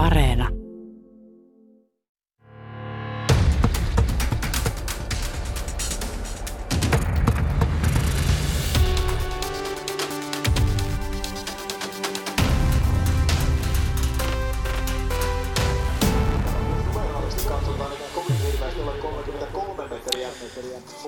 [0.00, 0.48] Areena.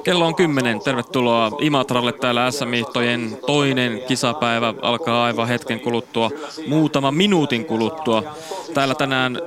[0.04, 0.80] Kello on 10.
[0.80, 6.30] Tervetuloa Imatralle täällä SM-hiihtojen toinen kisapäivä alkaa aivan hetken kuluttua,
[6.66, 8.22] muutama minuutin kuluttua.
[8.74, 9.38] Täällä tänään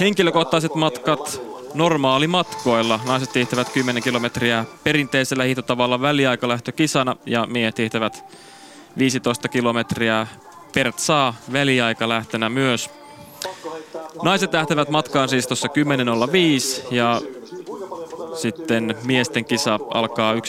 [0.00, 1.42] henkilökohtaiset matkat
[1.74, 3.00] normaalimatkoilla.
[3.06, 8.24] Naiset hiihtävät 10 kilometriä perinteisellä hiihtotavalla väliaikalähtökisana ja miehet hiihtävät
[8.98, 10.26] 15 kilometriä
[10.74, 12.90] Pertsaa väliaikalähtönä myös.
[14.22, 17.20] Naiset lähtevät matkaan siis tuossa 10.05 ja
[18.36, 20.40] sitten miesten kisa alkaa 11.45.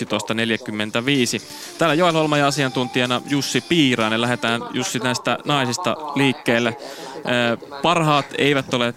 [1.78, 4.22] Täällä Joel Holma ja asiantuntijana Jussi Piirainen.
[4.22, 6.78] Lähdetään Jussi näistä naisista liikkeelle.
[7.82, 8.94] Parhaat eivät ole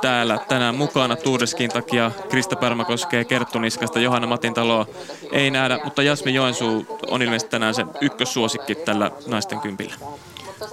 [0.00, 2.10] täällä tänään mukana Tuudeskin takia.
[2.28, 4.86] Krista Pärmäkoskee, Kerttu Niskasta, Johanna Matintaloa
[5.32, 9.94] ei nähdä, mutta Jasmi Joensuu on ilmeisesti tänään se ykkössuosikki tällä naisten kympillä.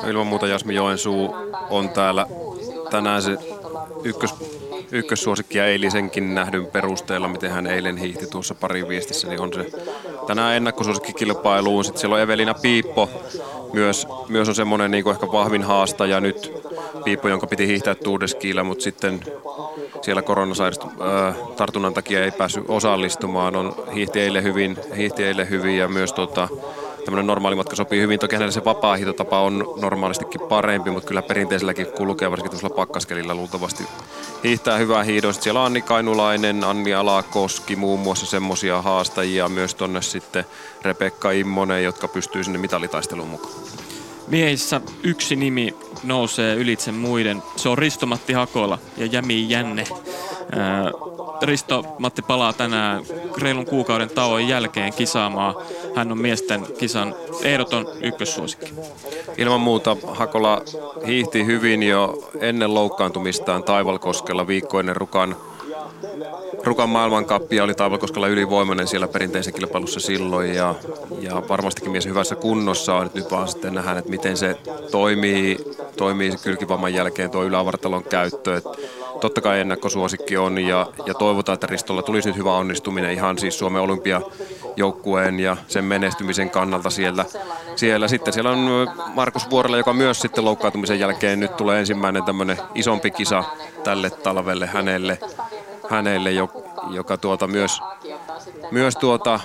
[0.07, 1.35] Ilman muuta Jasmi Joensuu
[1.69, 2.27] on täällä
[2.89, 3.37] tänään se
[4.03, 4.35] ykkös,
[4.91, 9.65] ykkössuosikki eilisenkin nähdyn perusteella, miten hän eilen hiihti tuossa pari viestissä, niin on se
[10.27, 11.83] tänään ennakkosuosikkikilpailuun.
[11.83, 13.09] Sitten siellä on Evelina Piippo,
[13.73, 16.53] myös, myös on semmoinen niin ehkä vahvin haastaja nyt.
[17.03, 19.19] Piippo, jonka piti hiihtää Tuudeskiillä, mutta sitten
[20.01, 20.23] siellä
[21.55, 23.55] tartunnan takia ei päässyt osallistumaan.
[23.55, 26.47] On hiihti eilen hyvin, hiihti eilen hyvin ja myös tota,
[27.05, 28.19] tämmöinen normaali matka sopii hyvin.
[28.19, 33.35] Toki hänellä se vapaa hitotapa on normaalistikin parempi, mutta kyllä perinteiselläkin kulkee, varsinkin tuolla pakkaskelilla
[33.35, 33.83] luultavasti
[34.43, 35.33] hiihtää hyvää hiidoa.
[35.33, 39.49] Siellä on Anni Kainulainen, Anni Alakoski, muun muassa semmoisia haastajia.
[39.49, 40.45] Myös tonne sitten
[40.81, 43.53] Rebekka Immonen, jotka pystyy sinne mitalitaisteluun mukaan.
[44.27, 47.43] Miehissä yksi nimi nousee ylitse muiden.
[47.55, 49.83] Se on Risto-Matti Hakola ja Jämi Jänne.
[51.41, 53.03] Risto Matti palaa tänään
[53.37, 55.55] reilun kuukauden tauon jälkeen kisaamaan.
[55.95, 58.73] Hän on miesten kisan ehdoton ykkössuosikki.
[59.37, 60.61] Ilman muuta Hakola
[61.07, 65.35] hiihti hyvin jo ennen loukkaantumistaan Taivalkoskella viikko ennen Rukan
[66.65, 70.75] Rukan maailmankappi oli Taivalkoskella ylivoimainen siellä perinteisen kilpailussa silloin ja,
[71.19, 73.09] ja varmastikin mies hyvässä kunnossa on.
[73.13, 74.57] Nyt vaan sitten nähdään, että miten se
[74.91, 75.57] toimii,
[75.97, 78.57] toimii kylkivamman jälkeen tuo ylävartalon käyttö.
[78.57, 78.63] Et
[79.21, 83.59] totta kai ennakkosuosikki on ja, ja toivotaan, että Ristolla tulisi nyt hyvä onnistuminen ihan siis
[83.59, 87.25] Suomen olympiajoukkueen ja sen menestymisen kannalta siellä.
[87.75, 88.07] siellä.
[88.07, 93.11] Sitten siellä on Markus Vuorella, joka myös sitten loukkaantumisen jälkeen nyt tulee ensimmäinen tämmöinen isompi
[93.11, 93.43] kisa
[93.83, 95.19] tälle talvelle hänelle
[95.89, 96.31] hänelle,
[96.89, 97.81] joka tuota myös,
[98.71, 99.39] myös tuota,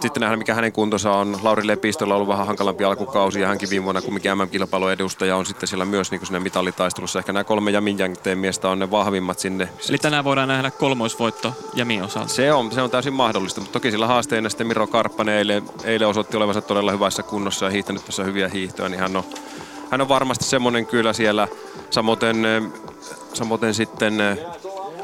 [0.00, 1.38] sitten nähdään mikä hänen kuntonsa on.
[1.42, 5.46] Lauri Lepistöllä on ollut vähän hankalampi alkukausi ja hänkin viime vuonna kumminkin MM-kilpailun edustaja on
[5.46, 7.18] sitten siellä myös niin sinne mitalitaistelussa.
[7.18, 9.68] Ehkä nämä kolme Jamin Jangteen miestä on ne vahvimmat sinne.
[9.88, 12.28] Eli tänään voidaan nähdä kolmoisvoitto Jamin osalta.
[12.28, 16.08] Se on, se on täysin mahdollista, mutta toki sillä haasteena sitten Miro Karppanen eilen, eilen
[16.08, 19.24] osoitti olevansa todella hyvässä kunnossa ja hiihtänyt tässä hyviä hiihtoja, niin hän on,
[19.90, 21.48] hän on varmasti semmoinen kyllä siellä.
[21.90, 22.18] Samoin,
[23.34, 24.14] samoin sitten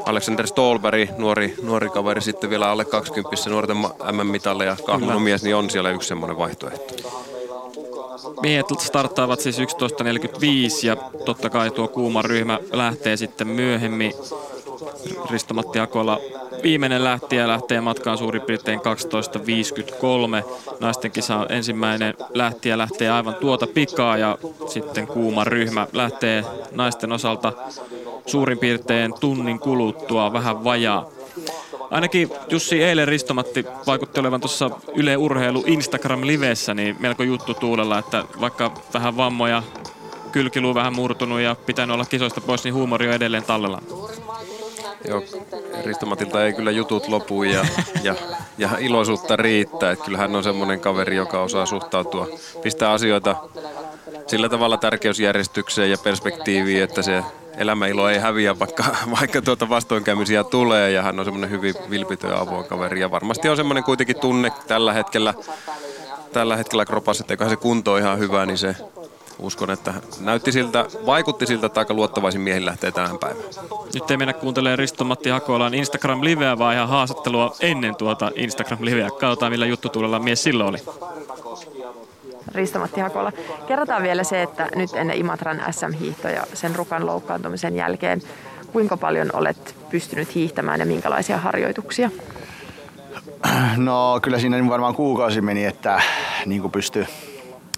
[0.05, 3.77] Alexander Stolberg, nuori, nuori kaveri sitten vielä alle 20 nuorten
[4.11, 4.75] MM-mitalle ja
[5.19, 6.93] mies, niin on siellä yksi semmoinen vaihtoehto.
[8.41, 9.65] Miehet starttaavat siis 11.45
[10.83, 10.95] ja
[11.25, 14.13] totta kai tuo kuuma ryhmä lähtee sitten myöhemmin.
[15.29, 16.19] Risto-Matti Akola
[16.63, 18.85] viimeinen lähtiä lähtee matkaan suurin piirtein 12.53.
[20.79, 24.37] Naisten kisa ensimmäinen lähtiä lähtee aivan tuota pikaa ja
[24.67, 27.53] sitten kuuma ryhmä lähtee naisten osalta
[28.25, 31.09] suurin piirtein tunnin kuluttua vähän vajaa.
[31.91, 38.23] Ainakin Jussi eilen Ristomatti vaikutti olevan tuossa Yle Urheilu Instagram-livessä niin melko juttu tuulella, että
[38.41, 39.63] vaikka vähän vammoja,
[40.31, 43.81] kylkiluu vähän murtunut ja pitänyt olla kisoista pois, niin huumori on edelleen tallella.
[45.07, 45.23] Joo,
[45.85, 47.65] Ristomatilta ei kyllä jutut lopu ja,
[48.03, 48.15] ja,
[48.57, 49.91] ja iloisuutta riittää.
[49.91, 52.27] Että kyllä hän on semmoinen kaveri, joka osaa suhtautua,
[52.63, 53.35] pistää asioita
[54.27, 57.23] sillä tavalla tärkeysjärjestykseen ja perspektiiviin, että se
[57.57, 58.83] elämäilo ei häviä, vaikka,
[59.19, 60.91] vaikka tuota vastoinkäymisiä tulee.
[60.91, 62.99] Ja hän on semmoinen hyvin vilpitön ja avoin kaveri.
[62.99, 65.33] Ja varmasti on semmoinen kuitenkin tunne tällä hetkellä,
[66.33, 68.75] tällä hetkellä kropassa, että se kunto on ihan hyvä, niin se
[69.41, 73.45] uskon, että näytti siltä, vaikutti siltä, että aika luottavaisin miehin lähtee tänään päivään.
[73.93, 79.09] Nyt ei mennä kuuntelemaan Risto-Matti Hakolan Instagram-liveä, vaan ihan haastattelua ennen tuota Instagram-liveä.
[79.09, 80.77] Katsotaan, millä tuulella mies silloin oli.
[82.55, 83.31] Risto-Matti Hakola.
[83.67, 88.21] Kerrotaan vielä se, että nyt ennen Imatran SM-hiihtoja sen rukan loukkaantumisen jälkeen,
[88.71, 92.09] kuinka paljon olet pystynyt hiihtämään ja minkälaisia harjoituksia?
[93.77, 96.01] No kyllä siinä varmaan kuukausi meni, että
[96.45, 97.07] niin kuin pystyi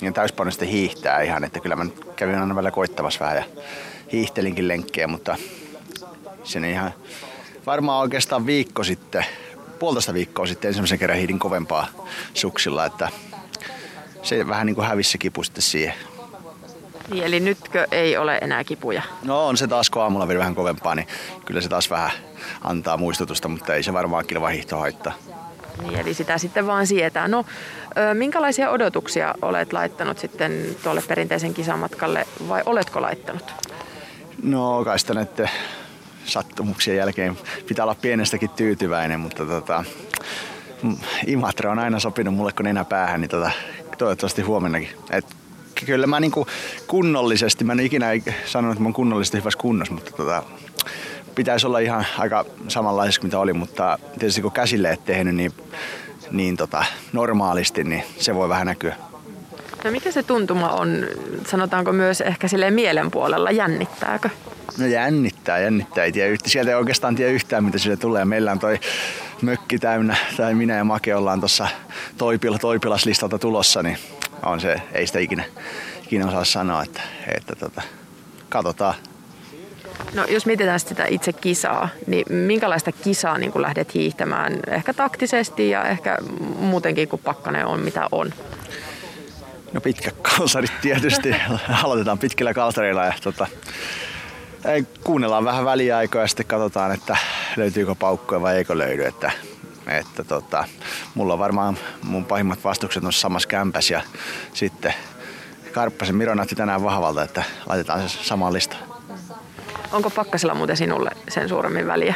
[0.04, 1.86] niin täyspainoisesti hiihtää ihan, että kyllä mä
[2.16, 3.44] kävin aina välillä koittamassa vähän ja
[4.12, 5.36] hiihtelinkin lenkkejä, mutta
[6.44, 6.94] sen ihan
[7.66, 9.26] varmaan oikeastaan viikko sitten,
[9.80, 11.88] puolitoista viikkoa sitten ensimmäisen kerran hiidin kovempaa
[12.34, 13.10] suksilla, että
[14.24, 15.94] se vähän niin kuin hävisi se kipu sitten siihen.
[17.12, 19.02] Niin, eli nytkö ei ole enää kipuja?
[19.24, 21.08] No on se taas, kun aamulla vielä vähän kovempaa, niin
[21.46, 22.12] kyllä se taas vähän
[22.62, 25.14] antaa muistutusta, mutta ei se varmaan kilvahiihto haittaa.
[25.82, 27.28] Niin, eli sitä sitten vaan sietää.
[27.28, 27.46] No,
[28.14, 33.54] minkälaisia odotuksia olet laittanut sitten tuolle perinteisen kisamatkalle vai oletko laittanut?
[34.44, 35.50] No kai sitä näiden
[36.26, 37.38] sattumuksien jälkeen
[37.68, 39.84] pitää olla pienestäkin tyytyväinen, mutta tota,
[41.28, 43.52] Imatra on aina sopinut mulle kuin nenä päähän, niin tota,
[43.98, 44.90] toivottavasti huomennakin.
[45.10, 45.26] Et
[45.86, 46.48] kyllä mä niinku
[46.88, 48.08] kunnollisesti, mä en ikinä
[48.46, 50.44] sanonut, että mä oon kunnollisesti hyvässä kunnossa, mutta tota,
[51.36, 55.54] pitäisi olla ihan aika samanlaisessa kuin mitä oli, mutta tietysti kun käsille et tehnyt niin,
[56.32, 58.96] niin tota, normaalisti, niin se voi vähän näkyä.
[59.84, 61.08] No mikä se tuntuma on,
[61.48, 64.30] sanotaanko myös ehkä sille mielen puolella, jännittääkö?
[64.78, 66.04] No jännittää, jännittää.
[66.04, 68.26] Ei tiedä, sieltä ei oikeastaan tiedä yhtään, mitä sille tulee.
[68.26, 68.80] Meillä on toi
[69.42, 71.68] mökki täynnä, tai minä ja Make ollaan tuossa
[72.18, 73.98] toipil, toipilaslistalta tulossa, niin
[74.46, 75.44] on se, ei sitä ikinä,
[76.04, 77.02] ikinä osaa sanoa, että,
[77.38, 77.82] että tota,
[78.50, 78.94] katsotaan.
[80.14, 84.60] No jos mietitään sitä itse kisaa, niin minkälaista kisaa niin kun lähdet hiihtämään?
[84.68, 86.18] Ehkä taktisesti ja ehkä
[86.60, 88.34] muutenkin, kun pakkanen on mitä on.
[89.74, 91.36] No pitkä kalsarit tietysti.
[91.84, 93.48] Aloitetaan pitkillä kalsareilla ja tota,
[95.04, 97.18] kuunnellaan vähän väliaikoja ja sitten katsotaan, että
[97.56, 99.06] löytyykö paukkoja vai eikö löydy.
[99.06, 99.32] Että,
[99.88, 100.66] että tota,
[101.16, 104.02] mulla on varmaan mun pahimmat vastukset on samassa kämpäs ja
[104.54, 104.94] sitten
[105.72, 108.93] Karppasen Miro näytti tänään vahvalta, että laitetaan se samaan listaan.
[109.94, 112.16] Onko pakkasella muuten sinulle sen suuremmin väliä?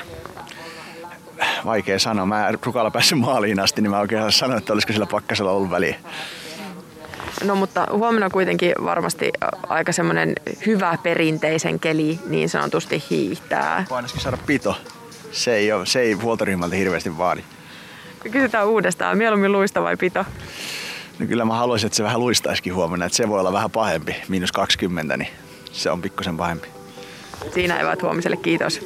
[1.66, 2.26] Vaikea sanoa.
[2.26, 5.96] Mä rukalla päässyt maaliin asti, niin mä oikein sanoin, että olisiko sillä pakkasella ollut väliä.
[7.44, 9.32] No mutta huomenna kuitenkin varmasti
[9.68, 10.34] aika semmoinen
[10.66, 13.86] hyvä perinteisen keli niin sanotusti hiihtää.
[13.90, 14.78] Painaisikin saada pito.
[15.32, 17.42] Se ei, ole, se ei huoltoryhmältä hirveästi vaadi.
[18.32, 20.26] Kysytään uudestaan, mieluummin luista vai pito?
[21.20, 23.06] No kyllä mä haluaisin, että se vähän luistaisikin huomenna.
[23.06, 25.30] Että se voi olla vähän pahempi, miinus 20, niin
[25.72, 26.77] se on pikkusen pahempi.
[27.54, 28.80] Siinä eivät huomiselle, kiitos.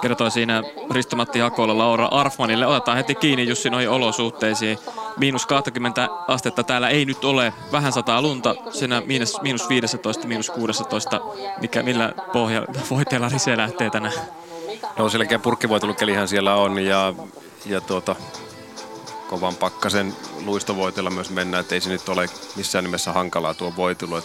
[0.00, 2.66] Kertoi siinä Ristomatti Hakola Laura Arfmanille.
[2.66, 4.78] Otetaan heti kiinni Jussi noihin olosuhteisiin.
[5.16, 7.52] Miinus 20 astetta täällä ei nyt ole.
[7.72, 8.54] Vähän sataa lunta.
[8.70, 11.20] Siinä miinus, miinus 15, miinus 16.
[11.60, 14.14] Mikä, millä pohjalla voiteella Rise lähtee tänään?
[14.98, 17.14] No selkeä purkkivoitelukelihän siellä on ja,
[17.66, 18.16] ja tuota,
[19.28, 24.22] kovan pakkasen luistovoitella myös mennään, että ei se nyt ole missään nimessä hankalaa tuo voitelu.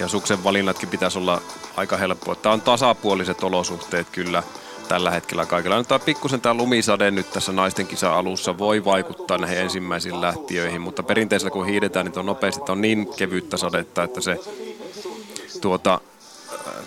[0.00, 1.42] Ja suksen valinnatkin pitäisi olla
[1.76, 2.34] aika helppoa.
[2.34, 4.42] Tämä on tasapuoliset olosuhteet kyllä
[4.88, 5.78] tällä hetkellä kaikilla.
[5.78, 10.80] Nyt tämä pikkusen tämä lumisade nyt tässä naisten kisa alussa voi vaikuttaa näihin ensimmäisiin lähtiöihin,
[10.80, 14.36] mutta perinteisellä kun hiidetään, niin on nopeasti on niin kevyttä sadetta, että se
[15.60, 16.00] tuota,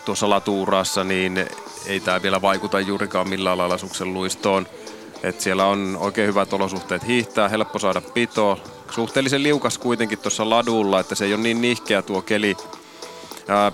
[0.06, 1.45] tuossa latuurassa, niin
[1.86, 4.68] ei tämä vielä vaikuta juurikaan millään lailla suksen luistoon.
[5.24, 8.57] Et siellä on oikein hyvät olosuhteet hiihtää, helppo saada pitoa.
[8.92, 12.57] Suhteellisen liukas kuitenkin tuossa ladulla, että se ei ole niin nihkeä tuo keli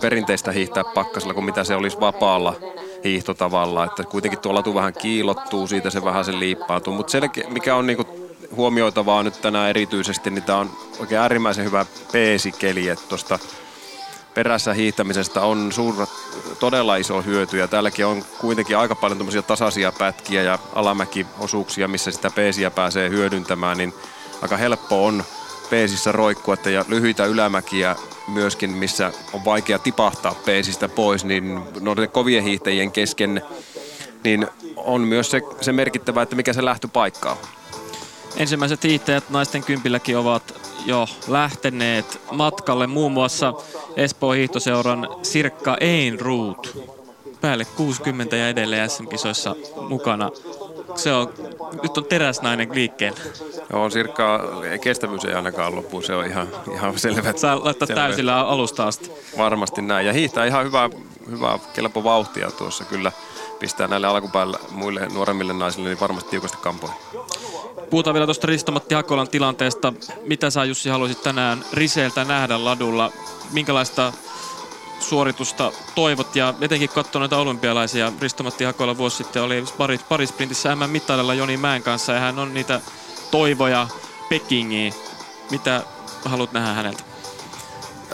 [0.01, 2.55] perinteistä hiihtää pakkasella kuin mitä se olisi vapaalla
[3.03, 3.85] hiihtotavalla.
[3.85, 6.93] Että kuitenkin tuo latu vähän kiilottuu, siitä se vähän se liippautuu.
[6.93, 7.17] Mutta
[7.49, 10.69] mikä on niinku huomioitavaa nyt tänään erityisesti, niin tämä on
[10.99, 13.39] oikein äärimmäisen hyvä peesikeli, että tuosta
[14.33, 16.09] perässä hiihtämisestä on suuret,
[16.59, 22.29] todella iso hyöty ja täälläkin on kuitenkin aika paljon tasaisia pätkiä ja alamäkiosuuksia, missä sitä
[22.29, 23.93] peesiä pääsee hyödyntämään, niin
[24.41, 25.23] aika helppo on
[25.69, 27.95] peesissä roikkua ja lyhyitä ylämäkiä
[28.27, 33.41] myöskin, missä on vaikea tipahtaa peesistä pois, niin noiden kovien hiihtäjien kesken
[34.23, 37.37] niin on myös se, se merkittävä, että mikä se lähtöpaikka on.
[38.37, 40.53] Ensimmäiset hiihtäjät naisten kympilläkin ovat
[40.85, 43.53] jo lähteneet matkalle, muun muassa
[43.95, 46.89] Espoon hiihtoseuran Sirkka Einruut.
[47.41, 49.55] Päälle 60 ja edelleen SM-kisoissa
[49.89, 50.31] mukana.
[50.95, 51.33] Se on,
[51.83, 53.19] nyt on teräsnainen liikkeellä.
[53.73, 54.39] Joo, Sirkka
[54.81, 57.33] kestävyys ei ainakaan loppu, se on ihan, ihan selvä.
[57.35, 58.01] Saa laittaa selvä.
[58.01, 59.11] täysillä alusta asti.
[59.37, 60.07] Varmasti näin.
[60.07, 60.89] Ja hiihtää ihan hyvää,
[61.29, 63.11] hyvää kelpo vauhtia tuossa kyllä.
[63.59, 66.97] Pistää näille alkupäällä muille nuoremmille naisille niin varmasti tiukasti kampoihin.
[67.89, 69.93] Puhutaan vielä tuosta Ristomatti Hakolan tilanteesta.
[70.25, 73.11] Mitä sä Jussi haluaisit tänään Riseeltä nähdä ladulla?
[73.51, 74.13] Minkälaista
[75.01, 78.11] suoritusta toivot ja etenkin katsoa noita olympialaisia.
[78.21, 82.81] Ristomatti Hakola vuosi sitten oli pari, parisprintissä M-mittarilla Joni Mäen kanssa ja hän on niitä
[83.31, 83.87] toivoja
[84.29, 84.93] Pekingiin.
[85.51, 85.83] Mitä
[86.25, 87.03] haluat nähdä häneltä?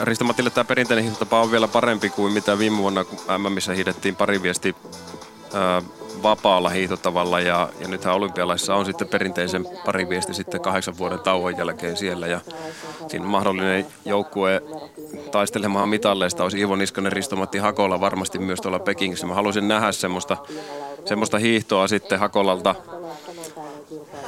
[0.02, 4.42] Ristomatille tämä perinteinen hiihtotapa on vielä parempi kuin mitä viime vuonna, kun MMissä hiidettiin pari
[4.42, 4.76] viesti
[6.26, 11.98] vapaalla hiihtotavalla ja, ja nythän olympialaisissa on sitten perinteisen pariviesti sitten kahdeksan vuoden tauon jälkeen
[11.98, 12.40] siellä ja
[13.08, 14.62] siinä mahdollinen joukkue
[15.32, 19.28] taistelemaan mitalleista olisi Ivo Niskanen, Risto-Matti Hakola varmasti myös tuolla Pekingissä.
[19.28, 20.38] Mä haluaisin nähdä semmoista,
[21.06, 22.76] semmoista hiihtoa sitten Hakolalta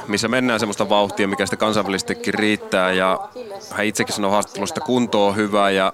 [0.08, 2.92] missä mennään semmoista vauhtia, mikä sitten kansainvälisestikin riittää.
[2.92, 3.28] Ja
[3.70, 5.92] hän itsekin sanoi haastattelusta, kunto on hyvä ja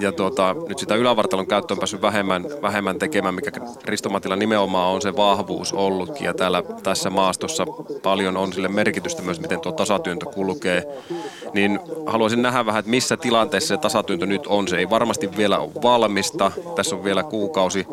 [0.00, 3.50] ja tuota, nyt sitä ylävartalon käyttö on päässyt vähemmän, vähemmän tekemään, mikä
[3.84, 6.24] Ristomatilla nimenomaan on se vahvuus ollutkin.
[6.24, 7.66] Ja täällä tässä maastossa
[8.02, 10.84] paljon on sille merkitystä myös, miten tuo tasatyöntö kulkee.
[11.54, 14.68] Niin haluaisin nähdä vähän, että missä tilanteessa se tasatyöntö nyt on.
[14.68, 16.52] Se ei varmasti vielä ole valmista.
[16.76, 17.86] Tässä on vielä kuukausi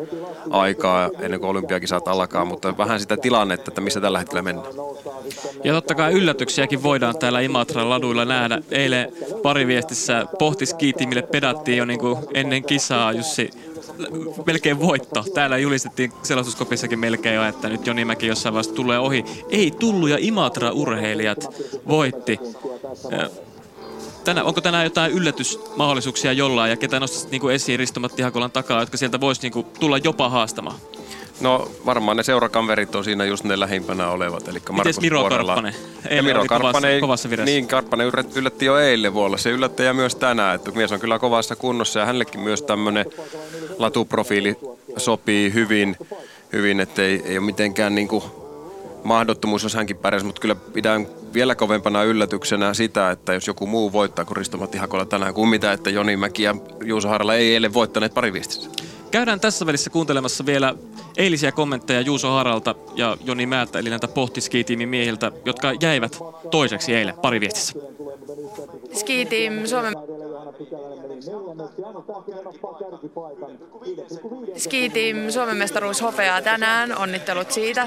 [0.50, 4.66] aikaa ennen kuin olympiakisat alkaa, mutta vähän sitä tilannetta, että missä tällä hetkellä mennään.
[5.64, 8.58] Ja totta kai yllätyksiäkin voidaan täällä Imatran laduilla nähdä.
[8.70, 13.50] Eilen pariviestissä pohtiskiitimille pedattiin jo niin kuin ennen kisaa Jussi
[14.46, 15.24] melkein voitto.
[15.34, 19.24] Täällä julistettiin selostuskopissakin melkein jo, että nyt Joni Mäki jossain vaiheessa tulee ohi.
[19.50, 21.48] Ei tullut ja Imatra-urheilijat
[21.88, 22.38] voitti.
[24.24, 28.96] Tänä, onko tänään jotain yllätysmahdollisuuksia jollain ja ketä nostaisit niin esiin Ristomatti Hakolan takaa, jotka
[28.96, 30.76] sieltä voisi niin tulla jopa haastamaan?
[31.40, 34.48] No varmaan ne seurakamverit on siinä just ne lähimpänä olevat.
[34.48, 35.54] Eli Markus Miro Puorella.
[35.54, 35.74] Karppanen?
[36.10, 39.36] ja Miro Karppanen, kovassa, kovassa Niin, Karppanen yllätti jo eilen vuonna.
[39.36, 40.54] Se yllätti ja myös tänään.
[40.54, 43.06] Että mies on kyllä kovassa kunnossa ja hänellekin myös tämmöinen
[43.78, 44.56] latuprofiili
[44.96, 45.96] sopii hyvin,
[46.52, 48.24] hyvin että ei, ei ole mitenkään niin kuin
[49.04, 53.92] mahdottomuus, jos hänkin pärjäsi, mutta kyllä pidän vielä kovempana yllätyksenä sitä, että jos joku muu
[53.92, 57.74] voittaa kuin Risto-Matti Hakola tänään, kuin mitä, että Joni Mäki ja Juuso Harala ei eilen
[57.74, 58.70] voittaneet pariviestissä.
[59.10, 60.74] Käydään tässä välissä kuuntelemassa vielä
[61.16, 66.18] eilisiä kommentteja Juuso Haralta ja Joni Määttä, eli näitä pohtiskiitiimin miehiltä, jotka jäivät
[66.50, 67.78] toiseksi eilen pariviestissä.
[68.92, 69.94] Ski-team Suomen
[74.56, 76.98] Ski-team Suomen mestaruus hopeaa tänään.
[76.98, 77.86] Onnittelut siitä.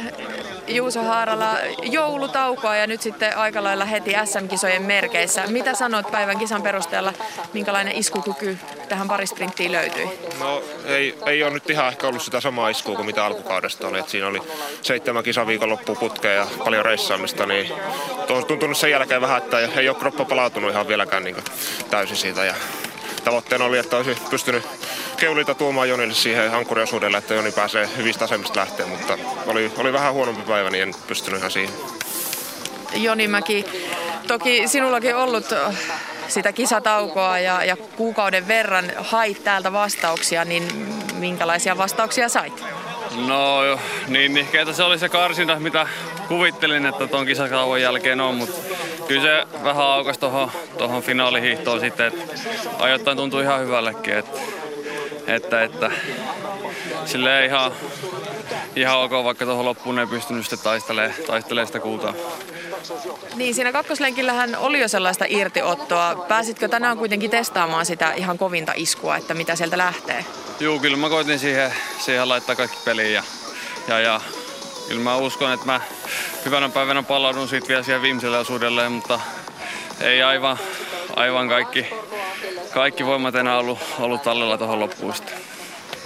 [0.68, 5.48] Juuso Haarala joulutaukoa ja nyt sitten aika lailla heti SM-kisojen merkeissä.
[5.48, 7.14] Mitä sanot päivän kisan perusteella,
[7.54, 8.58] minkälainen iskukyky
[8.90, 10.10] tähän parisprinttiin löytyi?
[10.40, 14.00] No ei, ei ole nyt ihan ehkä ollut sitä samaa iskua kuin mitä alkukaudesta oli.
[14.00, 14.42] Et siinä oli
[14.82, 17.72] seitsemän kisaviikonloppu putkea ja paljon reissaamista, niin
[18.30, 21.36] on tuntunut sen jälkeen vähän, että ei ole kroppa palautunut ihan vieläkään niin
[21.90, 22.46] täysin siitä.
[22.46, 22.54] Ja
[23.24, 24.64] tavoitteena oli, että olisi pystynyt
[25.18, 29.18] keulita tuomaan Jonille siihen ankkuriosuudelle, että Joni pääsee hyvistä asemista lähteä, mutta
[29.48, 31.74] oli, oli vähän huonompi päivä, niin en pystynyt ihan siihen.
[32.96, 33.66] Joni Mäki,
[34.28, 35.46] toki sinullakin ollut
[36.28, 40.64] sitä kisataukoa ja, ja kuukauden verran hait täältä vastauksia, niin
[41.14, 42.64] minkälaisia vastauksia sait?
[43.28, 43.60] No
[44.08, 45.88] niin ehkä se oli se karsinta, mitä
[46.28, 48.60] kuvittelin, että tuon kisakauan jälkeen on, mutta
[49.08, 52.34] kyllä se vähän aukasi tuohon, tuohon finaalihiihtoon sitten, että
[52.80, 54.40] ajoittain tuntui ihan hyvällekin, että,
[55.36, 55.92] että, että
[57.06, 57.72] sille ihan,
[58.76, 62.14] ihan ok, vaikka tuohon loppuun ei pystynyt sitten taistelemaan, taistelemaan sitä kultaa.
[63.36, 66.26] Niin, siinä kakkoslenkillähän oli jo sellaista irtiottoa.
[66.28, 70.26] Pääsitkö tänään kuitenkin testaamaan sitä ihan kovinta iskua, että mitä sieltä lähtee?
[70.60, 73.24] Joo, kyllä mä koitin siihen, siihen laittaa kaikki peliin ja,
[73.88, 74.22] ja, ja
[74.88, 75.82] kyllä mä uskon, että mä
[76.46, 79.20] hyvänä päivänä palaudun siitä vielä siihen viimeiselle osuudelle, mutta
[80.02, 80.58] ei aivan,
[81.16, 81.88] aivan kaikki,
[82.74, 85.36] kaikki voimat enää ollut, ollut tallella tuohon loppuun sitten.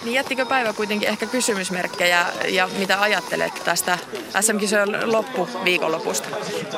[0.03, 3.97] Niin jättikö päivä kuitenkin ehkä kysymysmerkkejä ja mitä ajattelet tästä
[4.41, 6.29] SM-kisojen loppuviikonlopusta?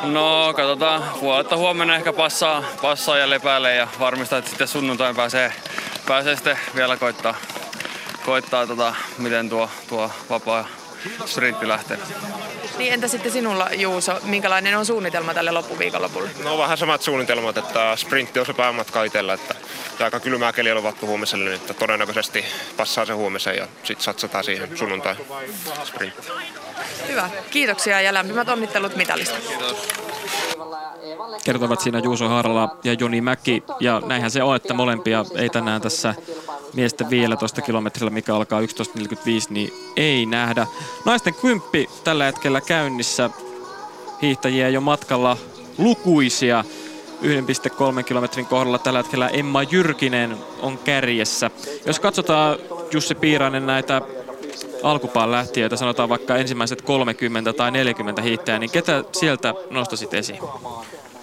[0.04, 1.04] No katsotaan,
[1.42, 5.54] että huomenna ehkä passaa, passaa ja lepäälle ja varmistaa, että sitten sunnuntain pääsee,
[6.08, 7.36] pääsee sitten vielä koittaa,
[8.26, 10.68] koittaa tota, miten tuo, tuo vapaa
[11.26, 11.98] sprintti lähtee.
[12.78, 16.30] Niin entä sitten sinulla Juuso, minkälainen on suunnitelma tälle loppuviikonlopulle?
[16.44, 19.56] No vähän samat suunnitelmat, että sprintti on se päämatka itsellä, että
[20.00, 22.46] aika kylmää keli on luvattu huomiselle, niin että todennäköisesti
[22.78, 25.16] passaa se huomiseen ja sitten satsataan siihen sunnuntai
[25.84, 26.36] sprinttiin.
[27.08, 29.36] Hyvä, kiitoksia ja lämpimät onnittelut mitalista.
[29.48, 29.88] Kiitos
[31.44, 33.64] kertovat siinä Juuso Haarala ja Joni Mäki.
[33.80, 36.16] Ja näinhän se on, että molempia ei tänään tässä
[36.74, 38.66] miesten 15 kilometrillä, mikä alkaa 11.45,
[39.50, 40.68] niin ei nähdä.
[41.06, 43.30] Naisten kymppi tällä hetkellä käynnissä.
[44.22, 45.38] Hiihtäjiä jo matkalla
[45.78, 46.64] lukuisia.
[47.98, 51.52] 1,3 kilometrin kohdalla tällä hetkellä Emma Jyrkinen on kärjessä.
[51.86, 52.58] Jos katsotaan
[52.92, 54.02] Jussi Piirainen näitä
[54.86, 60.40] alkupaan lähtiöitä, sanotaan vaikka ensimmäiset 30 tai 40 hiihtäjää, niin ketä sieltä nostasit esiin?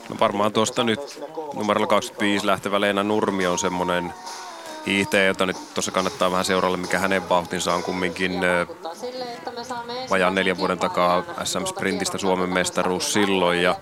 [0.09, 4.15] No varmaan tuosta nyt numerolla 25 lähtevä Leena Nurmi on semmoinen
[4.87, 8.33] hiihtäjä, jota nyt tuossa kannattaa vähän seurailla, mikä hänen vauhtinsa on kumminkin
[10.11, 13.77] vajaan neljän vuoden takaa SM-sprintistä Suomen mestaruus silloin ja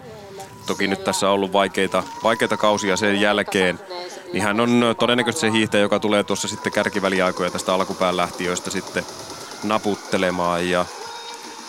[0.67, 3.81] toki nyt tässä on ollut vaikeita, vaikeita kausia sen jälkeen,
[4.33, 9.05] niin hän on todennäköisesti se hiihtäjä, joka tulee tuossa sitten kärkiväliaikoja tästä alkupään lähtiöistä sitten
[9.65, 10.85] naputtelemaan ja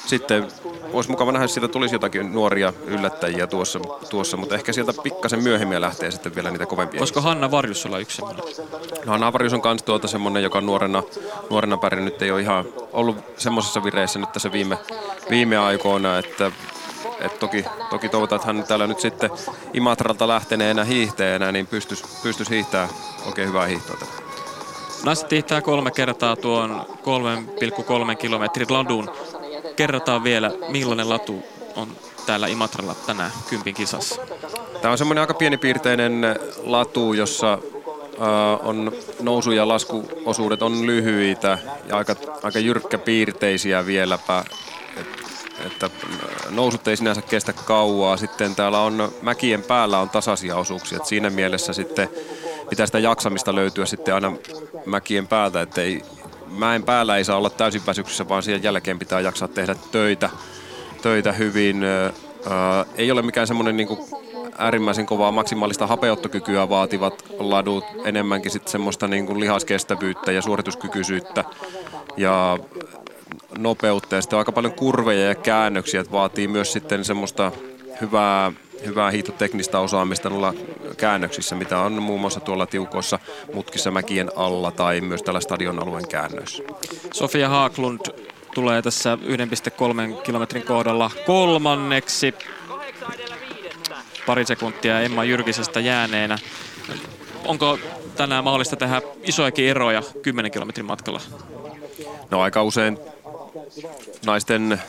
[0.05, 0.47] sitten
[0.93, 3.79] olisi mukava nähdä, että sieltä tulisi jotakin nuoria yllättäjiä tuossa,
[4.09, 7.01] tuossa mutta ehkä sieltä pikkasen myöhemmin lähtee sitten vielä niitä kovempia.
[7.01, 8.45] Olisiko Hanna Varjus olla yksi semmoinen?
[9.05, 11.03] No Hanna Varjus on kans tuolta semmonen, joka nuorena,
[11.49, 14.77] nuorena pärjännyt nyt ei ole ihan ollut semmoisessa vireessä nyt tässä viime,
[15.29, 16.51] viime aikoina, että
[17.19, 19.29] et toki, toki toivotaan, että hän täällä nyt sitten
[19.73, 22.89] Imatralta lähteneenä hiihteenä, niin pystyisi pystyis hiihtämään
[23.25, 24.20] oikein hyvää hiihtoa.
[25.03, 26.85] Naiset hiihtää kolme kertaa tuon
[28.11, 29.11] 3,3 kilometrin ladun.
[29.75, 31.43] Kerrotaan vielä, millainen latu
[31.75, 31.87] on
[32.25, 34.21] täällä Imatralla tänään kympin kisassa.
[34.81, 37.57] Tämä on semmoinen aika pienipiirteinen latu, jossa
[38.11, 38.91] Uh, on
[39.21, 44.43] nousu- ja laskuosuudet on lyhyitä ja aika, aika jyrkkäpiirteisiä vieläpä
[45.65, 45.89] että
[46.49, 48.17] nousut ei sinänsä kestä kauaa.
[48.17, 52.09] Sitten täällä on mäkien päällä on tasaisia osuuksia, että siinä mielessä sitten
[52.71, 54.33] pitää sitä jaksamista löytyä sitten aina
[54.85, 55.81] mäkien päältä, että
[56.47, 60.29] mäen päällä ei saa olla täysin väsyksessä, vaan siihen jälkeen pitää jaksaa tehdä töitä,
[61.01, 61.83] töitä hyvin.
[61.83, 63.87] Ää, ei ole mikään semmoinen niin
[64.57, 71.43] äärimmäisen kovaa maksimaalista hapeuttokykyä vaativat ladut, enemmänkin sitten semmoista niin kuin lihaskestävyyttä ja suorituskykyisyyttä.
[72.17, 72.57] Ja
[73.57, 77.51] nopeutta ja sitten on aika paljon kurveja ja käännöksiä, että vaatii myös sitten semmoista
[78.01, 78.51] hyvää,
[78.85, 80.53] hyvää hiitoteknistä osaamista noilla
[80.97, 83.19] käännöksissä, mitä on muun muassa tuolla tiukoissa
[83.53, 86.63] mutkissa mäkien alla tai myös tällä stadion alueen käännöissä.
[87.13, 87.99] Sofia Haaklund
[88.53, 89.17] tulee tässä
[90.15, 92.33] 1,3 kilometrin kohdalla kolmanneksi.
[94.25, 96.37] Pari sekuntia Emma Jyrkisestä jääneenä.
[97.45, 97.79] Onko
[98.15, 101.21] tänään mahdollista tehdä isojakin eroja 10 kilometrin matkalla?
[102.31, 102.97] No aika usein
[104.25, 104.81] naisten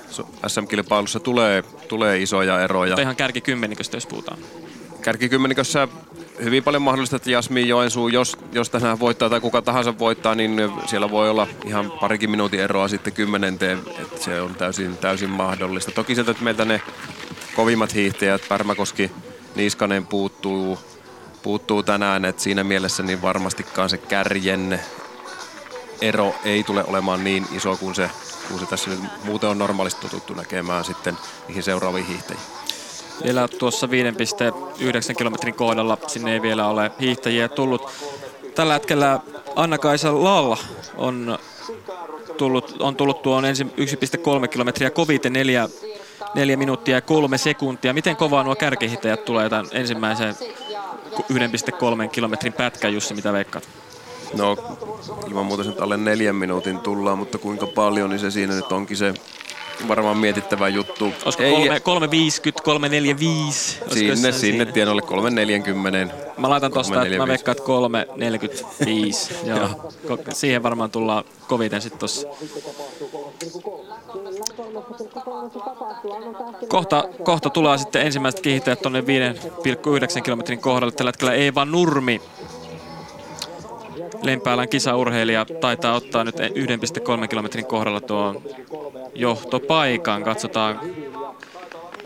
[0.46, 2.90] SM-kilpailussa tulee, tulee isoja eroja.
[2.90, 4.38] Mutta ihan kärkikymmeniköstä, jos puhutaan.
[5.02, 5.88] Kärkikymmenikössä
[6.44, 10.70] hyvin paljon mahdollista, että Jasmin Joensuu, jos, jos tänään voittaa tai kuka tahansa voittaa, niin
[10.86, 15.90] siellä voi olla ihan parikin minuutin eroa sitten kymmenenteen, että se on täysin, täysin mahdollista.
[15.90, 16.82] Toki sieltä meiltä ne
[17.56, 19.10] kovimmat hiihtäjät, Pärmäkoski,
[19.54, 20.78] Niskanen puuttuu,
[21.42, 24.80] puuttuu tänään, että siinä mielessä niin varmastikaan se kärjen
[26.00, 28.10] ero ei tule olemaan niin iso kuin se
[28.52, 32.44] kun se tässä nyt muuten on normaalisti totuttu näkemään sitten niihin seuraaviin hiihtäjiin.
[33.24, 33.92] Vielä tuossa 5,9
[35.18, 37.90] kilometrin kohdalla sinne ei vielä ole hiihtäjiä tullut.
[38.54, 39.20] Tällä hetkellä
[39.56, 40.58] Anna-Kaisa Lalla
[40.96, 41.38] on
[42.36, 43.72] tullut, on tullut tuon ensin
[44.42, 45.68] 1,3 kilometriä koviten 4,
[46.34, 47.92] 4 minuuttia ja 3 sekuntia.
[47.92, 50.34] Miten kovaa nuo kärkihittäjät tulee tämän ensimmäisen
[51.14, 53.68] 1,3 kilometrin pätkän, Jussi, mitä veikkaat?
[54.34, 54.56] No,
[55.28, 58.96] ilman muuta nyt alle neljän minuutin tullaan, mutta kuinka paljon, niin se siinä nyt onkin
[58.96, 59.14] se
[59.88, 61.12] varmaan mietittävä juttu.
[61.24, 63.78] Olisiko Ei, 3, 350, 345?
[63.88, 66.14] Sinne, sinne tienoille 340.
[66.38, 69.34] Mä laitan tosta, että mä veikkaan, että 345.
[69.46, 69.92] Joo.
[70.32, 72.28] Siihen varmaan tullaan koviten sitten tossa.
[76.68, 80.92] Kohta, kohta tulee sitten ensimmäiset kehittäjät tuonne 5,9 kilometrin kohdalle.
[80.92, 82.20] Tällä hetkellä Eeva Nurmi
[84.22, 86.34] Lempäälän kisaurheilija taitaa ottaa nyt
[87.20, 88.42] 1,3 kilometrin kohdalla tuon
[89.14, 90.22] johtopaikan.
[90.22, 90.80] Katsotaan,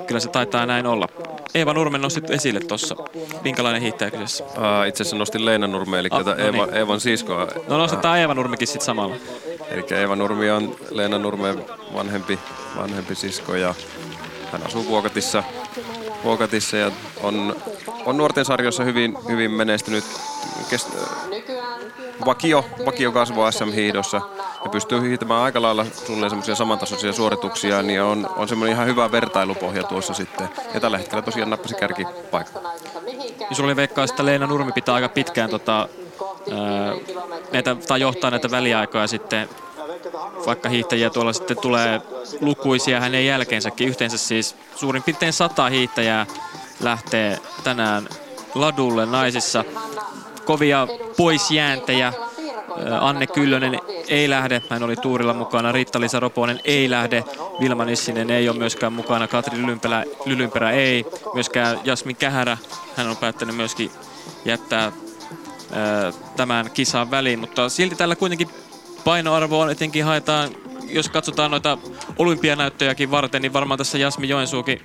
[0.06, 1.08] kyllä se taitaa näin olla.
[1.54, 2.96] Eeva Nurmen nostit esille tuossa.
[3.44, 4.44] Minkälainen hiihtäjä kyseessä?
[4.44, 6.76] Uh, itse asiassa nostin Leena Nurme, eli ah, no Eeva, niin.
[6.76, 7.48] Eevan siskoa.
[7.68, 9.16] No nostetaan uh, Eeva Nurmikin sitten samalla.
[9.70, 12.38] Eli Eeva Nurmi on Leena Nurmen vanhempi,
[12.76, 13.74] vanhempi sisko ja
[14.52, 15.42] hän asuu Vuokatissa,
[16.24, 16.90] Vuokatissa ja
[17.22, 17.56] on,
[18.06, 20.04] on nuorten sarjoissa hyvin, hyvin menestynyt.
[20.70, 20.88] Kest,
[22.26, 24.20] vakio, vakio kasvo SM-hiidossa
[24.64, 29.12] ja pystyy hiihtämään aika lailla sulle semmoisia samantasoisia suorituksia, niin on, on semmoinen ihan hyvä
[29.12, 30.48] vertailupohja tuossa sitten.
[30.74, 32.60] Ja tällä hetkellä tosiaan nappasi kärkipaikka.
[33.50, 36.94] Ja sulla oli veikkaa, että Leena Nurmi pitää aika pitkään tota, ää,
[37.52, 39.48] näitä, tai johtaa näitä väliaikoja sitten
[40.46, 42.00] vaikka hiihtäjiä tuolla sitten tulee
[42.40, 43.88] lukuisia hänen jälkeensäkin.
[43.88, 46.26] Yhteensä siis suurin piirtein sata hiihtäjää
[46.80, 48.08] lähtee tänään
[48.54, 49.64] ladulle naisissa
[50.46, 52.12] kovia poisjääntejä.
[53.00, 55.72] Anne Kyllönen ei lähde, hän oli tuurilla mukana.
[55.72, 57.24] Riitta-Liisa Roponen ei lähde.
[57.60, 59.28] Vilma Nissinen ei ole myöskään mukana.
[59.28, 61.04] Katri Lylynperä, Lylynperä ei.
[61.34, 62.58] Myöskään Jasmin Kähärä,
[62.96, 63.90] hän on päättänyt myöskin
[64.44, 64.92] jättää
[66.36, 67.38] tämän kisan väliin.
[67.38, 68.48] Mutta silti tällä kuitenkin
[69.04, 70.50] painoarvo on etenkin haetaan,
[70.88, 71.78] jos katsotaan noita
[72.18, 74.80] olympianäyttöjäkin varten, niin varmaan tässä Jasmi Joensuukin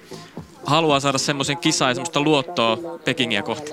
[0.65, 3.71] haluaa saada semmoisen kisan ja semmoista luottoa Pekingiä kohti.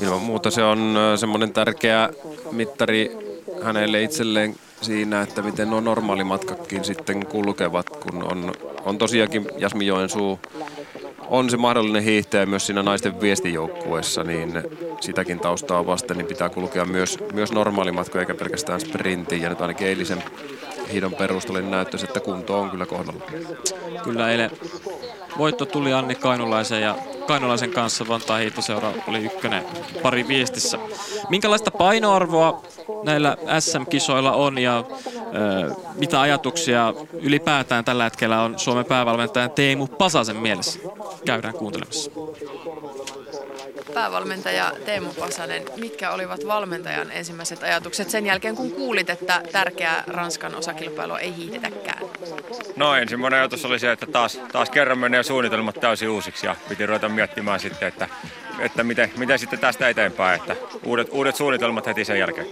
[0.00, 2.08] Ilman muuta se on semmoinen tärkeä
[2.50, 3.16] mittari
[3.62, 8.52] hänelle itselleen siinä, että miten nuo normaalimatkatkin sitten kulkevat, kun on,
[8.84, 10.38] on tosiaankin Jasmi Joensuu
[11.28, 14.62] on se mahdollinen hiihtäjä myös siinä naisten viestijoukkueessa, niin
[15.00, 19.42] sitäkin taustaa vasten niin pitää kulkea myös, myös normaalimatkoja eikä pelkästään sprintiin.
[19.42, 20.22] Ja nyt ainakin eilisen,
[20.92, 23.22] hiidon perusteella niin näyttäisi, että kunto on kyllä kohdalla.
[24.04, 24.50] Kyllä eilen
[25.38, 26.94] voitto tuli Anni Kainulaisen ja
[27.26, 29.64] Kainulaisen kanssa Vantaa hiihtoseura oli ykkönen
[30.02, 30.78] pari viestissä.
[31.28, 32.62] Minkälaista painoarvoa
[33.04, 34.84] näillä SM-kisoilla on ja
[35.18, 40.78] ö, mitä ajatuksia ylipäätään tällä hetkellä on Suomen päävalmentajan Teemu Pasasen mielessä?
[41.24, 42.10] Käydään kuuntelemassa.
[43.94, 50.54] Päävalmentaja Teemu Pasanen, mitkä olivat valmentajan ensimmäiset ajatukset sen jälkeen, kun kuulit, että tärkeää Ranskan
[50.54, 52.02] osakilpailua ei hiihdetäkään?
[52.76, 56.86] No ensimmäinen ajatus oli se, että taas, taas kerran menee suunnitelmat täysin uusiksi ja piti
[56.86, 58.08] ruveta miettimään sitten, että,
[58.58, 62.46] että miten, miten sitten tästä eteenpäin, että uudet, uudet suunnitelmat heti sen jälkeen.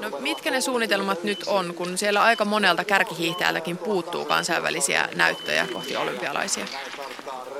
[0.00, 5.96] No mitkä ne suunnitelmat nyt on, kun siellä aika monelta kärkihiihtäjältäkin puuttuu kansainvälisiä näyttöjä kohti
[5.96, 6.64] olympialaisia?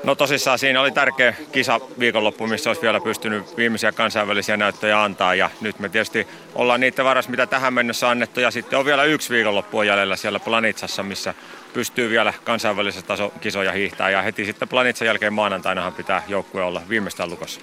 [0.03, 5.35] No tosissaan siinä oli tärkeä kisa viikonloppu, missä olisi vielä pystynyt viimeisiä kansainvälisiä näyttöjä antaa.
[5.35, 8.39] Ja nyt me tietysti ollaan niitä varas, mitä tähän mennessä annettu.
[8.39, 11.33] Ja sitten on vielä yksi viikonloppu jäljellä siellä Planitsassa, missä
[11.73, 14.09] pystyy vielä kansainvälisessä taso kisoja hiihtää.
[14.09, 17.61] Ja heti sitten Planitsan jälkeen maanantainahan pitää joukkue olla viimeistään lukossa.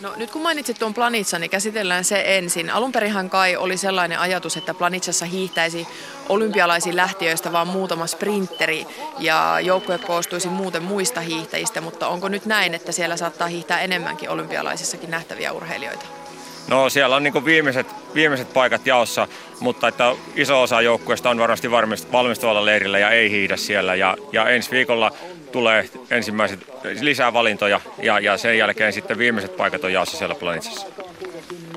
[0.00, 2.70] No nyt kun mainitsit tuon Planitsa, niin käsitellään se ensin.
[2.70, 5.88] Alunperinhan kai oli sellainen ajatus, että Planitsassa hiihtäisi
[6.28, 8.86] olympialaisiin lähtiöistä vaan muutama sprinteri
[9.18, 14.30] ja joukkue koostuisi muuten muista hiihtäjistä, mutta onko nyt näin, että siellä saattaa hiihtää enemmänkin
[14.30, 16.23] olympialaisissakin nähtäviä urheilijoita?
[16.68, 19.28] No siellä on niin viimeiset, viimeiset paikat jaossa,
[19.60, 21.70] mutta että iso osa joukkueesta on varmasti
[22.12, 23.94] valmistuvalla leirillä ja ei hiidä siellä.
[23.94, 25.12] Ja, ja ensi viikolla
[25.52, 26.60] tulee ensimmäiset
[27.00, 30.86] lisää valintoja ja, ja sen jälkeen sitten viimeiset paikat on jaossa siellä Planitsassa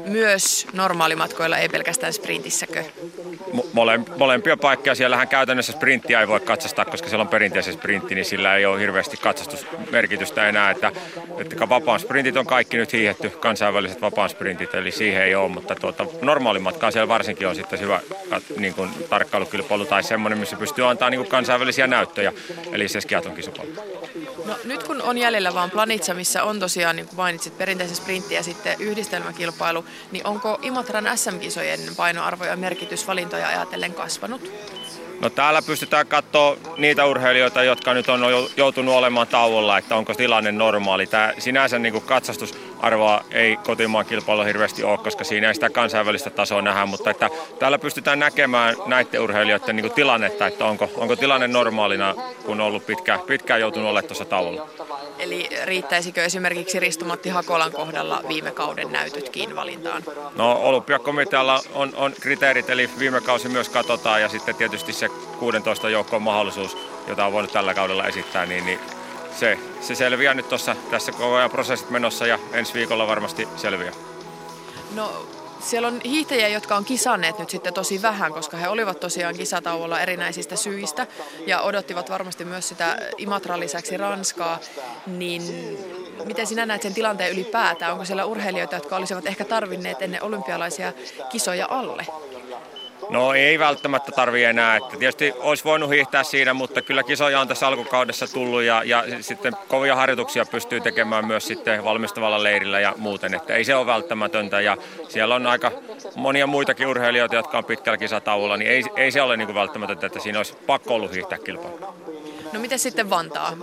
[0.07, 2.83] myös normaalimatkoilla, ei pelkästään sprintissäkö?
[3.73, 4.95] Mole, molempia paikkoja.
[4.95, 8.79] Siellähän käytännössä sprinttiä ei voi katsastaa, koska siellä on perinteisen sprintti, niin sillä ei ole
[8.79, 10.71] hirveästi katsastusmerkitystä enää.
[10.71, 10.91] Että,
[11.37, 15.75] että vapaan sprintit on kaikki nyt hiihetty, kansainväliset vapaan sprintit, eli siihen ei ole, mutta
[15.75, 18.01] tuota, normaalimatkaan siellä varsinkin on sitten hyvä
[18.57, 22.33] niin kuin tarkkailukilpailu tai semmoinen, missä pystyy antaa niin kuin kansainvälisiä näyttöjä,
[22.71, 23.71] eli se skiaton kisapallo.
[24.45, 28.33] No, nyt kun on jäljellä vaan Planitsa, missä on tosiaan, niin kuin mainitsit, perinteisen sprintti
[28.35, 34.51] ja sitten yhdistelmäkilpailu, niin onko Imatran SM-kisojen painoarvo ja merkitys valintoja ajatellen kasvanut?
[35.19, 38.21] No täällä pystytään katsoa niitä urheilijoita, jotka nyt on
[38.57, 41.07] joutunut olemaan tauolla, että onko tilanne normaali.
[41.07, 42.03] Tämä sinänsä niin
[42.81, 47.29] katsastusarvoa ei kotimaan kilpailu hirveästi ole, koska siinä ei sitä kansainvälistä tasoa nähdä, mutta että
[47.59, 52.85] täällä pystytään näkemään näiden urheilijoiden niin tilannetta, että onko, onko tilanne normaalina, kun on ollut
[52.85, 54.69] pitkään, pitkään joutunut olemaan tuossa tauolla.
[55.19, 60.03] Eli riittäisikö esimerkiksi Ristomatti Hakolan kohdalla viime kauden näytötkin valintaan?
[60.35, 65.09] No olympiakomitealla on, on kriteerit, eli viime kausi myös katsotaan ja sitten tietysti se
[65.39, 68.79] 16 joukkoon mahdollisuus, jota on voinut tällä kaudella esittää, niin, niin
[69.37, 73.93] se, se selviää nyt tuossa tässä koko ajan prosessit menossa ja ensi viikolla varmasti selviää.
[74.95, 75.27] No
[75.59, 79.99] siellä on hiihtäjiä, jotka on kisanneet nyt sitten tosi vähän, koska he olivat tosiaan kisatauolla
[79.99, 81.07] erinäisistä syistä
[81.47, 84.59] ja odottivat varmasti myös sitä Imatran lisäksi Ranskaa.
[85.07, 85.41] Niin
[86.25, 87.91] miten sinä näet sen tilanteen ylipäätään?
[87.91, 90.93] Onko siellä urheilijoita, jotka olisivat ehkä tarvinneet ennen olympialaisia
[91.31, 92.05] kisoja alle?
[93.09, 94.75] No ei välttämättä tarvi enää.
[94.77, 99.03] Että tietysti olisi voinut hiihtää siinä, mutta kyllä kisoja on tässä alkukaudessa tullut ja, ja
[99.21, 103.33] sitten kovia harjoituksia pystyy tekemään myös sitten valmistavalla leirillä ja muuten.
[103.33, 105.71] Että ei se ole välttämätöntä ja siellä on aika
[106.15, 110.07] monia muitakin urheilijoita, jotka on pitkällä kisatauolla, niin ei, ei se ole niin kuin välttämätöntä,
[110.07, 112.06] että siinä olisi pakko ollut hiihtää kilpailu.
[112.53, 113.53] No miten sitten Vantaa?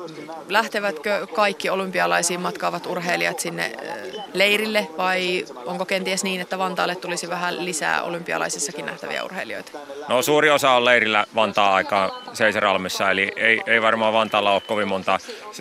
[0.48, 3.72] Lähtevätkö kaikki olympialaisiin matkaavat urheilijat sinne
[4.32, 9.78] leirille vai onko kenties niin, että Vantaalle tulisi vähän lisää olympialaisissakin nähtäviä urheilijoita?
[10.08, 14.88] No suuri osa on leirillä Vantaa aikaa Seiseralmissa, eli ei, ei varmaan Vantaalla ole kovin
[14.88, 15.18] monta.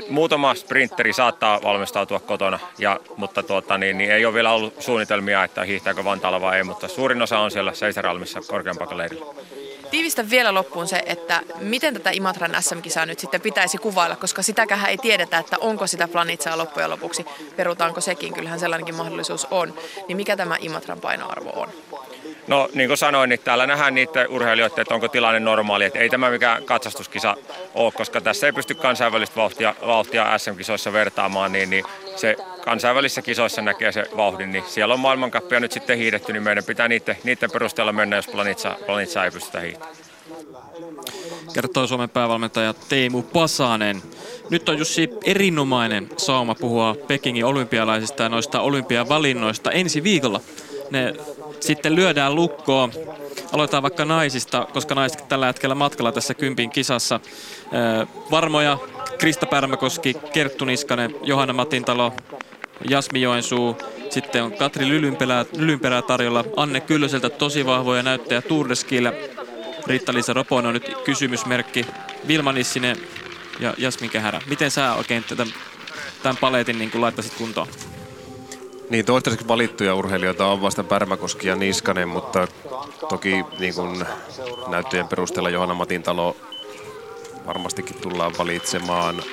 [0.09, 5.43] Muutama sprinteri saattaa valmistautua kotona, ja, mutta tuota, niin, niin ei ole vielä ollut suunnitelmia,
[5.43, 9.25] että hiihtääkö Vantaalla vai ei, mutta suurin osa on siellä Seiseralmissa korkeampakaleirillä.
[9.25, 9.72] leirillä.
[9.93, 14.89] Tiivistä vielä loppuun se, että miten tätä Imatran SM-kisaa nyt sitten pitäisi kuvailla, koska sitäkään
[14.89, 17.25] ei tiedetä, että onko sitä planitsaa loppujen lopuksi,
[17.55, 19.73] perutaanko sekin, kyllähän sellainenkin mahdollisuus on.
[20.07, 21.69] Niin mikä tämä Imatran painoarvo on?
[22.47, 25.85] No niin kuin sanoin, niin täällä nähdään niitä urheilijoita, että onko tilanne normaali.
[25.85, 27.37] Että ei tämä mikään katsastuskisa
[27.75, 31.83] ole, koska tässä ei pysty kansainvälistä vauhtia, vauhtia SM-kisoissa vertaamaan, niin, niin
[32.15, 36.63] se kansainvälisissä kisoissa näkee se vauhdin, niin siellä on maailmankappia nyt sitten hiidetty, niin meidän
[36.63, 39.95] pitää niiden, niiden perusteella mennä, jos planitsa, planitsa ei pystytä hiihtämään.
[41.53, 44.01] Kertoo Suomen päävalmentaja Teemu Pasanen.
[44.49, 50.41] Nyt on Jussi erinomainen sauma puhua Pekingin olympialaisista ja noista olympiavalinnoista ensi viikolla.
[50.91, 51.13] Ne
[51.67, 52.91] sitten lyödään lukkoon.
[53.51, 57.19] Aloitetaan vaikka naisista, koska naiset tällä hetkellä matkalla tässä kympin kisassa.
[58.31, 58.77] Varmoja
[59.17, 62.13] Krista Pärmäkoski, Kerttu Niskanen, Johanna Matintalo,
[62.89, 63.77] Jasmi Joensuu,
[64.09, 69.13] sitten on Katri Lylynperä, Lylynperä tarjolla, Anne Kyllöseltä tosi vahvoja näyttäjä Tourdeskillä,
[69.87, 71.85] Riitta-Liisa Roponen on nyt kysymysmerkki.
[72.27, 72.97] Vilma Nissinen
[73.59, 74.41] ja Jasmin Kehärä.
[74.49, 75.45] Miten sä oikein tätä,
[76.23, 77.67] tämän paletin niin laittaisit kuntoon?
[78.89, 82.47] Niin, toistaiseksi valittuja urheilijoita on vasta Pärmäkoski ja Niskanen, mutta
[83.09, 84.05] toki niin kuin
[84.67, 86.35] näyttöjen perusteella Johanna Matintalo
[87.45, 89.23] varmastikin tullaan valitsemaan.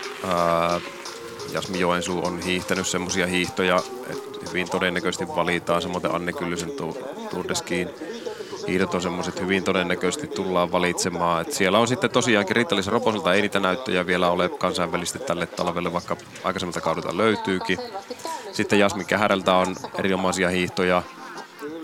[1.53, 5.83] Jasmi Joensuu on hiihtänyt semmoisia hiihtoja, että hyvin todennäköisesti valitaan.
[5.83, 6.73] Samoin Anne Kyllösen
[7.31, 7.91] Tour de Skiin
[8.69, 11.43] hiidot on semmoiset hyvin todennäköisesti tullaan valitsemaan.
[11.43, 15.93] Et siellä on sitten tosiaankin Riittalis Roposelta ei niitä näyttöjä vielä ole kansainvälisesti tälle talvelle,
[15.93, 17.79] vaikka aikaisemmalta kaudelta löytyykin.
[18.53, 21.03] Sitten Jasmin Kähärältä on erinomaisia hiihtoja.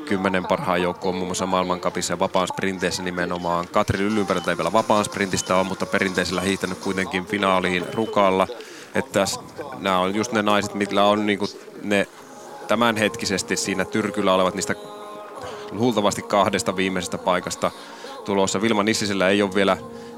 [0.09, 3.69] Kymmenen parhaan joukkoon muun muassa maailmankapissa ja vapaan sprinteissä nimenomaan.
[3.69, 8.49] Katri Lyllynperältä ei vielä vapaan sprintistä ole, mutta perinteisellä hiihtänyt kuitenkin finaaliin rukalla.
[8.95, 9.25] Että
[9.79, 11.47] nämä on just ne naiset, millä on niinku
[11.83, 12.07] ne
[12.69, 14.75] tämänhetkisesti siinä tyrkyllä olevat niistä
[15.71, 17.71] luultavasti kahdesta viimeisestä paikasta
[18.25, 18.63] tulossa.
[18.63, 19.77] Vilma Nissisellä ei ole vielä,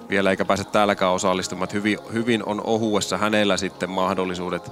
[0.08, 1.68] vielä eikä pääse täälläkään osallistumaan.
[1.72, 4.70] Hyvin, hyvin on ohuessa hänellä sitten mahdollisuudet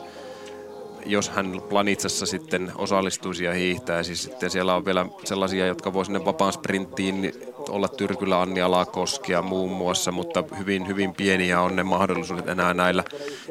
[1.06, 4.16] jos hän Planitsassa sitten osallistuisi ja hiihtäisi.
[4.16, 7.32] Sitten siellä on vielä sellaisia, jotka voi sinne vapaan sprinttiin
[7.68, 13.04] olla Tyrkyllä Anni Alakoskia muun muassa, mutta hyvin, hyvin pieniä on ne mahdollisuudet enää näillä.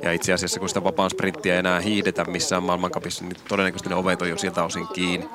[0.04, 3.96] Ja itse asiassa kun sitä vapaan sprinttiä ei enää hiihdetä missään maailmankapissa, niin todennäköisesti ne
[3.96, 5.30] ovet on jo sieltä osin kiinni.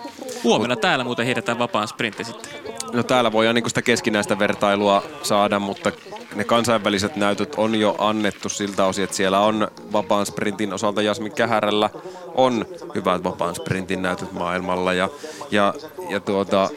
[0.45, 2.53] Huomenna Mut, täällä muuten hiihdetään vapaan sprintti sitten.
[2.93, 5.93] No täällä voidaan niin sitä keskinäistä vertailua saada, mutta
[6.35, 11.33] ne kansainväliset näytöt on jo annettu siltä osin, että siellä on vapaan sprintin osalta Jasmin
[11.33, 11.91] Kähärällä
[12.35, 14.93] on hyvät vapaan sprintin näytöt maailmalla.
[14.93, 15.09] Ja,
[15.51, 15.75] ja,
[16.09, 16.69] ja tuota,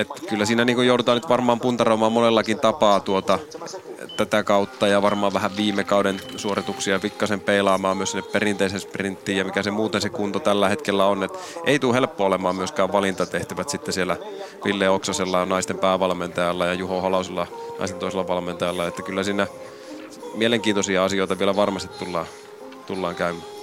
[0.00, 3.38] että kyllä siinä niin joudutaan nyt varmaan puntaroimaan monellakin tapaa tuota,
[4.16, 9.44] tätä kautta ja varmaan vähän viime kauden suorituksia pikkasen peilaamaan myös sinne perinteisen sprinttiin ja
[9.44, 11.22] mikä se muuten se kunto tällä hetkellä on.
[11.22, 14.16] Et ei tule helppo olemaan myöskään valintatehtävät sitten siellä
[14.64, 17.46] Ville Oksasella naisten päävalmentajalla ja Juho Halausella
[17.78, 18.86] naisten toisella valmentajalla.
[18.86, 19.46] Että kyllä siinä
[20.34, 22.26] mielenkiintoisia asioita vielä varmasti tullaan,
[22.86, 23.59] tullaan käymään.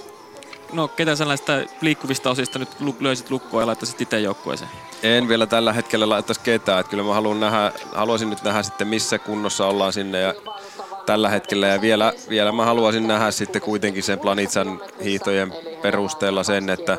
[0.72, 2.68] No ketä sellaista liikkuvista osista nyt
[3.00, 4.70] löysit lukkoa ja laittaisit itse joukkueeseen?
[5.02, 6.80] En vielä tällä hetkellä laittaisi ketään.
[6.80, 10.34] Että kyllä mä haluan nähdä, haluaisin nyt nähdä sitten missä kunnossa ollaan sinne ja
[11.06, 11.66] tällä hetkellä.
[11.66, 16.98] Ja vielä, vielä mä haluaisin nähdä sitten kuitenkin sen Planitsan hiihtojen perusteella sen, että,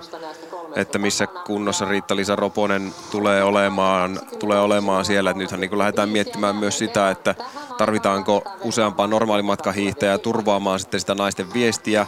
[0.76, 5.30] että missä kunnossa Riitta-Liisa Roponen tulee olemaan, tulee olemaan siellä.
[5.30, 7.36] Että nythän niin lähdetään miettimään myös sitä, että
[7.78, 12.08] tarvitaanko useampaa normaalimatkahiihtäjää turvaamaan sitten sitä naisten viestiä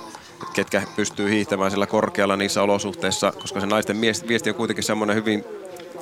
[0.54, 5.46] ketkä pystyy hiihtämään sillä korkealla niissä olosuhteissa, koska se naisten viesti on kuitenkin semmoinen hyvin,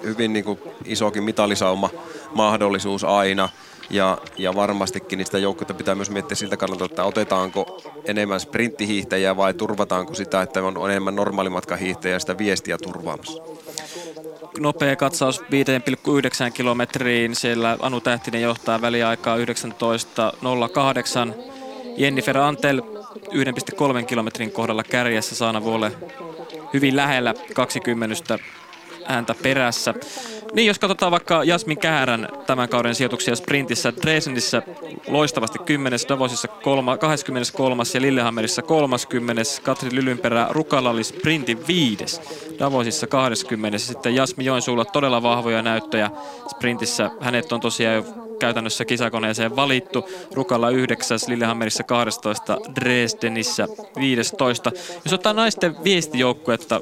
[0.03, 1.89] hyvin niin kuin isokin mitalisauma
[2.35, 3.49] mahdollisuus aina.
[3.91, 9.53] Ja, ja varmastikin niistä joukkoita pitää myös miettiä siltä kannalta, että otetaanko enemmän sprinttihiihtäjiä vai
[9.53, 13.43] turvataanko sitä, että on enemmän normaalimatkahiihtäjiä sitä viestiä turvaamassa.
[14.59, 15.45] Nopea katsaus 5,9
[16.53, 17.35] kilometriin.
[17.35, 19.43] Siellä Anu Tähtinen johtaa väliaikaa 19.08.
[21.97, 22.81] Jennifer Antel
[23.15, 25.91] 1,3 kilometrin kohdalla kärjessä Saana Vuole
[26.73, 28.39] hyvin lähellä 20
[29.05, 29.93] ääntä perässä.
[30.53, 34.61] Niin, jos katsotaan vaikka Jasmin Kähärän tämän kauden sijoituksia sprintissä, Dresdenissä
[35.07, 42.21] loistavasti 10, Davosissa 23 ja Lillehammerissa 30, Katri Lylynperä Rukalla oli sprintin viides,
[42.59, 46.11] Davosissa 20 sitten Jasmi Joensuulla todella vahvoja näyttöjä
[46.49, 47.11] sprintissä.
[47.21, 50.09] Hänet on tosiaan jo käytännössä kisakoneeseen valittu.
[50.31, 53.67] Rukalla 9, Lillehammerissa 12, Dresdenissä
[53.99, 54.71] 15.
[55.05, 56.81] Jos ottaa naisten viestijoukkuetta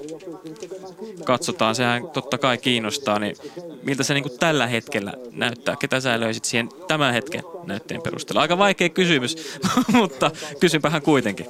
[1.25, 3.35] katsotaan, sehän totta kai kiinnostaa, niin
[3.83, 5.75] miltä se niin tällä hetkellä näyttää?
[5.75, 8.41] Ketä sä löysit siihen tämän hetken näytteen perusteella?
[8.41, 9.59] Aika vaikea kysymys,
[9.99, 11.45] mutta kysynpähän kuitenkin.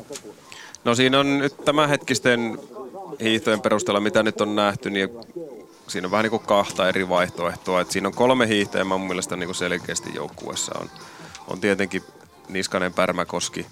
[0.83, 2.59] No siinä on nyt tämänhetkisten
[3.21, 5.09] hiihtojen perusteella, mitä nyt on nähty, niin
[5.87, 7.81] siinä on vähän niin kuin kahta eri vaihtoehtoa.
[7.81, 10.79] Et siinä on kolme hiihtäjää mun mielestä niin kuin selkeästi joukkueessa.
[10.79, 10.89] On,
[11.47, 12.03] on tietenkin
[12.49, 13.65] Niskanen, Pärmäkoski,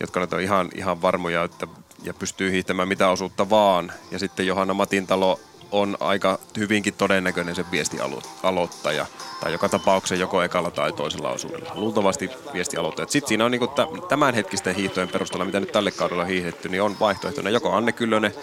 [0.00, 1.66] jotka nyt on ihan, ihan varmoja, että
[2.02, 3.92] ja pystyy hiihtämään mitä osuutta vaan.
[4.10, 5.40] Ja sitten Johanna Matintalo
[5.72, 9.06] on aika hyvinkin todennäköinen se viestialoittaja.
[9.40, 11.72] Tai joka tapauksessa joko ekalla tai toisella osuudella.
[11.74, 13.06] Luultavasti viestialoittaja.
[13.08, 13.70] Sitten siinä on niinku
[14.08, 18.34] tämänhetkisten hiihtojen perusteella, mitä nyt tälle kaudella hiihdetty, niin on vaihtoehtona joko Anne Kyllönen,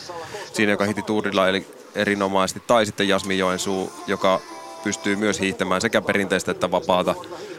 [0.53, 4.41] siinä joka hiti tuurilla eli erinomaisesti, tai sitten Jasmi Joensuu, joka
[4.83, 7.15] pystyy myös hiihtämään sekä perinteistä että vapaata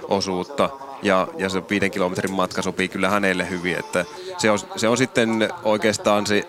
[0.08, 0.70] osuutta.
[1.02, 4.04] Ja, ja se viiden kilometrin matka sopii kyllä hänelle hyvin, että
[4.38, 6.48] se on, se on sitten oikeastaan se,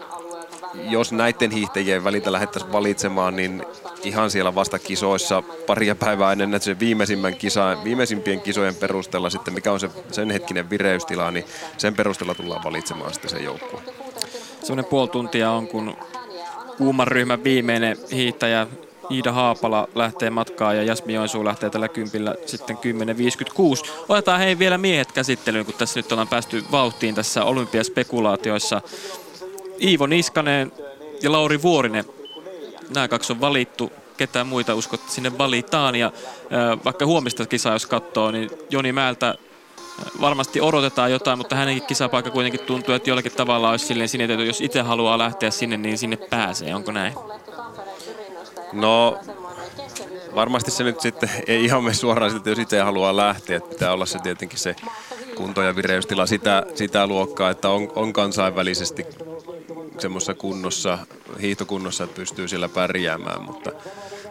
[0.83, 3.63] jos näiden hiihtäjien välitä lähdettäisiin valitsemaan, niin
[4.03, 9.71] ihan siellä vasta kisoissa paria päivää ennen se viimeisimmän kisa, viimeisimpien kisojen perusteella sitten, mikä
[9.71, 11.45] on se sen hetkinen vireystila, niin
[11.77, 13.81] sen perusteella tullaan valitsemaan sitten se joukkue.
[14.61, 15.97] Sellainen puoli tuntia on, kun
[16.77, 18.67] kuuman ryhmän viimeinen hiihtäjä
[19.11, 23.91] Iida Haapala lähtee matkaan ja Jasmi Joensuu lähtee tällä kympillä sitten 10.56.
[24.09, 28.81] Otetaan hei vielä miehet käsittelyyn, kun tässä nyt ollaan päästy vauhtiin tässä olympiaspekulaatioissa.
[29.81, 30.71] Iivo Niskanen
[31.21, 32.05] ja Lauri Vuorinen,
[32.93, 33.91] nämä kaksi on valittu.
[34.17, 36.11] Ketään muita uskot sinne valitaan ja
[36.85, 39.35] vaikka huomista kisaa jos katsoo, niin Joni Määltä
[40.21, 44.61] varmasti odotetaan jotain, mutta hänenkin kisapaikka kuitenkin tuntuu, että jollakin tavalla olisi silleen sinetetty, jos
[44.61, 46.75] itse haluaa lähteä sinne, niin sinne pääsee.
[46.75, 47.13] Onko näin?
[48.73, 49.19] No,
[50.35, 53.57] varmasti se nyt sitten ei ihan mene suoraan siltä, jos itse haluaa lähteä.
[53.57, 54.75] Että pitää olla se tietenkin se
[55.35, 59.05] kunto- ja vireystila sitä, sitä luokkaa, että on, on kansainvälisesti
[59.99, 60.97] semmoisessa kunnossa,
[61.41, 63.41] hiihtokunnossa, että pystyy siellä pärjäämään.
[63.41, 63.71] Mutta,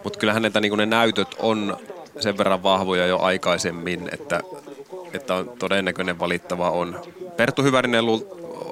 [0.05, 1.77] mutta kyllähän näitä, niin ne näytöt on
[2.21, 4.41] sen verran vahvoja jo aikaisemmin, että,
[5.13, 7.01] että on todennäköinen valittava on.
[7.37, 8.05] Perttu Hyvärinen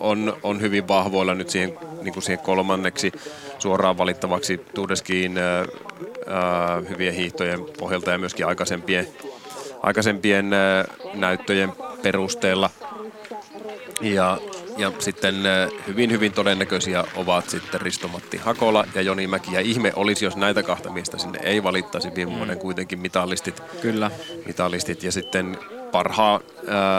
[0.00, 3.12] on, on hyvin vahvoilla nyt siihen, niin kuin siihen kolmanneksi
[3.58, 9.06] suoraan valittavaksi Tuudeskiin äh, hyvien hiihtojen pohjalta ja myöskin aikaisempien,
[9.82, 12.70] aikaisempien äh, näyttöjen perusteella.
[14.00, 14.38] Ja,
[14.76, 19.54] ja sitten äh, hyvin hyvin todennäköisiä ovat sitten Ristomatti Hakola ja Joni Mäki.
[19.54, 22.60] Ja ihme olisi, jos näitä kahta miestä sinne ei valittaisi viime vuoden mm.
[22.60, 23.62] kuitenkin mitallistit.
[23.82, 24.10] Kyllä.
[24.46, 25.58] Mitallistit ja sitten
[25.92, 26.40] parha,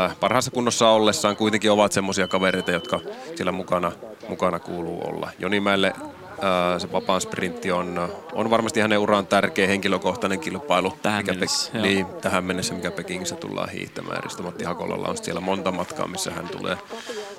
[0.06, 3.00] äh, parhaassa kunnossa ollessaan kuitenkin ovat semmoisia kavereita, jotka
[3.36, 3.92] siellä mukana,
[4.30, 5.30] mukana kuuluu olla.
[5.40, 10.94] Joni Mäelle äh, se vapaan sprintti on, on varmasti hänen uraan tärkeä henkilökohtainen kilpailu.
[11.02, 14.24] Tähän mikä mennessä, Pe- niin, tähän mennessä, mikä Pekingissä tullaan hiihtämään.
[14.24, 16.78] Risto-Matti Hakolalla on siellä monta matkaa, missä hän tulee,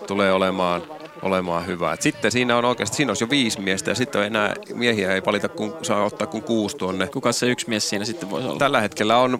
[0.06, 0.82] tulee olemaan,
[1.22, 1.92] olemaan hyvä.
[1.92, 5.22] Et sitten siinä on oikeasti, siinä olisi jo viisi miestä ja sitten enää miehiä ei
[5.26, 7.06] valita, kun saa ottaa kuin kuusi tuonne.
[7.06, 8.58] Kuka se yksi mies siinä sitten voisi olla?
[8.58, 9.38] Tällä hetkellä on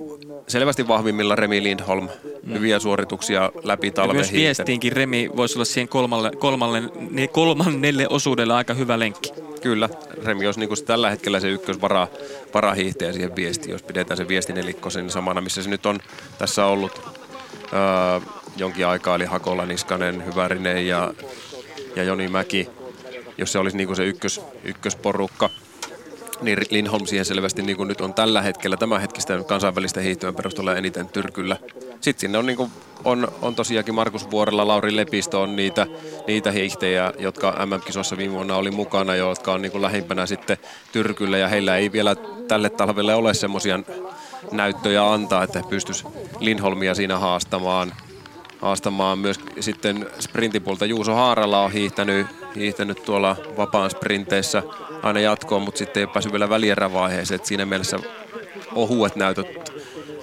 [0.48, 2.09] selvästi vahvimmilla Remi Lindholm.
[2.42, 2.52] Mm.
[2.55, 4.16] Hyviä suorituksia läpi talven.
[4.16, 9.33] myös viestiinkin Remi voisi olla siihen kolmalle, kolmalle, ne kolmannelle osuudelle aika hyvä lenkki.
[9.62, 9.88] Kyllä,
[10.24, 12.09] Remi olisi niin kuin tällä hetkellä se ykkösvara
[12.55, 15.98] varahiihtäjä siihen viestiin, jos pidetään se viestinelikko sen samana, missä se nyt on
[16.38, 17.00] tässä ollut
[17.72, 18.20] öö,
[18.57, 21.14] jonkin aikaa, eli Hakola, Niskanen, Hyvärinen ja,
[21.97, 22.69] ja Joni Mäki,
[23.38, 25.51] jos se olisi niin kuin se ykkös, ykkösporukka
[26.40, 30.77] niin Lindholm siihen selvästi niin kuin nyt on tällä hetkellä, tämä hetkistä kansainvälistä hiihtojen perusteella
[30.77, 31.57] eniten tyrkyllä.
[32.01, 32.71] Sitten sinne on, niin kuin,
[33.05, 35.87] on, on tosiaankin Markus Vuorella, Lauri Lepistö on niitä,
[36.27, 40.57] niitä hiihtejä, jotka MM-kisossa viime vuonna oli mukana, jotka on niin kuin lähimpänä sitten
[40.92, 42.16] tyrkyllä ja heillä ei vielä
[42.49, 43.81] tälle talvelle ole semmoisia
[44.53, 46.05] näyttöjä antaa, että pystyisi
[46.40, 47.92] Lindholmia siinä haastamaan.
[48.61, 54.62] Haastamaan myös sitten sprintipulta Juuso Haarala on hiihtänyt, hiihtänyt tuolla vapaan sprinteissä
[55.03, 57.40] aina jatkoon, mutta sitten ei ole päässyt vielä välierävaiheeseen.
[57.42, 57.99] Siinä mielessä
[58.75, 59.73] ohuet näytöt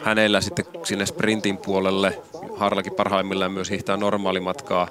[0.03, 2.21] hänellä sitten sinne sprintin puolelle.
[2.57, 4.87] Harlakin parhaimmillaan myös hiihtää normaalimatkaa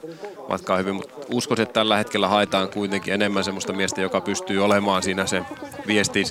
[0.49, 5.03] matkaa hyvin, mutta uskoisin, että tällä hetkellä haetaan kuitenkin enemmän semmoista miestä, joka pystyy olemaan
[5.03, 5.43] siinä se
[5.87, 6.25] viesti,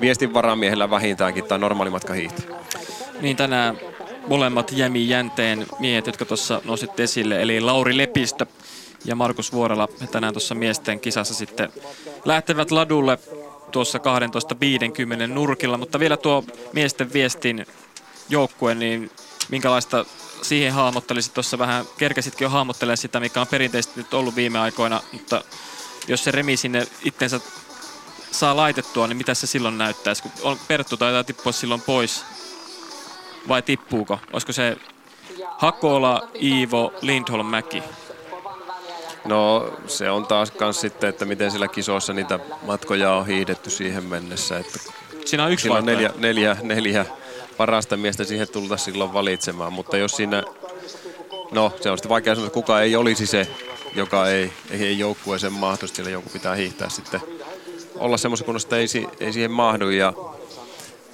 [0.00, 2.56] viestin varamiehellä vähintäänkin tai normaalimatka hiihtää.
[3.20, 3.78] Niin tänään
[4.26, 8.46] molemmat Jämi Jänteen miehet, jotka tuossa nosit esille, eli Lauri Lepistö
[9.04, 11.72] ja Markus Vuorela tänään tuossa miesten kisassa sitten
[12.24, 13.18] lähtevät ladulle
[13.70, 17.66] tuossa 12.50 nurkilla, mutta vielä tuo miesten viestin
[18.28, 19.10] joukkue, niin
[19.48, 20.04] minkälaista
[20.42, 25.02] siihen hahmottelisit tuossa vähän, kerkäsitkin jo hahmottelemaan sitä, mikä on perinteisesti nyt ollut viime aikoina,
[25.12, 25.44] mutta
[26.08, 27.40] jos se remi sinne itsensä
[28.30, 30.22] saa laitettua, niin mitä se silloin näyttäisi?
[30.22, 32.24] Kun on, Perttu taitaa tippua silloin pois,
[33.48, 34.18] vai tippuuko?
[34.32, 34.76] Olisiko se
[35.58, 37.82] Hakola, Iivo, Lindholm, Mäki?
[39.24, 44.04] No se on taas kans sitten, että miten sillä kisoissa niitä matkoja on hiidetty siihen
[44.04, 44.58] mennessä.
[44.58, 44.78] Että
[45.24, 47.06] Siinä on yksi on neljä, neljä, neljä
[47.56, 50.42] parasta miestä siihen tulta silloin valitsemaan, mutta jos siinä,
[51.52, 53.48] no se on sitten vaikea sanoa, että kuka ei olisi se,
[53.94, 57.20] joka ei, ei, ei joukkueeseen mahtuisi, sillä joku pitää hiihtää sitten
[57.96, 60.12] olla semmoisen kunnossa, että ei, ei siihen mahdu ja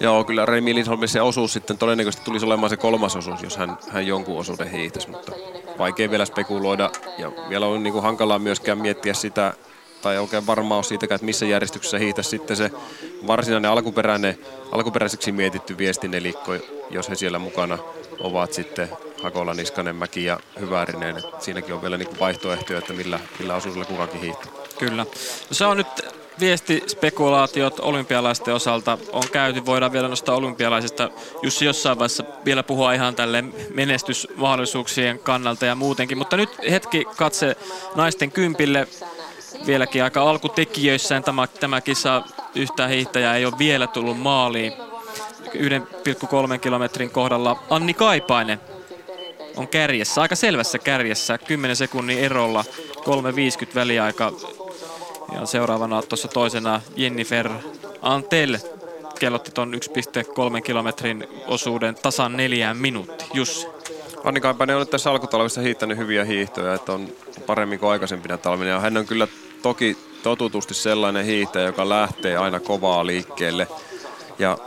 [0.00, 3.76] Joo, kyllä Remi Lindholmin se osuus sitten todennäköisesti tulisi olemaan se kolmas osuus, jos hän,
[3.88, 5.32] hän jonkun osuuden hiihtäisi, mutta
[5.78, 6.90] vaikea vielä spekuloida.
[7.18, 9.54] Ja vielä on niin kuin hankalaa myöskään miettiä sitä,
[10.02, 12.70] tai oikein varmaa ole siitäkään, että missä järjestyksessä hiihtäisi sitten se
[13.26, 14.38] varsinainen alkuperäinen,
[14.72, 16.52] alkuperäiseksi mietitty viestinelikko,
[16.90, 17.78] jos he siellä mukana
[18.20, 18.88] ovat sitten
[19.22, 21.16] Hakola, Niskanen, Mäki ja Hyvärinen.
[21.38, 24.52] Siinäkin on vielä niin vaihtoehtoja, että millä, millä osuudella kukakin hiihtää.
[24.78, 25.04] Kyllä.
[25.04, 29.66] No se on nyt viestispekulaatiot olympialaisten osalta on käyty.
[29.66, 31.10] Voidaan vielä nostaa olympialaisista
[31.42, 36.18] Jussi jossain vaiheessa vielä puhua ihan tälle menestysmahdollisuuksien kannalta ja muutenkin.
[36.18, 37.56] Mutta nyt hetki katse
[37.94, 38.88] naisten kympille
[39.66, 41.24] vieläkin aika alkutekijöissään.
[41.24, 42.22] Tämä, tämä kisa
[42.54, 44.72] yhtään hiihtäjää ei ole vielä tullut maaliin.
[45.54, 48.60] 1,3 kilometrin kohdalla Anni Kaipainen
[49.56, 52.64] on kärjessä, aika selvässä kärjessä, 10 sekunnin erolla,
[52.96, 54.32] 3.50 väliaika.
[55.32, 57.50] Ja seuraavana tuossa toisena Jennifer
[58.02, 58.58] Antel
[59.18, 63.24] kellotti ton 1,3 kilometrin osuuden tasan neljään minuutti.
[63.34, 63.66] Jussi.
[64.24, 67.08] Anni Kaipainen on nyt tässä alkutalvessa hiittänyt hyviä hiihtoja, että on
[67.46, 68.80] paremmin kuin aikaisempina talvina.
[68.80, 69.26] Hän on kyllä
[69.62, 73.66] toki totutusti sellainen hiihtäjä, joka lähtee aina kovaa liikkeelle.
[74.38, 74.58] Ja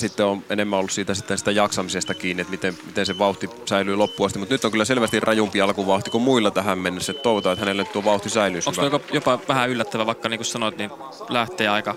[0.00, 3.96] sitten on enemmän ollut siitä sitten sitä jaksamisesta kiinni, että miten, miten se vauhti säilyy
[3.96, 4.38] loppuun asti.
[4.38, 7.14] Mutta nyt on kyllä selvästi rajumpi alkuvauhti kuin muilla tähän mennessä.
[7.14, 8.60] Toivotaan, että hänelle tuo vauhti säilyy.
[8.66, 10.90] Onko jopa, jopa vähän yllättävä, vaikka niin kuin sanoit, niin
[11.28, 11.94] lähtee aika,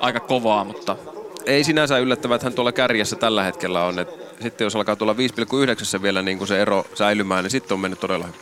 [0.00, 0.96] aika kovaa, mutta...
[1.46, 3.98] Ei sinänsä yllättävää, että hän tuolla kärjessä tällä hetkellä on.
[3.98, 4.08] Et
[4.42, 5.12] sitten jos alkaa tulla
[5.96, 8.40] 5,9 vielä niin kuin se ero säilymään, niin sitten on mennyt todella hyvin.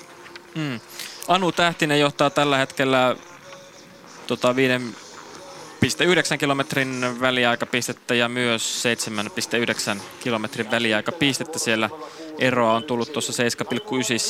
[0.54, 0.80] Mm.
[1.28, 3.16] Anu Tähtinen johtaa tällä hetkellä
[4.26, 4.56] tota,
[5.82, 8.84] 5,9 kilometrin väliaikapistettä ja myös
[9.94, 11.58] 7,9 kilometrin väliaikapistettä.
[11.58, 11.90] Siellä
[12.38, 13.32] eroa on tullut tuossa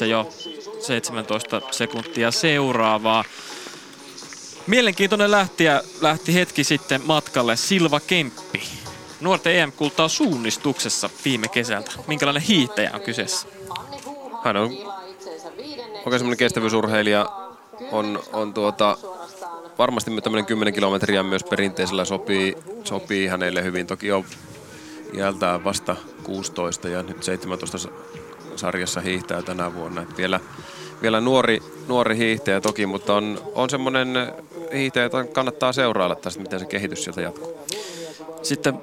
[0.03, 0.33] 7,9 jo
[0.81, 3.25] 17 sekuntia seuraavaa.
[4.67, 8.63] Mielenkiintoinen lähtiä lähti hetki sitten matkalle Silva Kemppi.
[9.21, 11.91] Nuorten EM-kultaa suunnistuksessa viime kesältä.
[12.07, 13.49] Minkälainen hiihtäjä on kyseessä?
[14.45, 14.71] Hän on
[15.97, 17.27] oikein semmoinen kestävyysurheilija.
[17.93, 18.99] On, on tuota,
[19.83, 23.87] varmasti tämmöinen 10 kilometriä myös perinteisellä sopii, sopii hänelle hyvin.
[23.87, 24.25] Toki on
[25.15, 27.79] iältään vasta 16 ja nyt 17
[28.57, 30.03] sarjassa hiihtää tänä vuonna.
[30.03, 30.41] Et vielä,
[31.03, 34.33] vielä nuori, nuori hiihtäjä toki, mutta on, on semmoinen
[34.75, 37.59] hiihtäjä, jota kannattaa seurailla tästä, miten se kehitys sieltä jatkuu.
[38.43, 38.75] Sitten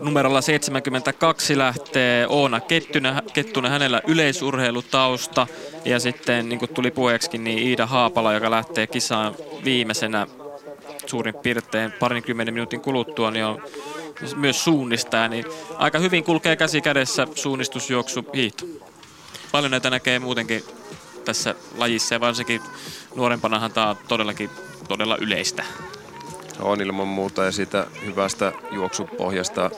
[0.00, 5.46] numerolla 72 lähtee Oona Kettunen, Kettunen hänellä yleisurheilutausta.
[5.84, 10.26] Ja sitten niin kuin tuli puheeksi, niin Iida Haapala, joka lähtee kisaan viimeisenä
[11.06, 13.62] suurin piirtein parinkymmenen minuutin kuluttua, niin on
[14.36, 15.28] myös suunnistaa.
[15.28, 15.44] Niin
[15.76, 18.66] aika hyvin kulkee käsi kädessä suunnistusjuoksu hiihto.
[19.52, 20.64] Paljon näitä näkee muutenkin
[21.24, 22.60] tässä lajissa ja varsinkin
[23.16, 24.50] nuorempanahan tämä on todellakin
[24.88, 25.64] todella yleistä.
[26.60, 29.70] On ilman muuta ja siitä hyvästä juoksupohjasta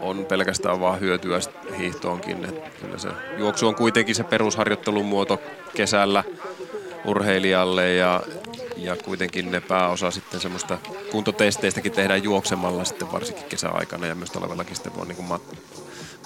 [0.00, 1.38] on pelkästään vaan hyötyä
[1.78, 2.62] hiihtoonkin.
[2.80, 3.08] Kyllä se
[3.38, 5.40] juoksu on kuitenkin se perusharjoittelun muoto
[5.74, 6.24] kesällä
[7.04, 8.22] urheilijalle ja,
[8.76, 10.78] ja kuitenkin ne pääosa sitten semmoista
[11.10, 15.42] kuntotesteistäkin tehdään juoksemalla sitten varsinkin kesäaikana ja myös talvellakin sitten voi niin kuin mat,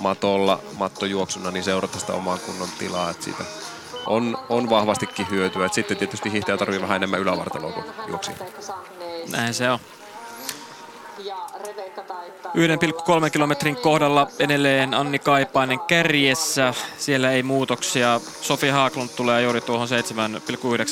[0.01, 3.45] matolla, mattojuoksuna niin seurata sitä omaa kunnon tilaa, että siitä
[4.07, 5.67] on, on vahvastikin hyötyä.
[5.67, 8.37] Et sitten tietysti hiihtäjä tarvii vähän enemmän ylävartaloa kuin juoksija.
[9.31, 9.79] Näin se on.
[11.59, 16.75] 1,3 kilometrin kohdalla edelleen Anni Kaipainen kärjessä.
[16.99, 18.21] Siellä ei muutoksia.
[18.41, 19.89] Sofi Haaklund tulee juuri tuohon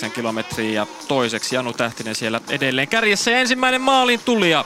[0.05, 3.31] 7,9 kilometriin ja toiseksi Janu Tähtinen siellä edelleen kärjessä.
[3.31, 4.65] Ja ensimmäinen maalin tulija.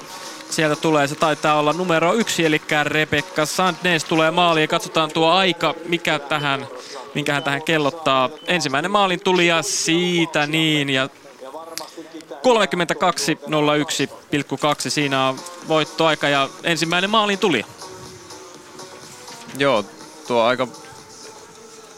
[0.50, 4.68] Sieltä tulee, se taitaa olla numero yksi, eli Rebekka Sandnes tulee maaliin.
[4.68, 6.66] Katsotaan tuo aika, mikä tähän,
[7.14, 8.30] minkä hän tähän kellottaa.
[8.46, 11.08] Ensimmäinen maalin tulija siitä niin, ja
[12.40, 14.90] 32.01,2.
[14.90, 15.38] Siinä on
[15.68, 17.64] voittoaika ja ensimmäinen maalin tuli.
[19.58, 19.84] Joo,
[20.26, 20.68] tuo aika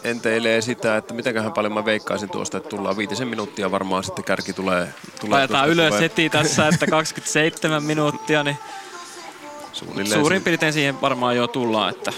[0.04, 4.52] enteilee sitä, että mitenköhän paljon mä veikkaisin tuosta, että tullaan viitisen minuuttia varmaan sitten kärki
[4.52, 4.94] tulee.
[5.20, 6.00] tulee Laitetaan ylös tulee.
[6.00, 8.56] heti tässä, että 27 minuuttia, niin
[9.72, 12.12] Suunnilleen suurin piirtein siihen varmaan jo tullaan, että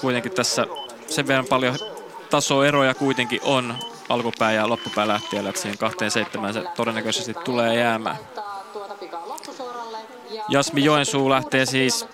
[0.00, 0.66] kuitenkin tässä
[1.06, 1.76] sen verran paljon
[2.30, 3.74] tasoeroja kuitenkin on
[4.08, 8.16] alkupää ja loppupää lähtiöllä, että siihen 27 se todennäköisesti tulee jäämään.
[10.48, 12.06] Jasmi Joensuu lähtee siis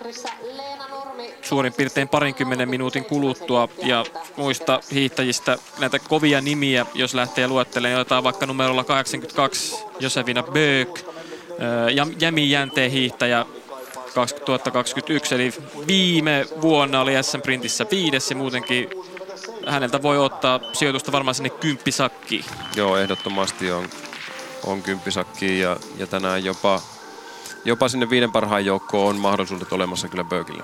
[1.41, 4.05] suurin piirtein parinkymmenen minuutin kuluttua ja
[4.37, 10.99] muista hiihtäjistä näitä kovia nimiä, jos lähtee luettelemaan, jotain vaikka numerolla 82 Josefina Böök,
[12.19, 13.45] Jämi Jänteen hiihtäjä
[14.15, 15.53] 2021, eli
[15.87, 18.89] viime vuonna oli SM-printissä viides ja muutenkin
[19.67, 22.45] häneltä voi ottaa sijoitusta varmaan sinne kymppisakkiin.
[22.75, 23.89] Joo, ehdottomasti on,
[24.63, 26.81] on kymppisakki ja, ja tänään jopa,
[27.65, 30.63] jopa sinne viiden parhaan joukkoon on mahdollisuudet olemassa kyllä Böökillä.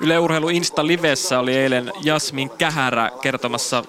[0.00, 3.84] Yle Urheilu Insta Livessä oli eilen Jasmin Kähärä kertomassa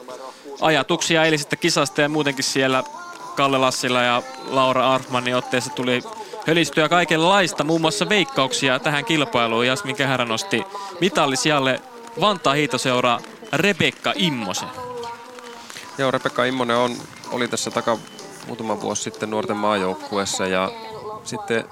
[0.61, 2.83] ajatuksia eilisestä kisasta ja muutenkin siellä
[3.35, 6.03] Kalle Lassila ja Laura Arfmanin otteessa tuli
[6.47, 9.67] hölistyä kaikenlaista, muun muassa veikkauksia tähän kilpailuun.
[9.67, 10.63] Jasmin Kähärä nosti
[11.01, 11.81] mitallisijalle
[12.19, 13.19] Vantaa hiitoseuraa
[13.53, 14.69] Rebekka Immosen.
[15.97, 16.95] Joo, Rebekka Immonen on,
[17.31, 17.97] oli tässä taka
[18.47, 20.71] muutama vuosi sitten nuorten maajoukkuessa ja
[21.23, 21.63] sitten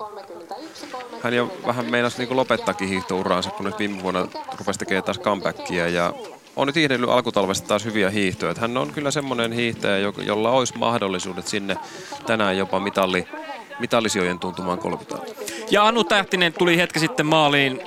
[1.23, 4.27] hän jo vähän meinasi niin lopettaakin hiihtouraansa, kun nyt viime vuonna
[4.57, 6.13] rupesi tekemään taas comebackia ja
[6.55, 8.53] on nyt hiihdellyt alkutalvesta taas hyviä hiihtoja.
[8.59, 11.77] Hän on kyllä semmoinen hiihtäjä, jolla olisi mahdollisuudet sinne
[12.25, 13.27] tänään jopa mitalli,
[13.79, 15.21] mitallisijojen tuntumaan kolmitaan.
[15.71, 17.81] Ja Anu Tähtinen tuli hetki sitten maaliin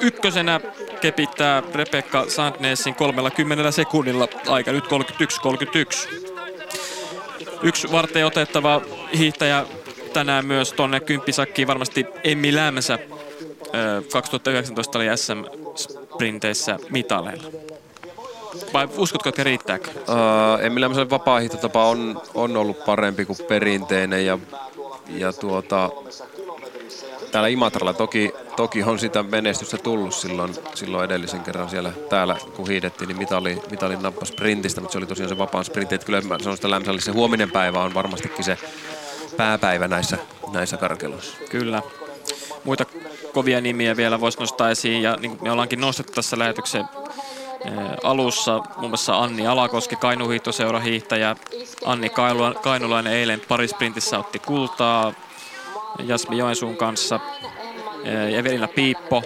[0.00, 0.60] ykkösenä
[1.06, 4.28] kepittää Rebecca Sandnessin 30 sekunnilla.
[4.48, 4.88] Aika nyt 31-31.
[7.62, 8.80] Yksi varten otettava
[9.18, 9.66] hiihtäjä
[10.12, 12.98] tänään myös tonne kymppisakkiin varmasti Emmi Lämsä.
[14.12, 17.48] 2019 oli SM-sprinteissä mitaleilla.
[18.72, 19.90] Vai uskotko, että riittääkö?
[19.90, 21.40] Uh, en millään vapaa
[21.74, 24.38] on, on ollut parempi kuin perinteinen ja,
[25.08, 25.90] ja tuota,
[27.36, 32.68] täällä Imatralla toki, toki on sitä menestystä tullut silloin, silloin edellisen kerran siellä täällä, kun
[32.68, 35.94] hiidettiin, niin mitali, mitali nappas sprintistä, mutta se oli tosiaan se vapaan sprintti.
[35.94, 38.58] Että kyllä mä sanon sitä Lämsälle, se huominen päivä on varmastikin se
[39.36, 40.18] pääpäivä näissä,
[40.52, 41.36] näissä karkeloissa.
[41.50, 41.82] Kyllä.
[42.64, 42.84] Muita
[43.32, 46.84] kovia nimiä vielä voisi nostaa esiin, ja niin me ollaankin nostettu tässä lähetyksen
[48.02, 51.36] alussa muun muassa Anni Alakoski, Kainuhiihtoseura hiihtäjä.
[51.84, 52.10] Anni
[52.62, 55.12] Kainulainen eilen parisprintissä otti kultaa
[56.04, 57.20] Jasmi Joensuun kanssa.
[58.36, 59.22] Evelina Piippo,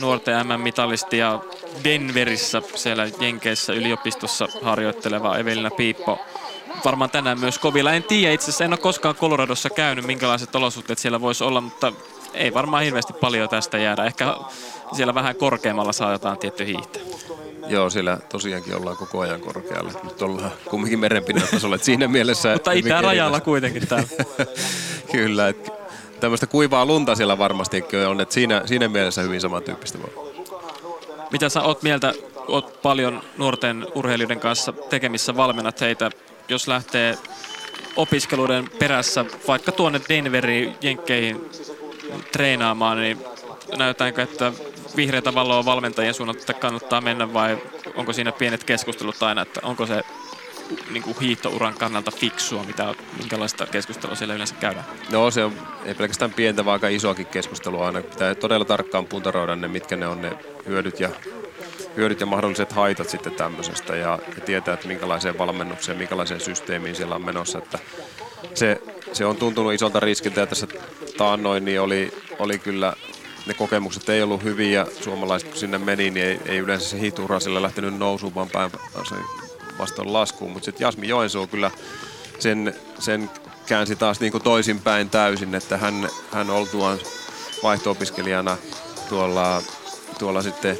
[0.00, 1.40] nuorten MM-mitalisti ja
[1.84, 6.18] Denverissä siellä Jenkeissä yliopistossa harjoitteleva Evelina Piippo.
[6.84, 7.92] Varmaan tänään myös kovilla.
[7.92, 11.92] En tiedä, itse asiassa en ole koskaan Coloradossa käynyt, minkälaiset olosuhteet siellä voisi olla, mutta
[12.34, 14.04] ei varmaan hirveästi paljon tästä jäädä.
[14.04, 14.34] Ehkä
[14.92, 17.02] siellä vähän korkeammalla saa jotain tietty hiihtää.
[17.68, 19.92] Joo, siellä tosiaankin ollaan koko ajan korkealla.
[20.04, 21.78] Nyt ollaan kumminkin merenpinnan tasolla.
[21.78, 22.52] siinä mielessä...
[22.52, 24.08] Mutta itärajalla kuitenkin täällä.
[25.12, 25.81] Kyllä, että
[26.22, 30.32] tämmöistä kuivaa lunta siellä varmasti on, että siinä, siinä mielessä hyvin samantyyppistä voi.
[31.32, 32.14] Mitä sä oot mieltä,
[32.48, 36.10] oot paljon nuorten urheilijoiden kanssa tekemissä, valmennat heitä,
[36.48, 37.18] jos lähtee
[37.96, 41.50] opiskeluiden perässä vaikka tuonne Denveriin, Jenkkeihin
[42.32, 43.18] treenaamaan, niin
[43.76, 44.52] näytäänkö, että
[44.96, 47.58] vihreätä valoa valmentajien suunnalta, kannattaa mennä vai
[47.94, 50.04] onko siinä pienet keskustelut aina, että onko se
[50.90, 54.84] niin kuin hiihtouran kannalta fiksua, mitä, minkälaista keskustelua siellä yleensä käydään?
[55.10, 55.52] No se on
[55.84, 58.02] ei pelkästään pientä, vaan aika isoakin keskustelua aina.
[58.02, 60.32] Pitää todella tarkkaan puntaroida ne, mitkä ne on ne
[60.66, 61.08] hyödyt ja,
[61.96, 67.14] hyödyt ja mahdolliset haitat sitten tämmöisestä ja, ja tietää, että minkälaiseen valmennukseen, minkälaiseen systeemiin siellä
[67.14, 67.58] on menossa.
[67.58, 67.78] Että
[68.54, 70.66] se, se on tuntunut isolta riskiltä ja tässä
[71.16, 72.92] taannoin niin oli, oli kyllä
[73.46, 74.86] ne kokemukset ei ollut hyviä.
[75.00, 78.70] Suomalaiset kun sinne meni, niin ei, ei yleensä se hiitura sillä lähtenyt nousuun, vaan päin
[79.78, 80.50] vastaan laskuun.
[80.52, 81.70] Mutta sitten Jasmi Joensuu kyllä
[82.38, 83.30] sen, sen
[83.66, 86.98] käänsi taas niin kuin toisinpäin täysin, että hän, hän oltuaan
[87.62, 88.56] vaihto-opiskelijana
[89.08, 89.62] tuolla,
[90.18, 90.78] tuolla sitten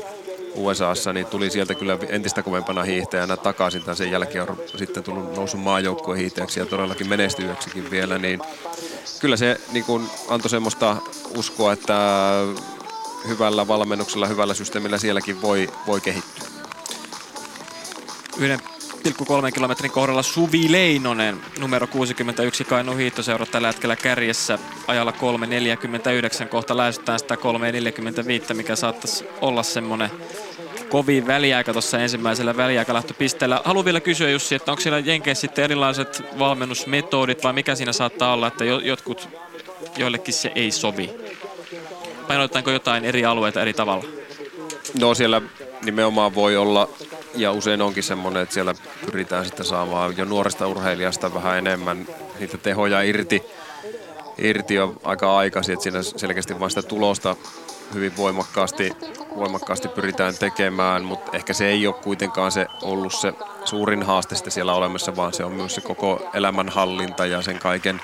[0.55, 3.83] USAssa, niin tuli sieltä kyllä entistä kovempana hiihtäjänä takaisin.
[3.83, 8.19] Tai sen jälkeen on sitten tullut nousun maajoukkueen hiihtäjäksi ja todellakin menestyjäksikin vielä.
[8.19, 8.41] Niin
[9.21, 10.97] kyllä se niin kuin antoi semmoista
[11.37, 11.95] uskoa, että
[13.29, 16.49] hyvällä valmennuksella, hyvällä systeemillä sielläkin voi, voi kehittyä.
[19.09, 25.13] 1,3 kilometrin kohdalla Suvi Leinonen, numero 61 Kainu Hiihtoseura tällä hetkellä kärjessä ajalla
[26.43, 26.49] 3.49.
[26.49, 27.35] Kohta lähestytään sitä
[28.49, 30.11] 3.45, mikä saattaisi olla semmoinen
[30.89, 33.61] kovin väliaika tuossa ensimmäisellä väliaikalähtöpisteellä.
[33.65, 38.33] Haluan vielä kysyä Jussi, että onko siellä Jenkeissä sitten erilaiset valmennusmetodit vai mikä siinä saattaa
[38.33, 39.29] olla, että jotkut,
[39.97, 41.11] joillekin se ei sovi?
[42.29, 44.05] Painotetaanko jotain eri alueita eri tavalla?
[45.01, 45.43] No siellä
[45.85, 46.89] nimenomaan voi olla
[47.35, 48.75] ja usein onkin semmoinen, että siellä
[49.07, 52.07] pyritään sitten saamaan jo nuoresta urheilijasta vähän enemmän
[52.41, 53.43] niitä tehoja irti,
[54.39, 57.37] irti jo aika aikaisin, että siinä selkeästi vain sitä tulosta
[57.95, 58.93] hyvin voimakkaasti,
[59.37, 63.33] voimakkaasti pyritään tekemään, mutta ehkä se ei ole kuitenkaan se ollut se
[63.65, 68.01] suurin haaste siellä olemassa, vaan se on myös se koko elämänhallinta ja sen kaiken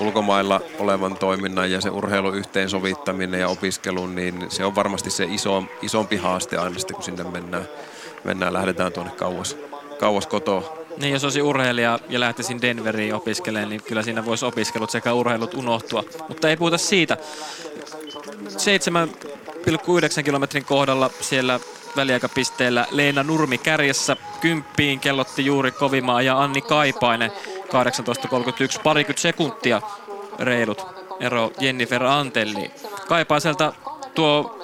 [0.00, 5.64] ulkomailla olevan toiminnan ja se urheilun yhteensovittaminen ja opiskelun, niin se on varmasti se iso,
[5.82, 7.68] isompi haaste aina sitten, kun sinne mennään
[8.24, 9.56] mennään, lähdetään tuonne kauas,
[10.00, 10.80] kauas kotoa.
[10.96, 15.54] Niin, jos olisi urheilija ja lähtisin Denveriin opiskelemaan, niin kyllä siinä voisi opiskelut sekä urheilut
[15.54, 16.04] unohtua.
[16.28, 17.16] Mutta ei puhuta siitä.
[20.16, 21.60] 7,9 kilometrin kohdalla siellä
[21.96, 24.16] väliaikapisteellä Leena Nurmi kärjessä.
[24.40, 27.32] Kymppiin kellotti juuri Kovimaa ja Anni Kaipainen
[27.70, 29.82] 18.31 parikymmentä sekuntia
[30.38, 30.86] reilut
[31.20, 32.70] ero Jennifer Antelli.
[33.08, 33.72] Kaipaiselta
[34.14, 34.58] tuo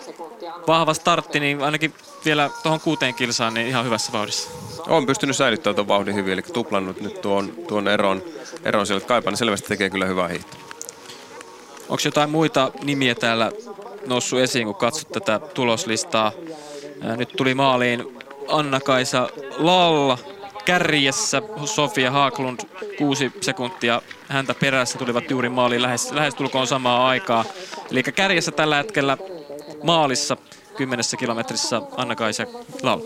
[0.66, 1.94] vahva startti, niin ainakin
[2.24, 4.50] vielä tuohon kuuteen kilsaan niin ihan hyvässä vauhdissa.
[4.88, 8.22] On pystynyt säilyttämään tuon vauhdin hyvin, eli tuplannut nyt tuon, tuon eron,
[8.64, 9.06] eron siellä.
[9.06, 10.60] Kaipan selvästi tekee kyllä hyvää hiihtoa.
[11.88, 13.52] Onko jotain muita nimiä täällä
[14.06, 16.32] noussut esiin, kun katsot tätä tuloslistaa?
[17.16, 19.28] Nyt tuli maaliin Anna-Kaisa
[19.58, 20.18] Lalla
[20.66, 22.60] kärjessä, Sofia Haaklund
[22.98, 27.44] kuusi sekuntia häntä perässä tulivat juuri maaliin lähes, lähes tulkoon samaa aikaa.
[27.90, 29.18] Eli kärjessä tällä hetkellä
[29.84, 30.36] maalissa
[30.76, 32.46] kymmenessä kilometrissä Anna-Kaisa
[32.82, 33.00] Lal.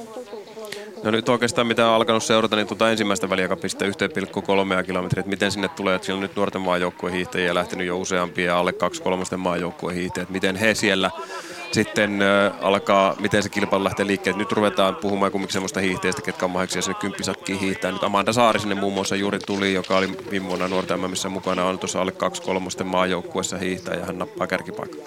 [1.03, 5.53] No nyt oikeastaan mitä on alkanut seurata, niin tuota ensimmäistä väliaikapiste 1,3 kilometriä, että miten
[5.53, 9.41] sinne tulee, että siellä on nyt nuorten maajoukkueen hiihtäjiä lähtenyt jo useampia alle kaksi kolmosten
[9.41, 11.11] maajoukkueen hiihtäjät, miten he siellä
[11.73, 12.18] sitten
[12.61, 14.39] alkaa, miten se kilpailu lähtee liikkeelle.
[14.39, 17.93] Nyt ruvetaan puhumaan kumminkin semmoista hiihteistä, ketkä on mahdollisia sinne kymppisakkiin hiihtää.
[17.93, 21.64] Nyt Amanda Saari sinne muun muassa juuri tuli, joka oli viime vuonna nuorten missä mukana
[21.64, 25.01] on tuossa alle kaksi kolmosten maajoukkueessa hiihtää ja hän nappaa kärkipaikan.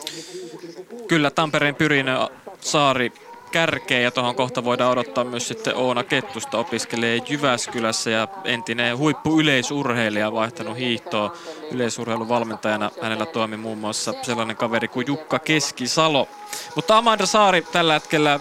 [1.08, 2.28] Kyllä, Tampereen Pyrinö
[2.62, 3.12] Saari
[3.54, 10.32] kärkeä ja tuohon kohta voidaan odottaa myös sitten Oona Kettusta opiskelee Jyväskylässä ja entinen huippuyleisurheilija
[10.32, 11.34] vaihtanut hiihtoa
[11.72, 12.92] yleisurheilun valmentajana.
[13.02, 16.28] Hänellä toimi muun muassa sellainen kaveri kuin Jukka Keskisalo.
[16.76, 18.40] Mutta Amanda Saari tällä hetkellä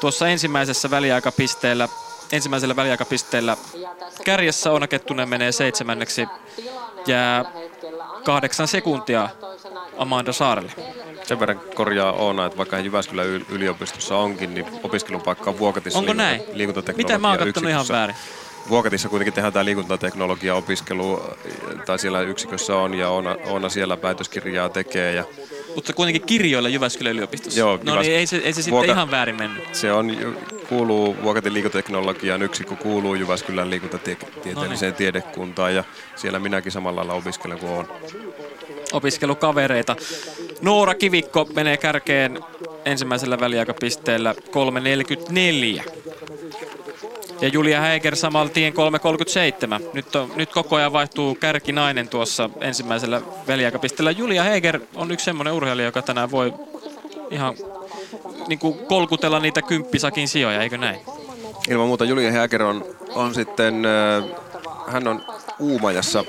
[0.00, 1.88] tuossa ensimmäisessä väliaikapisteellä
[2.32, 3.56] ensimmäisellä väliaikapisteellä
[4.24, 6.26] kärjessä Oona Kettunen menee seitsemänneksi.
[7.06, 7.44] Jää
[8.24, 9.28] kahdeksan sekuntia
[9.98, 10.72] Amanda Saarelle.
[11.24, 16.12] Sen verran korjaa Oona, että vaikka hän Jyväskylän yliopistossa onkin, niin opiskelupaikka on Vuokatissa Onko
[16.12, 16.42] näin?
[16.96, 18.16] Mitä mä oon kattonut ihan väärin?
[18.68, 21.22] Vuokatissa kuitenkin tehdään tämä liikuntateknologia-opiskelu,
[21.86, 25.12] tai siellä yksikössä on, ja Oona, Oona siellä päätöskirjaa tekee.
[25.12, 25.24] Ja
[25.74, 27.60] mutta kuitenkin kirjoilla Jyväskylän yliopistossa.
[27.60, 29.74] Joo, no niin, ei se, ei se sitten ihan väärin mennyt.
[29.74, 30.36] Se on,
[30.68, 34.94] kuuluu Vuokatin liikuntateknologian yksikö, kuuluu Jyväskylän liikuntatieteelliseen no niin.
[34.94, 35.84] tiedekuntaan ja
[36.16, 37.88] siellä minäkin samalla lailla opiskelen kuin on.
[38.92, 39.96] Opiskelukavereita.
[40.62, 42.40] Noora Kivikko menee kärkeen
[42.84, 44.34] ensimmäisellä väliaikapisteellä
[45.78, 45.92] 3.44.
[47.40, 49.84] Ja Julia Häiger samalla tien 3.37.
[49.92, 54.10] Nyt, on, nyt koko ajan vaihtuu kärkinainen tuossa ensimmäisellä väliaikapisteellä.
[54.10, 56.54] Julia Häiger on yksi semmoinen urheilija, joka tänään voi
[57.30, 57.54] ihan
[58.48, 61.00] niin kuin kolkutella niitä kymppisakin sijoja, eikö näin?
[61.68, 62.84] Ilman muuta Julia Häiger on,
[63.14, 64.24] on sitten, äh,
[64.86, 65.24] hän on
[65.58, 66.24] Uumajassa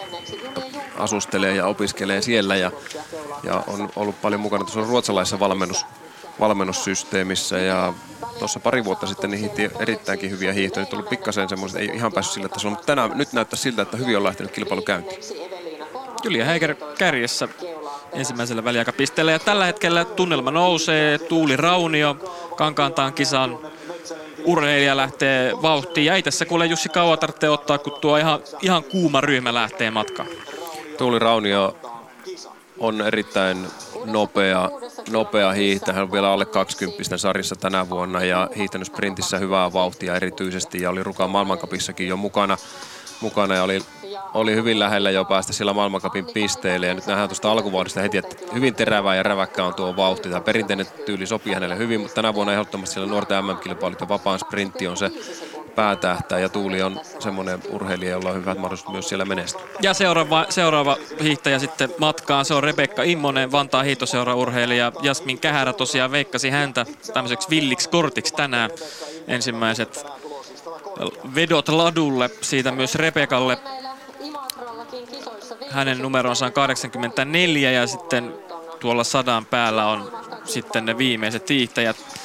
[0.98, 2.72] asustelee ja opiskelee siellä ja,
[3.44, 5.86] ja on ollut paljon mukana tuossa ruotsalaisessa valmennus,
[6.40, 7.94] valmennussysteemissä ja
[8.40, 10.84] tuossa pari vuotta sitten niin hiihti erittäinkin hyviä hiihtoja.
[10.84, 13.82] Nyt on ollut pikkasen semmoista, ei ihan päässyt sillä tasolla, mutta tänään nyt näyttää siltä,
[13.82, 15.20] että hyvin on lähtenyt kilpailu käyntiin.
[16.24, 17.48] Julia Heiker kärjessä
[18.14, 21.18] ensimmäisellä väliaikapisteellä ja tällä hetkellä tunnelma nousee.
[21.18, 22.16] Tuuli Raunio
[22.56, 23.60] Kankaantaan kisan
[24.46, 26.06] urheilija lähtee vauhtiin.
[26.06, 29.92] Ja ei tässä kuule Jussi kauan tarvitse ottaa, kun tuo ihan, ihan kuuma ryhmä lähtee
[29.92, 30.28] matkaan.
[31.04, 31.78] Tuuli Raunio
[32.80, 33.68] on erittäin
[34.06, 34.70] nopea,
[35.12, 35.94] nopea hiihtäjä.
[35.94, 40.90] Hän on vielä alle 20 sarjassa tänä vuonna ja hiihtänyt sprintissä hyvää vauhtia erityisesti ja
[40.90, 42.58] oli Rukan maailmankapissakin jo mukana,
[43.22, 43.82] mukana ja oli,
[44.34, 46.88] oli hyvin lähellä jo päästä sillä maailmankapin pisteille.
[46.88, 50.30] Ja nyt nähdään tuosta alkuvauhdista heti, että hyvin terävää ja räväkkä on tuo vauhti.
[50.30, 54.40] Tämä perinteinen tyyli sopii hänelle hyvin, mutta tänä vuonna ehdottomasti siellä nuorten MM-kilpailut ja vapaan
[54.40, 55.12] sprintti on se
[55.76, 59.62] päätähtää ja Tuuli on semmoinen urheilija, jolla on hyvät mahdollisuudet myös siellä menestyä.
[59.82, 64.92] Ja seuraava, seuraava hiihtäjä sitten matkaan, se on Rebekka Immonen, Vantaa hiihtoseura urheilija.
[65.02, 68.70] Jasmin Kähärä tosiaan veikkasi häntä tämmöiseksi villiksi kortiksi tänään.
[69.28, 70.06] Ensimmäiset
[71.36, 73.58] vedot ladulle, siitä myös Rebekalle.
[75.70, 78.34] Hänen numeronsa on 84 ja sitten
[78.80, 80.12] tuolla sadan päällä on
[80.46, 82.23] sitten ne viimeiset hiihtäjät.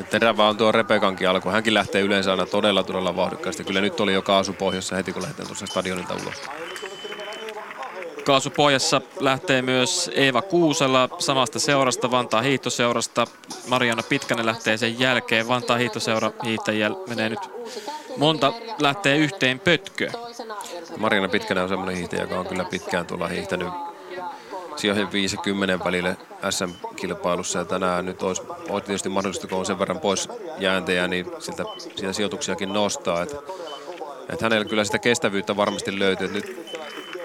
[0.00, 1.48] Ja terävä on tuo Repekankin alku.
[1.48, 3.64] Hänkin lähtee yleensä aina todella, todella vauhdikkaasti.
[3.64, 6.42] Kyllä nyt oli jo kaasupohjassa heti, kun lähdetään tuossa stadionilta ulos.
[8.24, 13.26] Kaasupohjassa lähtee myös Eeva Kuusela samasta seurasta, Vantaa hiihtoseurasta.
[13.68, 15.48] Mariana Pitkänen lähtee sen jälkeen.
[15.48, 17.40] Vantaa hiihtoseura hiihtäjiä menee nyt
[18.16, 20.12] monta lähtee yhteen pötköön.
[20.96, 23.68] Mariana Pitkänen on semmoinen hiihtäjä, joka on kyllä pitkään tuolla hiihtänyt
[24.76, 26.16] sijoihin 50 välille
[26.50, 31.26] SM-kilpailussa ja tänään nyt olisi, olisi tietysti mahdollista, kun on sen verran pois jääntejä, niin
[31.38, 33.22] siltä, siitä sijoituksiakin nostaa.
[33.22, 33.36] Että,
[34.32, 36.28] että hänellä kyllä sitä kestävyyttä varmasti löytyy.
[36.28, 36.46] Nyt,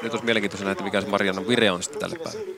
[0.01, 2.55] nyt olisi mielenkiintoista nähdä, mikä se Marianna vire on sitten tälle päivälle.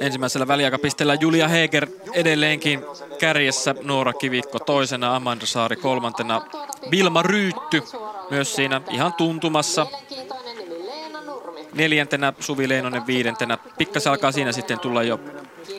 [0.00, 2.84] Ensimmäisellä väliaikapisteellä Julia Heger edelleenkin
[3.18, 6.42] kärjessä, Noora Kivikko toisena, Amanda Saari kolmantena,
[6.90, 7.82] Vilma Ryytty
[8.30, 9.86] myös siinä ihan tuntumassa
[11.74, 13.58] neljäntenä, Suvi Leinonen viidentenä.
[13.78, 15.20] Pikkas alkaa siinä sitten tulla jo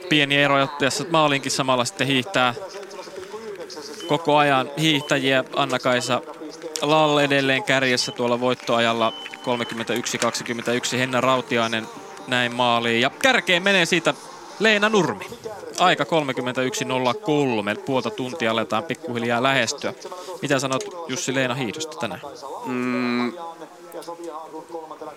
[0.09, 2.53] pieni ero, tässä maalinkin samalla sitten hiihtää
[4.07, 5.43] koko ajan hiihtäjiä.
[5.55, 6.21] Anna-Kaisa
[6.81, 9.13] Lall edelleen kärjessä tuolla voittoajalla
[10.95, 10.97] 31-21.
[10.97, 11.87] Henna Rautiainen
[12.27, 13.01] näin maaliin.
[13.01, 14.13] Ja kärkeen menee siitä
[14.59, 15.27] Leena Nurmi.
[15.79, 16.09] Aika 31.03.
[17.85, 19.93] Puolta tuntia aletaan pikkuhiljaa lähestyä.
[20.41, 22.21] Mitä sanot Jussi Leena Hiidosta tänään?
[22.65, 23.33] Mm,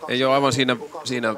[0.09, 1.35] ei ole aivan siinä, siinä,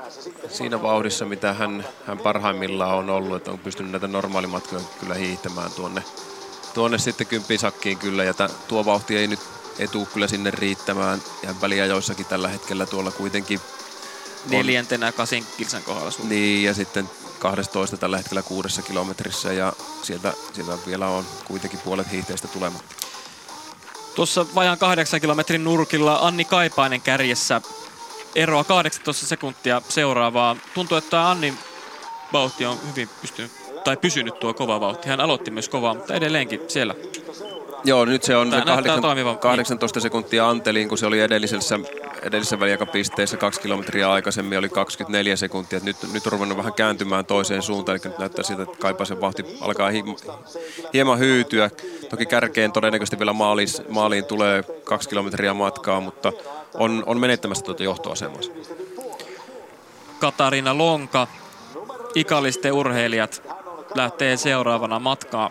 [0.49, 5.71] siinä vauhdissa, mitä hän, hän parhaimmillaan on ollut, että on pystynyt näitä normaalimatkoja kyllä hiihtämään
[5.71, 6.03] tuonne,
[6.75, 9.41] tuonne sitten kymppisakkiin kyllä, ja t- tuo vauhti ei nyt
[9.79, 13.61] etu kyllä sinne riittämään, ja väliajoissakin tällä hetkellä tuolla kuitenkin
[14.45, 16.29] on, Neljäntenä kasin kilsan kohdalla sun.
[16.29, 22.13] Niin, ja sitten 12 tällä hetkellä kuudessa kilometrissä, ja sieltä, sieltä vielä on kuitenkin puolet
[22.13, 22.95] hiihteistä tulematta.
[24.15, 27.61] Tuossa vajaan kahdeksan kilometrin nurkilla Anni Kaipainen kärjessä
[28.35, 30.57] eroa 18 sekuntia seuraavaa.
[30.75, 31.59] Tuntuu, että Annin
[32.33, 33.53] vauhti on hyvin pystynyt,
[33.85, 35.09] tai pysynyt tuo kova vauhti.
[35.09, 36.95] Hän aloitti myös kovaa, mutta edelleenkin siellä
[37.85, 39.39] Joo, nyt se on se näyttää 8, toimivan.
[39.39, 41.81] 18 sekuntia Anteliin, kun se oli edellisessä,
[42.23, 45.81] edellisessä väliaikapisteessä kaksi kilometriä aikaisemmin, oli 24 sekuntia.
[45.83, 49.45] Nyt, nyt on ruvennut vähän kääntymään toiseen suuntaan, eli nyt näyttää siltä, että Kaipaisen vauhti
[49.61, 50.05] alkaa hi,
[50.93, 51.71] hieman hyytyä.
[52.11, 56.33] Toki kärkeen todennäköisesti vielä maaliin, maaliin tulee kaksi kilometriä matkaa, mutta
[56.75, 58.41] on, on menettämässä tuota johtoasemaa.
[60.21, 61.27] Katarina Lonka,
[62.15, 63.43] Ikalisten urheilijat
[63.95, 65.51] lähtee seuraavana matkaa.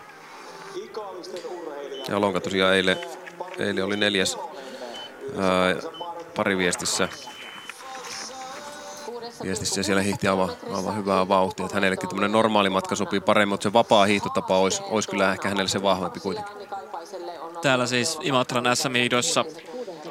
[2.08, 2.98] Ja Lonka tosiaan eilen,
[3.60, 4.38] eilen oli neljäs
[5.38, 5.76] ää,
[6.36, 7.10] pariviestissä.
[9.44, 11.66] Viestissä ja siellä hiihti aivan, aivan hyvää vauhtia.
[11.66, 15.50] Että hänellekin tämmöinen normaali matka sopii paremmin, mutta se vapaa hiihtotapa olisi, olisi kyllä ehkä
[15.50, 16.56] hänelle se vahvempi kuitenkin.
[17.62, 19.46] Täällä siis Imatran SM-iidoissa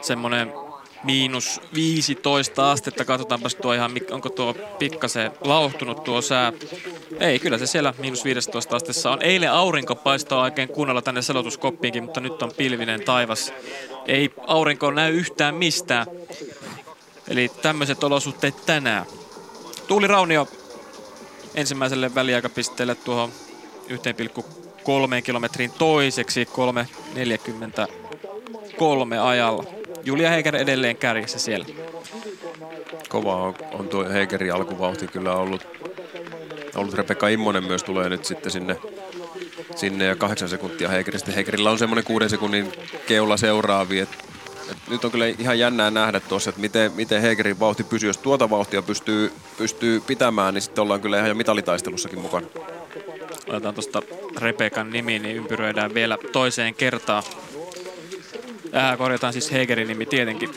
[0.02, 0.65] semmonen
[1.06, 3.04] miinus 15 astetta.
[3.04, 6.52] Katsotaanpas tuo ihan, onko tuo pikkasen lauhtunut tuo sää.
[7.20, 9.22] Ei, kyllä se siellä miinus 15 astessa on.
[9.22, 13.52] Eilen aurinko paistaa oikein kunnolla tänne selotuskoppiinkin, mutta nyt on pilvinen taivas.
[14.06, 16.06] Ei aurinko näy yhtään mistään.
[17.28, 19.06] Eli tämmöiset olosuhteet tänään.
[19.88, 20.48] Tuuli Raunio
[21.54, 23.30] ensimmäiselle väliaikapisteelle tuohon
[23.88, 26.50] 1,3 kilometrin toiseksi 3.43
[29.22, 29.75] ajalla.
[30.06, 31.66] Julia Heiker edelleen kärjessä siellä.
[33.08, 35.66] Kova on, on tuo Heikerin alkuvauhti kyllä ollut.
[36.74, 38.76] ollut Rebekka Immonen myös tulee nyt sitten sinne,
[39.76, 41.32] sinne ja kahdeksan sekuntia Heikeristä.
[41.32, 42.72] Heikerillä on semmoinen kuuden sekunnin
[43.06, 43.98] keula seuraavi.
[43.98, 44.08] Et,
[44.70, 48.08] et nyt on kyllä ihan jännää nähdä tuossa, että miten, miten Heikerin vauhti pysyy.
[48.08, 52.46] Jos tuota vauhtia pystyy, pystyy pitämään, niin sitten ollaan kyllä ihan jo mitalitaistelussakin mukana.
[53.46, 54.02] Otetaan tuosta
[54.36, 57.22] Rebekan nimi, niin ympyröidään vielä toiseen kertaan.
[58.74, 60.50] Äh, korjataan siis Heigerin nimi tietenkin.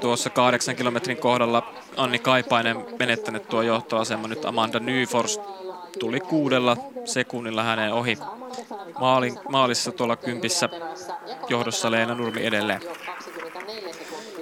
[0.00, 4.28] Tuossa kahdeksan kilometrin kohdalla Anni Kaipainen menettänyt tuo johtoasema.
[4.28, 5.40] Nyt Amanda Nyfors
[5.98, 8.18] tuli kuudella sekunnilla hänen ohi.
[9.00, 10.68] Maalin, maalissa tuolla kympissä
[11.48, 12.80] johdossa Leena Nurmi edelleen.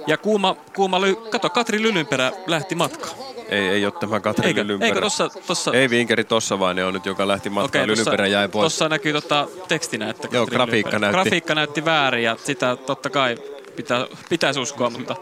[0.07, 1.15] Ja kuuma, kuuma ly...
[1.15, 3.15] Kato, Katri Lylynperä lähti matkaan.
[3.49, 4.87] Ei, ei ole tämä Katri Eikö, Lylynperä.
[4.87, 5.71] eikö tossa, tossa...
[5.73, 7.83] Ei Vinkeri tossa vaan, ne on nyt, joka lähti matkaan.
[7.83, 8.61] Okay, Lylynperä jäi pois.
[8.61, 11.13] Tuossa näkyy tota tekstinä, että Joo, Katri grafiikka Lylynperä- näytti.
[11.13, 13.37] Grafiikka näytti väärin ja sitä totta kai
[13.75, 15.15] pitää, pitäisi uskoa, mutta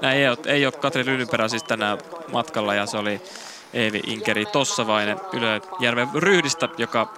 [0.00, 1.98] näin ei ole, ei ole Katri Lylynperä siis tänään
[2.32, 3.20] matkalla ja se oli
[3.74, 7.14] Eevi Inkeri Tossavainen Ylöjärven ryhdistä, joka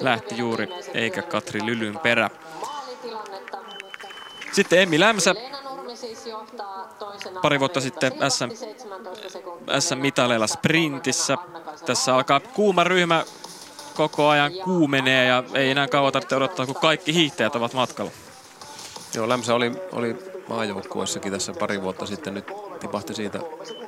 [0.00, 2.30] lähti juuri, eikä Katri Lylynperä.
[4.52, 5.34] Sitten Emmi Lämsä,
[7.42, 8.48] pari vuotta sitten SM,
[9.78, 11.38] SM-mitaleilla sprintissä.
[11.86, 13.24] Tässä alkaa kuuma ryhmä
[13.94, 18.10] koko ajan kuumenee ja ei enää kauan tarvitse odottaa, kun kaikki hiihtäjät ovat matkalla.
[19.14, 20.16] Joo, Lämsä oli, oli
[20.48, 22.34] maajoukkueessakin tässä pari vuotta sitten.
[22.34, 23.40] Nyt tipahti siitä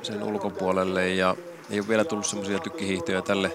[0.03, 1.35] sen ulkopuolelle ja
[1.69, 3.51] ei ole vielä tullut semmoisia tykkihiihtoja tälle,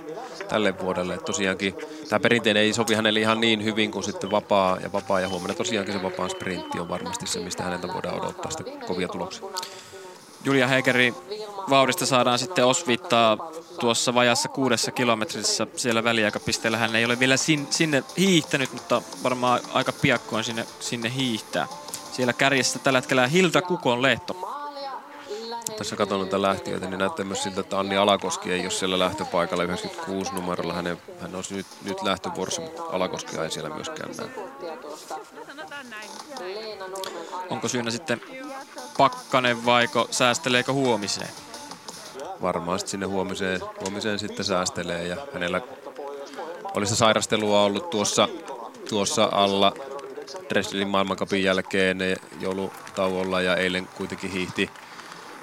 [0.50, 1.14] tälle vuodelle.
[1.14, 1.74] Et tosiaankin
[2.08, 5.54] tämä perinteinen ei sovi hänelle ihan niin hyvin kuin sitten vapaa ja vapaa ja huomenna
[5.54, 9.48] tosiaankin se vapaan sprintti on varmasti se, mistä häneltä voidaan odottaa sitä kovia tuloksia.
[10.44, 11.14] Julia Heikerin
[11.70, 16.78] vauhdista saadaan sitten osviittaa tuossa vajassa kuudessa kilometrissä siellä väliaikapisteellä.
[16.78, 21.66] Hän ei ole vielä sin, sinne hiihtänyt, mutta varmaan aika piakkoin sinne, sinne hiihtää.
[22.12, 24.59] Siellä kärjessä tällä hetkellä Hilda Kukon Lehto.
[25.80, 29.64] Tässä katson noita lähtiöitä, niin näyttää myös siltä, että Anni Alakoski ei ole siellä lähtöpaikalla
[29.64, 30.74] 96 numerolla.
[30.74, 34.28] Hänen, hän olisi nyt, nyt lähtövuorossa, mutta Alakoski ei siellä myöskään näy.
[37.50, 38.20] Onko syynä sitten
[38.98, 41.30] Pakkanen vaiko säästeleekö huomiseen?
[42.42, 45.60] varmaan sit sinne huomiseen, huomiseen sitten säästelee ja hänellä
[46.74, 48.28] oli sitä sairastelua ollut tuossa,
[48.88, 49.72] tuossa alla
[50.48, 51.98] Dresdenin maailmankapin jälkeen
[52.40, 54.70] joulutauolla ja eilen kuitenkin hiihti,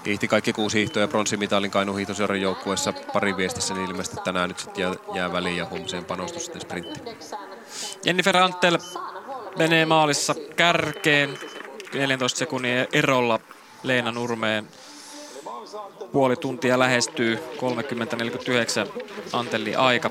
[0.06, 4.82] hiihti kaikki kuusi hiihtoja pronssimitalin Kainuun hiihtoseuran joukkueessa pari viestissä, niin ilmeisesti tänään nyt sitten
[4.82, 7.00] jää, jää väliin ja huomiseen panostus sitten sprintti.
[8.06, 8.78] Jennifer Antel
[9.58, 11.40] menee maalissa kärkeen
[11.94, 13.40] 14 sekunnin erolla
[13.84, 14.68] Leena Nurmeen.
[16.12, 20.10] Puoli tuntia lähestyy 30.49 Antelli aika.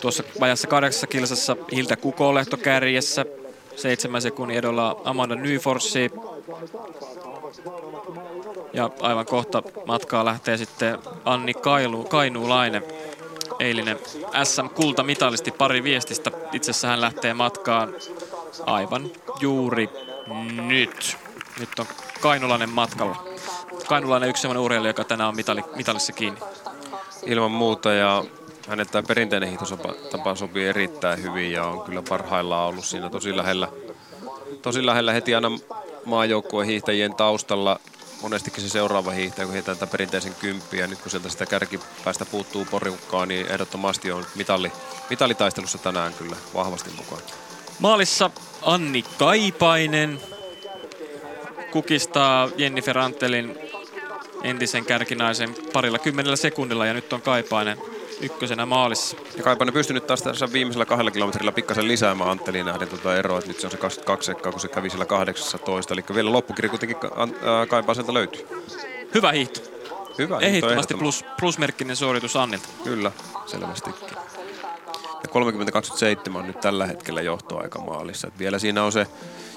[0.00, 3.24] Tuossa vajassa kahdeksassa kilsassa Hilda Kukolehto kärjessä.
[3.76, 6.10] Seitsemän sekunnin edolla Amanda Nyforsi.
[8.72, 12.84] Ja aivan kohta matkaa lähtee sitten Anni Kailu, Kainuulainen
[13.60, 13.98] eilinen
[14.44, 16.30] SM-kultamitalisti pari viestistä.
[16.52, 17.94] Itse hän lähtee matkaan
[18.66, 19.90] aivan juuri
[20.66, 21.16] nyt.
[21.60, 21.86] Nyt on
[22.20, 23.24] Kainulainen matkalla.
[23.88, 26.40] Kainulainen yksi sellainen urheilija, joka tänään on mitali, mitalissa kiinni.
[27.22, 28.24] Ilman muuta ja
[28.68, 33.68] hänen tämä perinteinen hiihtotapa sopii erittäin hyvin ja on kyllä parhaillaan ollut siinä tosi lähellä,
[34.62, 35.48] tosi lähellä heti aina
[36.04, 37.80] maajoukkueen hiihtäjien taustalla.
[38.22, 40.86] monestikin se seuraava hiihtäjä, kun hiihtää tätä perinteisen kymppiä.
[40.86, 44.72] Nyt kun sieltä sitä kärkipäästä puuttuu porukkaa, niin ehdottomasti on mitalli,
[45.10, 47.22] mitalitaistelussa tänään kyllä vahvasti mukaan.
[47.78, 48.30] Maalissa
[48.62, 50.20] Anni Kaipainen
[51.72, 53.58] kukistaa Jennifer Antelin
[54.42, 57.78] entisen kärkinaisen parilla kymmenellä sekunnilla ja nyt on Kaipainen
[58.22, 59.16] ykkösenä maalissa.
[59.36, 63.38] Ja Kaipainen pystyy nyt taas tässä viimeisellä kahdella kilometrillä pikkasen lisäämään Antteliin nähden tuota eroa,
[63.38, 65.94] että nyt se on se 22 sekkaa, kun se kävi siellä 18.
[65.94, 66.96] Eli vielä loppukirja kuitenkin
[67.68, 68.46] Kaipaiselta löytyy.
[69.14, 69.60] Hyvä hiihto.
[70.18, 72.68] Hyvä Ehdottomasti plus, plusmerkkinen suoritus Annilta.
[72.84, 73.12] Kyllä,
[73.46, 74.18] selvästikin.
[75.00, 75.40] Ja
[76.32, 78.28] 30-27 on nyt tällä hetkellä johtoaika maalissa.
[78.28, 79.06] Et vielä siinä on se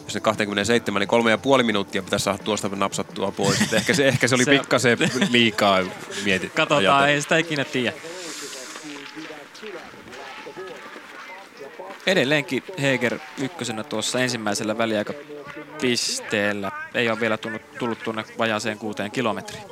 [0.05, 3.61] jos se 27, niin kolme ja puoli minuuttia pitäisi saada tuosta napsattua pois.
[3.61, 4.97] Et ehkä, se, ehkä se oli se pikkasen
[5.29, 5.79] liikaa
[6.25, 6.55] mietitty.
[6.55, 7.07] Katsotaan, ajatella.
[7.07, 7.93] ei sitä ikinä tiedä.
[12.07, 16.71] Edelleenkin Heger ykkösenä tuossa ensimmäisellä väliaikapisteellä.
[16.93, 19.63] Ei ole vielä tullut, tullut tuonne vajaaseen kuuteen kilometriin.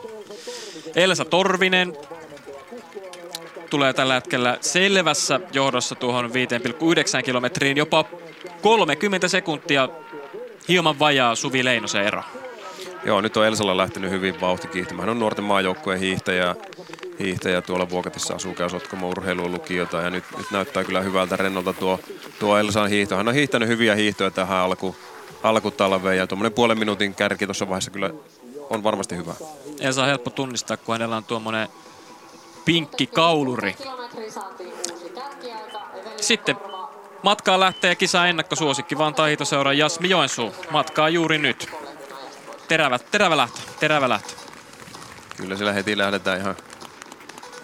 [0.96, 1.94] Elsa Torvinen
[3.70, 7.78] tulee tällä hetkellä selvässä johdossa tuohon 5,9 kilometriin.
[7.78, 8.06] Jopa
[8.62, 9.90] 30 sekuntia
[10.68, 12.24] hieman vajaa Suvi Leinosen ero.
[13.06, 15.02] Joo, nyt on Elsalla lähtenyt hyvin vauhti kiihtämään.
[15.02, 16.56] Hän on nuorten maajoukkueen hiihtäjä,
[17.20, 21.74] hiihtäjä tuolla Vuokatissa asuu, käy Sotkamo urheilua lukiota ja nyt, nyt, näyttää kyllä hyvältä rennolta
[21.74, 22.00] tuo,
[22.40, 23.16] tuo Elsan hiihto.
[23.16, 24.96] Hän on hiihtänyt hyviä hiihtoja tähän alku,
[25.44, 28.10] alkutalveen ja tuommoinen puolen minuutin kärki tuossa vaiheessa kyllä
[28.70, 29.34] on varmasti hyvä.
[29.80, 31.68] Elsa on helppo tunnistaa, kun hänellä on tuommoinen
[32.66, 33.76] pinkki kauluri.
[36.22, 36.56] Sitten
[37.24, 40.56] Matkaa lähtee kisa ennakkosuosikki Vantaa hiitoseuran Jasmi Joensuu.
[40.72, 41.70] Matkaa juuri nyt.
[42.68, 44.34] Terävä, terävä lähtö, terävä lähtö.
[45.38, 46.56] Kyllä siellä heti lähdetään ihan,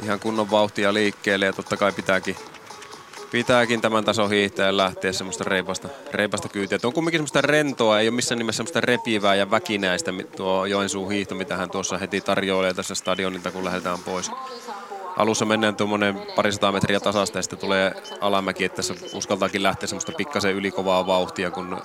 [0.03, 2.35] ihan kunnon vauhtia liikkeelle ja totta kai pitääkin,
[3.31, 6.79] pitääkin tämän tason hiihtäjän lähteä semmoista reipasta, reipasta kyytiä.
[6.79, 11.11] Tuo on kumminkin semmoista rentoa, ei ole missään nimessä semmoista repivää ja väkinäistä tuo Joensuun
[11.11, 14.31] hiihto, mitä hän tuossa heti tarjoilee tässä stadionilta, kun lähdetään pois
[15.17, 20.11] alussa mennään tuommoinen parisataa metriä tasasta ja sitten tulee alamäki, että tässä uskaltaakin lähteä semmoista
[20.17, 21.81] pikkasen ylikovaa vauhtia, kun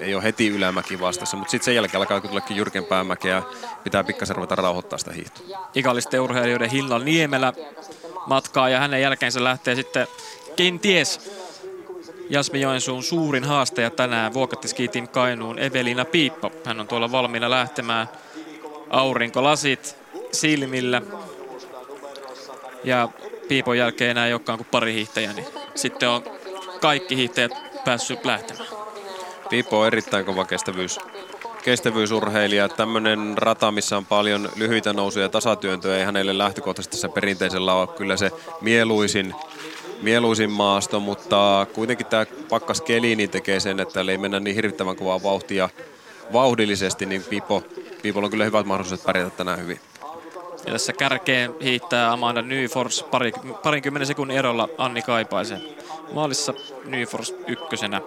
[0.00, 3.42] ei ole heti ylämäki vastassa, mutta sitten sen jälkeen alkaa tullekin jyrkempää mäkeä ja
[3.84, 5.68] pitää pikkasen ruveta rauhoittaa sitä hiihtoa.
[5.74, 7.52] Ikallisten urheilijoiden Hilla Niemelä
[8.26, 10.06] matkaa ja hänen jälkeensä lähtee sitten
[10.56, 11.30] kenties
[12.30, 16.50] Jasmi Joensuun suurin haastaja tänään Vuokattiskiitin Kainuun Evelina Piippa.
[16.64, 18.08] Hän on tuolla valmiina lähtemään
[18.90, 19.96] aurinkolasit
[20.32, 21.02] silmillä
[22.84, 23.08] ja
[23.48, 26.22] Piipon jälkeen enää ei olekaan kuin pari hiihtäjää, niin sitten on
[26.80, 27.52] kaikki hiihtäjät
[27.84, 28.79] päässyt lähtemään.
[29.50, 30.98] Piipo on erittäin kova kestävyys,
[31.62, 32.68] kestävyysurheilija.
[32.68, 37.86] Tämmöinen rata, missä on paljon lyhyitä nousuja ja tasatyöntöjä, ei hänelle lähtökohtaisesti tässä perinteisellä ole
[37.86, 38.30] kyllä se
[38.60, 39.34] mieluisin,
[40.02, 45.22] mieluisin maasto, mutta kuitenkin tämä pakkaskeli niin tekee sen, että ei mennä niin hirvittävän kovaa
[45.22, 45.68] vauhtia
[46.32, 47.62] vauhdillisesti, niin Pipo,
[48.02, 49.80] Piipolla on kyllä hyvät mahdollisuudet pärjätä tänään hyvin.
[50.66, 53.32] Ja tässä kärkeen hiittää Amanda Nyfors pari,
[53.62, 55.60] parinkymmenen sekunnin erolla Anni Kaipaisen.
[56.12, 58.00] Maalissa Nyfors ykkösenä.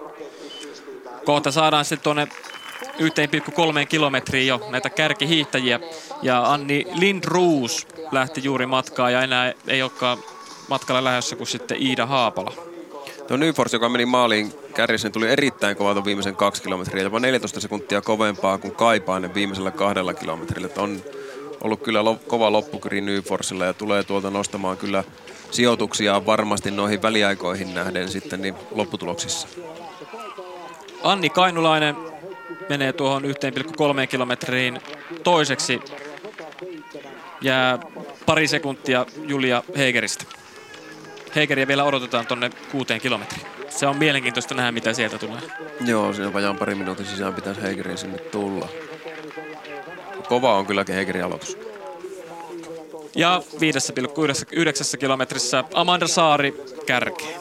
[1.24, 2.28] Kohta saadaan sitten tuonne
[2.82, 5.80] 1,3 kilometriin jo näitä kärkihiihtäjiä.
[6.22, 10.18] Ja Anni Lindruus lähti juuri matkaa ja enää ei olekaan
[10.68, 12.52] matkalla lähdössä kuin sitten Iida Haapala.
[13.28, 17.02] Tuo Nyfors, joka meni maaliin kärjessä, niin tuli erittäin kova viimeisen kaksi kilometriä.
[17.02, 20.68] Jopa 14 sekuntia kovempaa kuin Kaipainen viimeisellä kahdella kilometrillä.
[20.76, 21.02] On
[21.60, 25.04] ollut kyllä lo, kova loppukiri Nyforsilla ja tulee tuolta nostamaan kyllä
[25.50, 29.48] sijoituksia varmasti noihin väliaikoihin nähden sitten niin lopputuloksissa.
[31.04, 31.96] Anni Kainulainen
[32.68, 34.80] menee tuohon 1,3 kilometriin
[35.24, 35.80] toiseksi.
[37.40, 37.78] Jää
[38.26, 40.24] pari sekuntia Julia Heigeristä.
[41.36, 43.46] Heigeriä vielä odotetaan tonne kuuteen kilometriin.
[43.68, 45.40] Se on mielenkiintoista nähdä, mitä sieltä tulee.
[45.86, 48.68] Joo, siinä vajaan pari minuutin sisään pitäisi Heigeriä sinne tulla
[50.28, 51.58] kova on kyllä Hegerin aloitus.
[53.16, 56.54] Ja 5,9 kilometrissä Amanda Saari
[56.86, 57.40] kärkeen.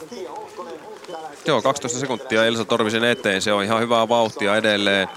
[1.46, 3.42] Joo, 12 sekuntia Elsa Torvisen eteen.
[3.42, 5.08] Se on ihan hyvää vauhtia edelleen,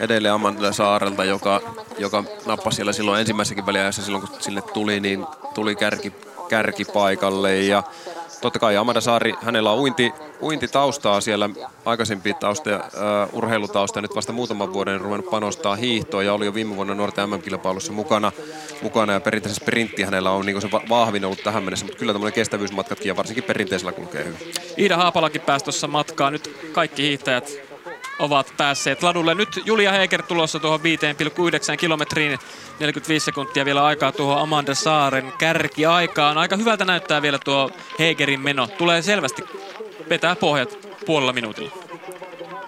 [0.00, 1.60] edelleen Amanda Saarelta, joka,
[1.98, 6.12] joka nappasi siellä silloin ensimmäisessäkin väliajassa silloin, kun sille tuli, niin tuli kärki,
[6.48, 7.60] kärkipaikalle.
[7.60, 7.82] Ja
[8.40, 10.12] totta kai Amanda Saari, hänellä on uinti,
[10.42, 11.50] uintitaustaa siellä,
[11.84, 16.76] aikaisempi tausta, uh, urheilutausta, nyt vasta muutaman vuoden ruvennut panostaa hiihtoa ja oli jo viime
[16.76, 18.32] vuonna nuorten MM-kilpailussa mukana,
[18.82, 22.34] mukana ja perinteisessä sprintti hänellä on niin se vahvin ollut tähän mennessä, mutta kyllä tämmöinen
[22.34, 24.38] kestävyysmatkatkin ja varsinkin perinteisellä kulkee hyvin.
[24.78, 27.66] Iida Haapalakin pääsi tuossa matkaan, nyt kaikki hiihtäjät
[28.18, 29.34] ovat päässeet ladulle.
[29.34, 32.38] Nyt Julia Heiker tulossa tuohon 5,9 kilometriin.
[32.80, 36.38] 45 sekuntia vielä aikaa tuohon Amanda Saaren kärkiaikaan.
[36.38, 38.66] Aika hyvältä näyttää vielä tuo Heigerin meno.
[38.66, 39.42] Tulee selvästi
[40.08, 41.72] vetää pohjat puolella minuutilla.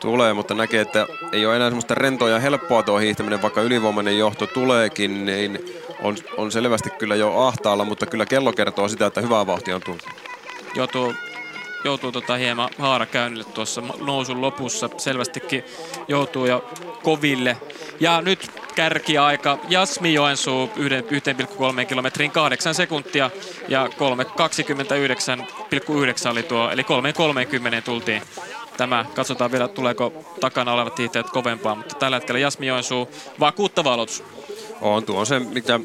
[0.00, 4.18] Tulee, mutta näkee, että ei ole enää semmoista rentoa ja helppoa tuo hiihtäminen, vaikka ylivoimainen
[4.18, 5.58] johto tuleekin, niin
[6.02, 9.82] on, on selvästi kyllä jo ahtaalla, mutta kyllä kello kertoo sitä, että hyvää vauhtia on
[9.82, 10.06] tullut.
[10.74, 11.14] Joutuu,
[11.84, 14.90] joutuu tota hieman haarakäynnille tuossa nousun lopussa.
[14.96, 15.64] Selvästikin
[16.08, 16.70] joutuu jo
[17.02, 17.56] koville.
[18.00, 20.70] Ja nyt kärkiaika Jasmi Joensuu
[21.80, 23.30] 1,3 kilometrin 8 sekuntia
[23.68, 23.92] ja 3.29,9
[26.30, 26.88] oli tuo, eli 3.30
[27.84, 28.22] tultiin
[28.76, 29.04] tämä.
[29.14, 33.08] Katsotaan vielä, tuleeko takana olevat hiihtäjät kovempaa, mutta tällä hetkellä Jasmi Joensuu
[33.40, 34.24] vakuuttava aloitus.
[34.80, 35.80] On tuo on se, mitä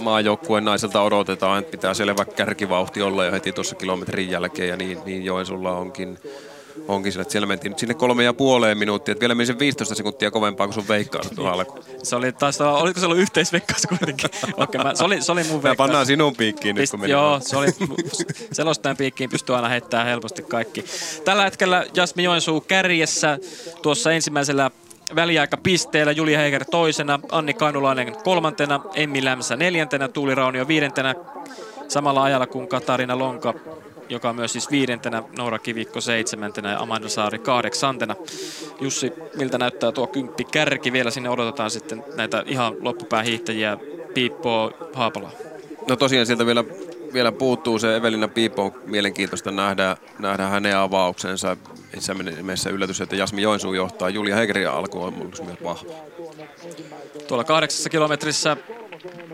[0.00, 4.98] maajoukkueen naiselta odotetaan, että pitää selvä kärkivauhti olla jo heti tuossa kilometrin jälkeen ja niin,
[5.04, 6.18] niin Joensuulla onkin
[6.88, 9.58] onkin sillä, että siellä mentiin nyt sinne kolme ja puoleen minuuttia, että vielä meni sen
[9.58, 11.84] 15 sekuntia kovempaa kuin sun veikkaus tuo alku.
[12.02, 14.30] Se oli taas, oliko se ollut yhteisveikkaus kuitenkin?
[14.56, 15.76] okay, mä, se, oli, se oli mun veikkaus.
[15.76, 17.68] pannaan sinun piikkiin Pist, nyt, kun meni Joo, se oli,
[18.52, 20.84] selostajan piikkiin pystyy aina heittämään helposti kaikki.
[21.24, 23.38] Tällä hetkellä Jasmi Joensuu kärjessä
[23.82, 24.70] tuossa ensimmäisellä
[25.14, 31.14] väliaikapisteellä, Julia Heiker toisena, Anni Kainulainen kolmantena, Emmi Lämsä neljäntenä, Tuuli Raunio viidentenä,
[31.88, 33.54] samalla ajalla kuin Katarina Lonka
[34.12, 38.16] joka on myös siis viidentenä, Noora Kivikko seitsemäntenä ja Amanda Saari kahdeksantena.
[38.80, 40.92] Jussi, miltä näyttää tuo kymppi kärki?
[40.92, 43.78] Vielä sinne odotetaan sitten näitä ihan loppupään hiihtäjiä,
[44.14, 45.30] Piippoa, Haapala.
[45.88, 46.64] No tosiaan sieltä vielä,
[47.12, 48.74] vielä puuttuu se Evelina Piippo.
[48.84, 51.56] Mielenkiintoista nähdä, nähdä hänen avauksensa.
[52.36, 54.08] Nimessä yllätys, että Jasmi Joensuu johtaa.
[54.08, 55.92] Julia Hegerin alku on myös vahva.
[57.28, 58.56] Tuolla kahdeksassa kilometrissä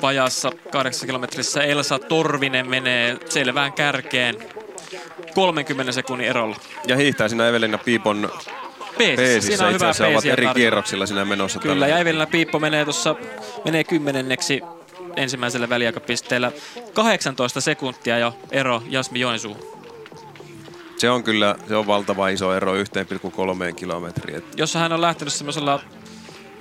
[0.02, 4.34] vajassa kahdeksassa kilometrissä Elsa Torvinen menee selvään kärkeen
[5.34, 6.56] 30 sekunnin erolla.
[6.86, 8.30] Ja hiihtää siinä Evelina Piipon
[8.98, 9.46] peesissä.
[9.46, 11.58] Siinä on hyvä peesi ovat eri kierroksilla siinä menossa.
[11.58, 11.88] Kyllä, tällä.
[11.88, 13.16] ja Evelina Piippo menee tuossa
[13.64, 14.60] menee kymmenenneksi
[15.16, 16.52] ensimmäisellä väliaikapisteellä.
[16.94, 19.77] 18 sekuntia jo ero Jasmi Joensuu.
[20.98, 24.40] Se on kyllä se on valtava iso ero 1,3 kilometriä.
[24.56, 25.80] Jos hän on lähtenyt semmoisella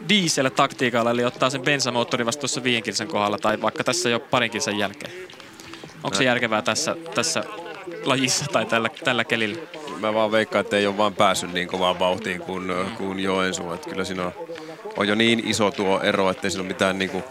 [0.09, 4.77] diesel-taktiikalla, eli ottaa sen bensamoottori vasta tuossa viiden kohdalla, tai vaikka tässä jo parin sen
[4.77, 5.13] jälkeen.
[6.03, 7.43] Onko se järkevää tässä, tässä
[8.03, 9.61] lajissa tai tällä, tällä kelillä?
[9.99, 12.95] Mä vaan veikkaan, että ei ole vaan päässyt niin kovaan vauhtiin kuin, mm.
[12.97, 13.71] kuin Joensuu.
[13.71, 14.31] Että kyllä siinä on,
[14.97, 17.23] on jo niin iso tuo ero, että siinä ole mitään niin kuin,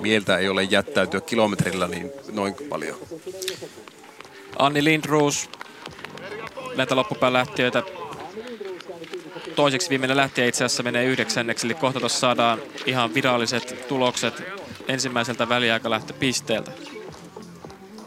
[0.00, 2.96] mieltä ei ole jättäytyä kilometrillä niin noin paljon.
[4.58, 5.50] Anni Lindroos,
[6.76, 7.82] näitä loppupään lähtiöitä
[9.56, 14.42] toiseksi viimeinen lähtiä itse asiassa menee yhdeksänneksi, eli kohta tuossa saadaan ihan viralliset tulokset
[14.88, 16.72] ensimmäiseltä väliaikalähtöpisteeltä.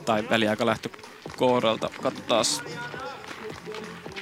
[0.06, 1.90] Tai väliaikalähtökohdalta.
[2.02, 2.46] Katsotaan.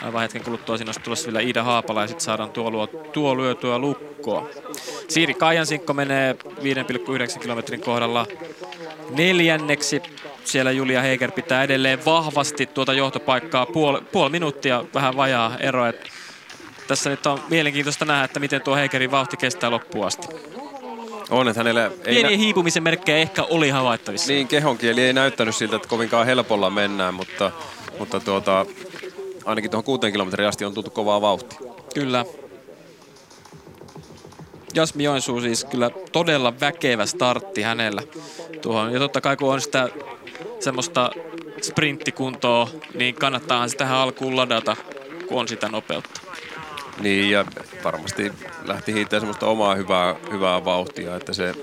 [0.02, 3.38] Aivan hetken kuluttua siinä olisi tulossa vielä Iida Haapala ja sitten saadaan tuo, luo, tuo
[3.38, 4.50] lyötyä lukkoa.
[5.08, 6.36] Siiri Kaijansinkko menee
[7.34, 8.28] 5,9 kilometrin kohdalla
[9.10, 10.02] neljänneksi.
[10.44, 15.86] Siellä Julia Heiker pitää edelleen vahvasti tuota johtopaikkaa puoli, puoli minuuttia, vähän vajaa ero.
[15.86, 16.10] Että
[16.88, 20.28] tässä nyt on mielenkiintoista nähdä, että miten tuo Heikerin vauhti kestää loppuun asti.
[21.30, 21.86] On, että hänellä...
[21.86, 24.32] Ei Pieniä nä- hiipumisen merkkejä ehkä oli havaittavissa.
[24.32, 27.52] Niin, kehonkieli ei näyttänyt siltä, että kovinkaan helpolla mennään, mutta,
[28.00, 28.66] mutta tuota,
[29.46, 31.60] ainakin tuohon kuuteen kilometrin asti on tultu kovaa vauhtia.
[31.94, 32.26] Kyllä.
[34.74, 38.02] Jasmi Joensuu siis kyllä todella väkevä startti hänellä
[38.62, 38.94] tuohon.
[38.94, 39.90] Ja totta kai kun on sitä
[40.60, 41.12] semmoista
[41.62, 44.76] sprinttikuntoa, niin kannattaahan sitä tähän alkuun ladata,
[45.28, 46.22] kun on sitä nopeutta.
[47.00, 47.46] Niin, ja
[47.84, 48.32] varmasti
[48.66, 51.54] lähti hiittämään semmoista omaa hyvää, hyvää vauhtia, että se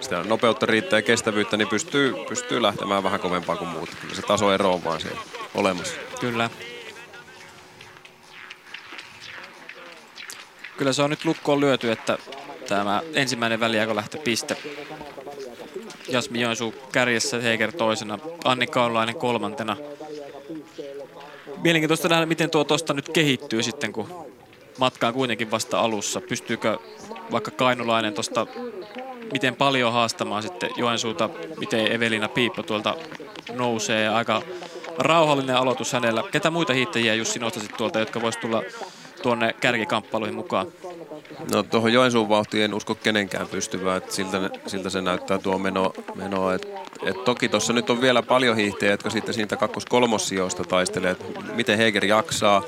[0.00, 3.90] sitä nopeutta riittää ja kestävyyttä, niin pystyy, pystyy lähtemään vähän kovempaa kuin muut.
[4.00, 5.20] Kyllä se tasoero on vaan siellä
[5.54, 5.94] olemassa.
[6.20, 6.50] Kyllä.
[10.76, 12.18] Kyllä se on nyt lukkoon lyöty, että
[12.68, 13.60] tämä ensimmäinen
[14.24, 14.56] piste.
[16.08, 19.76] Jasmi Joensuu kärjessä, Heiker toisena, Anni Kaulainen kolmantena.
[21.62, 24.26] Mielenkiintoista nähdä, miten tuo tosta nyt kehittyy sitten, kun
[24.78, 26.20] matka on kuitenkin vasta alussa.
[26.20, 26.78] Pystyykö
[27.30, 28.46] vaikka Kainulainen tuosta
[29.32, 32.96] miten paljon haastamaan sitten Joensuuta, miten Evelina Piippo tuolta
[33.52, 34.08] nousee.
[34.08, 34.42] Aika
[34.98, 36.22] rauhallinen aloitus hänellä.
[36.32, 38.62] Ketä muita hiittäjiä Jussi nostasit tuolta, jotka vois tulla
[39.22, 40.66] tuonne kärkikamppailuihin mukaan?
[41.52, 45.92] No tuohon Joensuun vauhtiin en usko kenenkään pystyvää, että siltä, siltä se näyttää tuo meno.
[46.14, 46.68] meno et,
[47.02, 51.78] et toki tuossa nyt on vielä paljon hiihtäjiä, jotka sitten siitä kakkos-kolmossijoista taistelee, että miten
[51.78, 52.62] Heger jaksaa.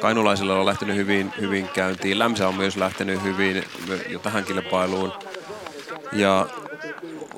[0.00, 2.18] Kainulaisilla on lähtenyt hyvin, hyvin käyntiin.
[2.18, 3.64] Lämsä on myös lähtenyt hyvin
[4.08, 5.12] jo tähän kilpailuun.
[6.12, 6.46] Ja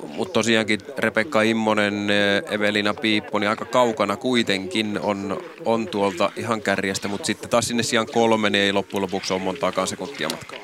[0.03, 2.09] mutta tosiaankin Rebekka Immonen,
[2.51, 7.83] Evelina Piippo, niin aika kaukana kuitenkin on, on tuolta ihan kärjestä, mutta sitten taas sinne
[7.83, 10.59] sijaan kolme, niin ei loppujen lopuksi ole montaakaan sekuntia matkaa.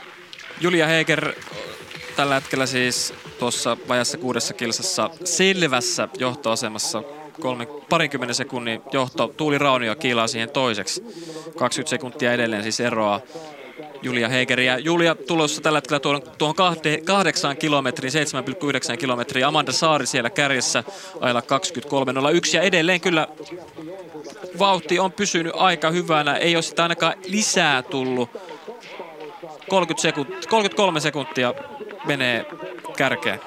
[0.61, 1.33] Julia Heger
[2.17, 7.03] tällä hetkellä siis tuossa vajassa kuudessa kilsassa selvässä johtoasemassa
[7.41, 9.35] kolme, parinkymmenen sekunnin johto.
[9.37, 11.05] Tuuli Raunio kiilaa siihen toiseksi.
[11.57, 13.21] 20 sekuntia edelleen siis eroa
[14.03, 14.79] Julia Heikeriä.
[14.79, 18.13] Julia tulossa tällä hetkellä tuohon, tuohon kahde, kahdeksaan kilometriin,
[18.93, 19.49] 7,9 kilometriä.
[19.49, 20.85] Amanda Saari siellä kärjessä
[21.21, 23.29] ajalla 23.01 ja edelleen kyllä
[24.59, 26.37] vauhti on pysynyt aika hyvänä.
[26.37, 28.31] Ei ole sitä ainakaan lisää tullut.
[29.69, 31.55] 30 sekuntia, 33 sekuntia
[32.07, 32.47] menee
[32.97, 33.41] kärkeen.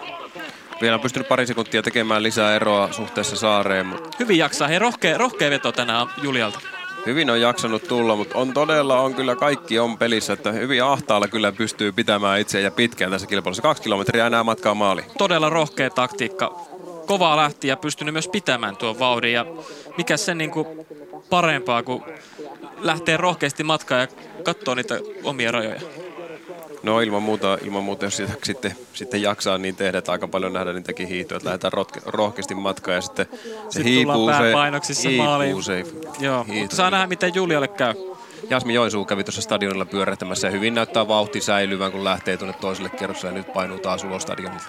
[0.81, 4.67] Vielä on pystynyt pari sekuntia tekemään lisää eroa suhteessa saareen, mutta Hyvin jaksaa.
[4.67, 6.74] Hei, rohkea, rohkea veto tänään Julialta.
[7.05, 11.27] Hyvin on jaksanut tulla, mutta on todella, on kyllä kaikki on pelissä, että hyvin ahtaalla
[11.27, 13.61] kyllä pystyy pitämään itseä ja pitkään tässä kilpailussa.
[13.61, 15.07] Kaksi kilometriä enää matkaa maaliin.
[15.17, 16.55] Todella rohkea taktiikka.
[17.07, 19.33] Kovaa lähti ja pystynyt myös pitämään tuon vauhdin.
[19.33, 19.45] Ja
[19.97, 20.67] mikä sen niin kuin
[21.29, 22.03] parempaa, kuin
[22.81, 24.07] lähtee rohkeasti matkaan ja
[24.43, 25.81] katsoo niitä omia rajoja.
[26.86, 30.53] No ilman muuta, ilman muuta jos sitä sitten, sitten jaksaa niin tehdä, että aika paljon
[30.53, 35.09] nähdään niitäkin hiihtoja, että lähdetään rotke, rohkeasti matkaan ja sitten se Sitten hiipuu se, pääpainoksissa
[35.09, 35.45] maaliin.
[35.47, 35.83] hiipuu se
[36.19, 36.61] Joo, hiihto.
[36.61, 37.93] mutta saa nähdä, miten Julialle käy.
[38.49, 42.89] Jasmi Joensuu kävi tuossa stadionilla pyörähtämässä ja hyvin näyttää vauhti säilyvän, kun lähtee tuonne toiselle
[42.89, 44.65] kerrokselle ja nyt painuu taas ulos stadionilta.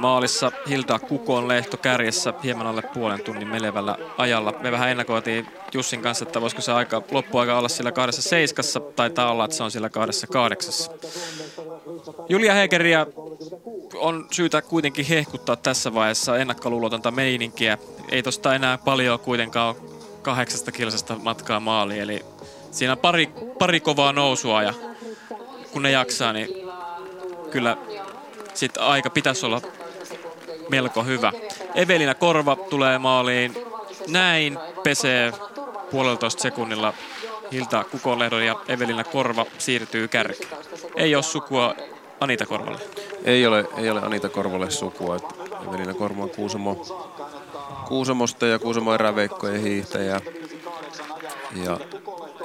[0.00, 4.54] Maalissa Hilda Kukon lehto kärjessä hieman alle puolen tunnin melevällä ajalla.
[4.60, 8.80] Me vähän ennakoitiin Jussin kanssa, että voisiko se aika, loppuaika olla sillä kahdessa seiskassa.
[8.80, 10.92] Taitaa olla, että se on sillä kahdessa kahdeksassa.
[12.28, 13.06] Julia Hegeriä
[13.94, 17.78] on syytä kuitenkin hehkuttaa tässä vaiheessa ennakkoluulotonta meininkiä.
[18.08, 19.74] Ei tosta enää paljon kuitenkaan
[20.22, 22.24] kahdeksasta kilsasta matkaa maaliin, eli
[22.70, 23.26] siinä pari,
[23.58, 24.74] pari kovaa nousua ja
[25.72, 26.48] kun ne jaksaa, niin
[27.50, 27.76] kyllä
[28.54, 29.60] sitten aika pitäisi olla
[30.70, 31.32] melko hyvä.
[31.74, 33.54] Evelina Korva tulee maaliin.
[34.08, 35.32] Näin pesee
[35.90, 36.94] puoleltoista sekunnilla
[37.52, 40.50] Hilta Kukonlehdon ja Evelina Korva siirtyy kärkeen.
[40.96, 41.74] Ei ole sukua
[42.20, 42.80] Anita Korvalle.
[43.24, 45.16] Ei ole, ei ole Anita Korvolle sukua.
[45.68, 46.86] Evelina Korvo on Kuusamo,
[47.88, 50.20] Kuusamosta ja Kuusamo eräveikkojen hiihtäjä.
[51.64, 51.78] Ja,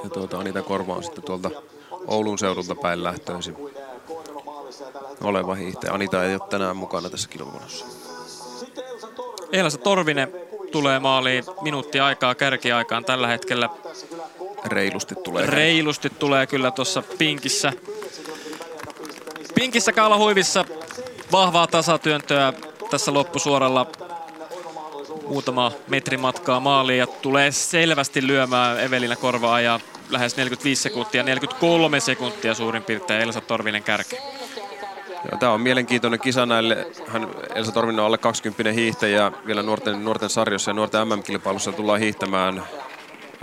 [0.04, 1.50] ja tuota, Anita Korvo on sitten tuolta
[2.06, 3.56] Oulun seudulta päin lähtöisin
[5.20, 5.92] oleva hiihtäjä.
[5.92, 7.86] Anita ei ole tänään mukana tässä kilpailussa.
[9.52, 10.32] Elsa Torvinen
[10.72, 13.68] tulee maaliin minuutti aikaa kärkiaikaan tällä hetkellä.
[14.64, 15.46] Reilusti tulee.
[15.46, 17.72] Reilusti tulee kyllä tuossa pinkissä.
[19.54, 20.64] Pinkissä kaulahuivissa
[21.32, 22.52] vahvaa tasatyöntöä
[22.90, 23.86] tässä loppusuoralla.
[25.28, 29.80] Muutama metri matkaa maaliin ja tulee selvästi lyömään Evelina Korvaa ja
[30.10, 33.82] lähes 45 sekuntia, 43 sekuntia suurin piirtein Elsa Torvinen
[35.30, 35.40] kärki.
[35.40, 36.86] Tämä on mielenkiintoinen kisa näille.
[37.06, 42.00] Hän, Elsa Torvinen on alle 20 hiihtäjä vielä nuorten, nuorten sarjossa ja nuorten MM-kilpailussa tullaan
[42.00, 42.62] hiihtämään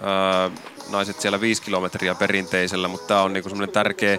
[0.01, 0.51] ää,
[0.91, 4.17] naiset siellä 5 kilometriä perinteisellä, mutta tämä on niinku semmoinen tärkeä,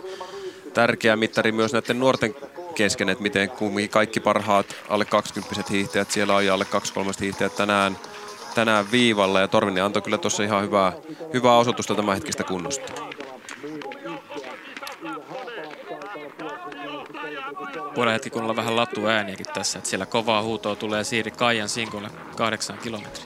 [0.74, 2.34] tärkeä mittari myös näiden nuorten
[2.74, 3.50] kesken, että miten
[3.90, 7.96] kaikki parhaat alle 20 hiihtäjät siellä on ja alle 23 hiihtäjät tänään,
[8.54, 10.92] tänään viivalla ja Torvinen antoi kyllä tuossa ihan hyvää,
[11.32, 12.92] hyvää osoitusta tämän hetkistä kunnosta.
[17.96, 22.10] Voidaan hetki kuunnella vähän latu ääniäkin tässä, että siellä kovaa huutoa tulee Siiri Kaijan sinkolle
[22.36, 23.24] kahdeksan kilometriä.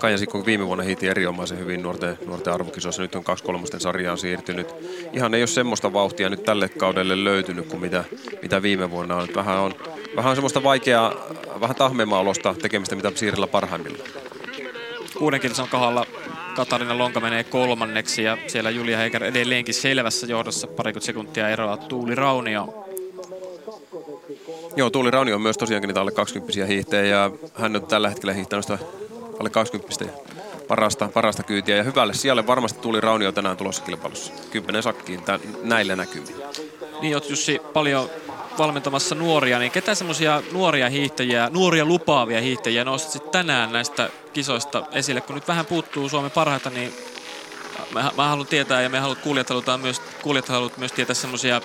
[0.00, 3.02] Kaija Sikko viime vuonna hiiti erinomaisen hyvin nuorten, nuorten arvokisoissa.
[3.02, 4.66] Nyt on kaksi kolmosten sarjaa siirtynyt.
[5.12, 8.04] Ihan ei ole semmoista vauhtia nyt tälle kaudelle löytynyt kuin mitä,
[8.42, 9.28] mitä viime vuonna on.
[9.34, 9.74] Vähän on
[10.16, 11.14] vähän semmoista vaikeaa,
[11.60, 14.10] vähän tahmeemaa olosta tekemistä, mitä Siirillä parhaimmillaan.
[15.18, 16.06] Kuuden kilsan kohdalla
[16.54, 22.14] Katarina Lonka menee kolmanneksi ja siellä Julia Heiker edelleenkin selvässä johdossa parikymmentä sekuntia eroa Tuuli
[22.14, 22.86] Raunio.
[24.76, 28.32] Joo, Tuuli Rauni on myös tosiaankin niitä alle 20 hiihtäjä ja hän on tällä hetkellä
[28.32, 28.78] hiihtänyt sitä
[29.40, 30.04] alle 20
[30.68, 31.76] parasta, parasta kyytiä.
[31.76, 34.32] Ja hyvälle sijalle varmasti Tuuli Raunio tänään tulossa kilpailussa.
[34.50, 36.34] Kymmenen sakkiin tämän, näillä näkymin.
[37.00, 38.10] Niin oot Jussi paljon
[38.58, 45.20] valmentamassa nuoria, niin ketä semmoisia nuoria hiihtäjiä, nuoria lupaavia hiihtäjiä nostat tänään näistä kisoista esille?
[45.20, 46.94] Kun nyt vähän puuttuu Suomen parhaita, niin
[47.94, 51.60] mä, mä haluan tietää ja me haluat, kuulijat halutaan myös, kuulijat haluat myös tietää semmoisia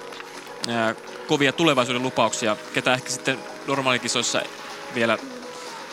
[1.28, 3.38] kovia tulevaisuuden lupauksia, ketä ehkä sitten
[3.68, 4.42] normaalikisoissa
[4.96, 5.18] vielä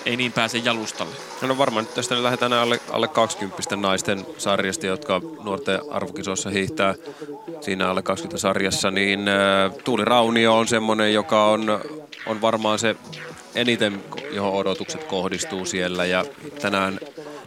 [0.06, 1.14] ei niin pääse jalustalle.
[1.43, 6.94] No varmaan nyt tästä lähdetään alle, alle 20 naisten sarjasta, jotka nuorten arvokisoissa hiihtää
[7.60, 11.81] siinä alle 20 sarjassa, niin äh, Tuuli Raunio on semmoinen, joka on,
[12.26, 12.97] on varmaan se
[13.55, 16.24] eniten, johon odotukset kohdistuu siellä ja
[16.62, 17.01] tänään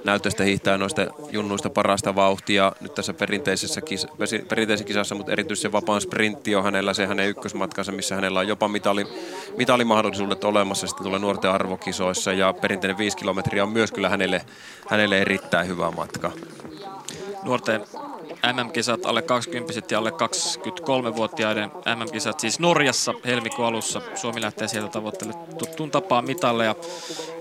[0.07, 4.07] näyttöistä hiihtää noista junnuista parasta vauhtia nyt tässä perinteisessä, kisa,
[4.49, 8.47] perinteisessä kisassa, mutta erityisesti se vapaan sprintti on hänellä se hänen ykkösmatkansa, missä hänellä on
[8.47, 9.05] jopa mitali,
[9.57, 14.45] mitalimahdollisuudet olemassa sitten tulee nuorten arvokisoissa ja perinteinen 5 kilometriä on myös kyllä hänelle,
[14.89, 16.31] hänelle erittäin hyvä matka.
[17.43, 17.81] Nuorten
[18.53, 24.01] MM-kisat, alle 20 ja alle 23-vuotiaiden MM-kisat, siis Norjassa helmikuun alussa.
[24.15, 26.25] Suomi lähtee sieltä tavoittelemaan tuttuun tapaan
[26.65, 26.75] ja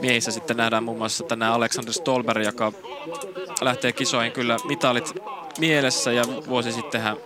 [0.01, 2.73] Miehissä sitten nähdään muun muassa tänään Alexander Stolberg, joka
[3.61, 5.15] lähtee kisoihin kyllä mitalit
[5.59, 7.17] mielessä ja vuosi sittenhän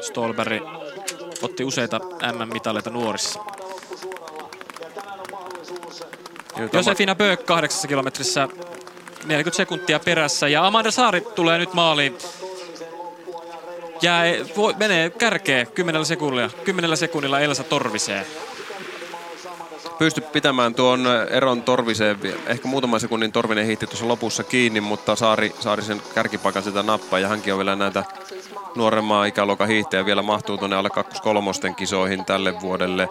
[0.00, 0.62] Stolberg
[1.42, 2.00] otti useita
[2.32, 3.40] MM-mitaleita nuorissa.
[6.72, 8.48] Josefina Böök kahdeksassa kilometrissä
[9.24, 12.18] 40 sekuntia perässä ja Amanda Saari tulee nyt maaliin.
[14.02, 14.24] Jää,
[14.56, 18.26] voi, menee kärkeä 10 sekunnilla, 10 sekunnilla Elsa Torviseen.
[19.98, 25.54] Pysty pitämään tuon eron Torviseen, ehkä muutaman sekunnin Torvinen hiitti tuossa lopussa kiinni, mutta Saari,
[25.60, 28.04] Saari sen kärkipaikan sitä nappaa ja hänkin on vielä näitä
[28.76, 33.08] nuoremmaa ikäluokan hiihtäjä vielä mahtuu tuonne alle 23 kisoihin tälle vuodelle.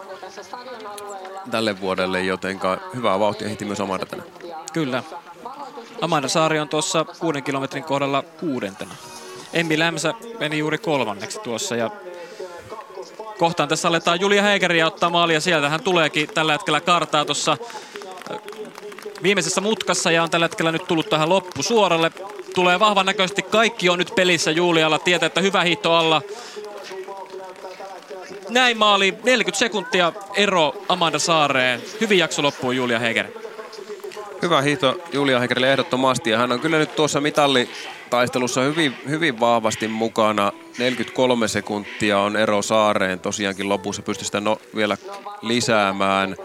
[1.50, 2.60] Tälle vuodelle, joten
[2.94, 4.28] hyvää vauhtia hiihti myös Amanda tänään.
[4.72, 5.02] Kyllä.
[6.00, 8.94] Amanda Saari on tuossa kuuden kilometrin kohdalla kuudentena.
[9.52, 11.90] Emmi Lämsä meni juuri kolmanneksi tuossa ja
[13.38, 15.40] kohtaan tässä aletaan Julia Heikeriä ottaa maalia.
[15.40, 17.56] Sieltä hän tuleekin tällä hetkellä kartaa tuossa
[18.30, 18.38] äh,
[19.22, 22.12] viimeisessä mutkassa ja on tällä hetkellä nyt tullut tähän loppusuoralle.
[22.54, 23.42] Tulee vahvan näköisesti.
[23.42, 24.98] Kaikki on nyt pelissä Julialla.
[24.98, 26.22] Tietää, että hyvä hiihto alla.
[28.48, 29.14] Näin maali.
[29.24, 31.82] 40 sekuntia ero Amanda Saareen.
[32.00, 33.26] Hyvin jakso loppuu Julia Heiker.
[34.42, 37.68] Hyvä hiihto Julia Heikerille ehdottomasti ja hän on kyllä nyt tuossa mitalli
[38.10, 40.52] taistelussa hyvin, hyvin vahvasti mukana.
[40.78, 44.02] 43 sekuntia on ero Saareen tosiaankin lopussa.
[44.02, 44.96] Pystyy sitä no, vielä
[45.42, 46.36] lisäämään.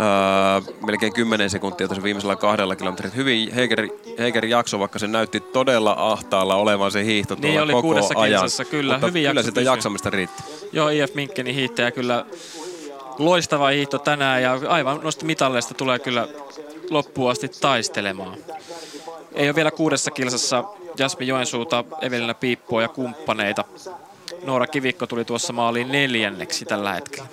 [0.00, 3.14] Öö, melkein 10 sekuntia tuossa viimeisellä kahdella kilometrillä.
[3.14, 7.94] Hyvin Heiker, Heiker jakso, vaikka se näytti todella ahtaalla olevan se hiihto niin oli koko
[8.16, 8.40] ajan.
[8.40, 8.92] Kilsassa, kyllä.
[8.92, 9.72] Mutta hyvin kyllä sitä pysyä.
[9.72, 10.42] jaksamista riitti.
[10.72, 12.26] Joo, IF Minkkeni hiihtäjä kyllä
[13.18, 16.28] loistava hiihto tänään ja aivan noista mitalleista tulee kyllä
[16.90, 18.38] loppuun asti taistelemaan.
[19.34, 20.64] Ei ole vielä kuudessa kilsassa
[20.98, 23.64] Jasmi Joensuuta, Evelina Piippua ja kumppaneita.
[24.44, 27.28] Noora Kivikko tuli tuossa maaliin neljänneksi tällä hetkellä.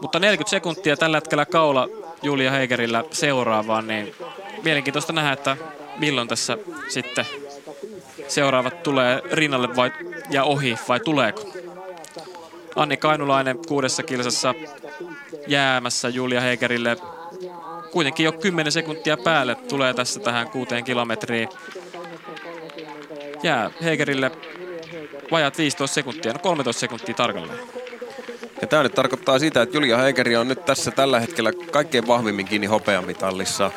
[0.00, 1.88] Mutta 40 sekuntia tällä hetkellä kaula
[2.22, 4.14] Julia Heigerillä seuraavaan, niin
[4.64, 5.56] mielenkiintoista nähdä, että
[5.98, 7.26] milloin tässä sitten
[8.28, 9.92] seuraavat tulee rinnalle vai,
[10.30, 11.44] ja ohi vai tuleeko.
[12.76, 14.54] Anni Kainulainen kuudessa kilsassa
[15.46, 16.96] jäämässä Julia Heigerille.
[17.92, 21.48] Kuitenkin jo 10 sekuntia päälle tulee tässä tähän kuuteen kilometriin
[23.42, 24.30] jää Hegerille
[25.30, 27.58] vajat 15 sekuntia, no 13 sekuntia tarkalleen.
[28.60, 32.46] Ja tämä nyt tarkoittaa sitä, että Julia Hegeri on nyt tässä tällä hetkellä kaikkein vahvimmin
[32.46, 33.70] kiinni hopeamitallissa.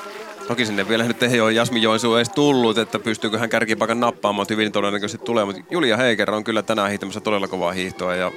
[0.48, 4.48] Toki sinne vielä nyt ei ole Jasmi Joensuu edes tullut, että pystyykö hän kärkipaikan nappaamaan,
[4.49, 5.45] hyvin todennäköisesti tulee.
[5.45, 8.31] Mutta Julia Heiker on kyllä tänään hiihtämässä todella kovaa hiihtoa ja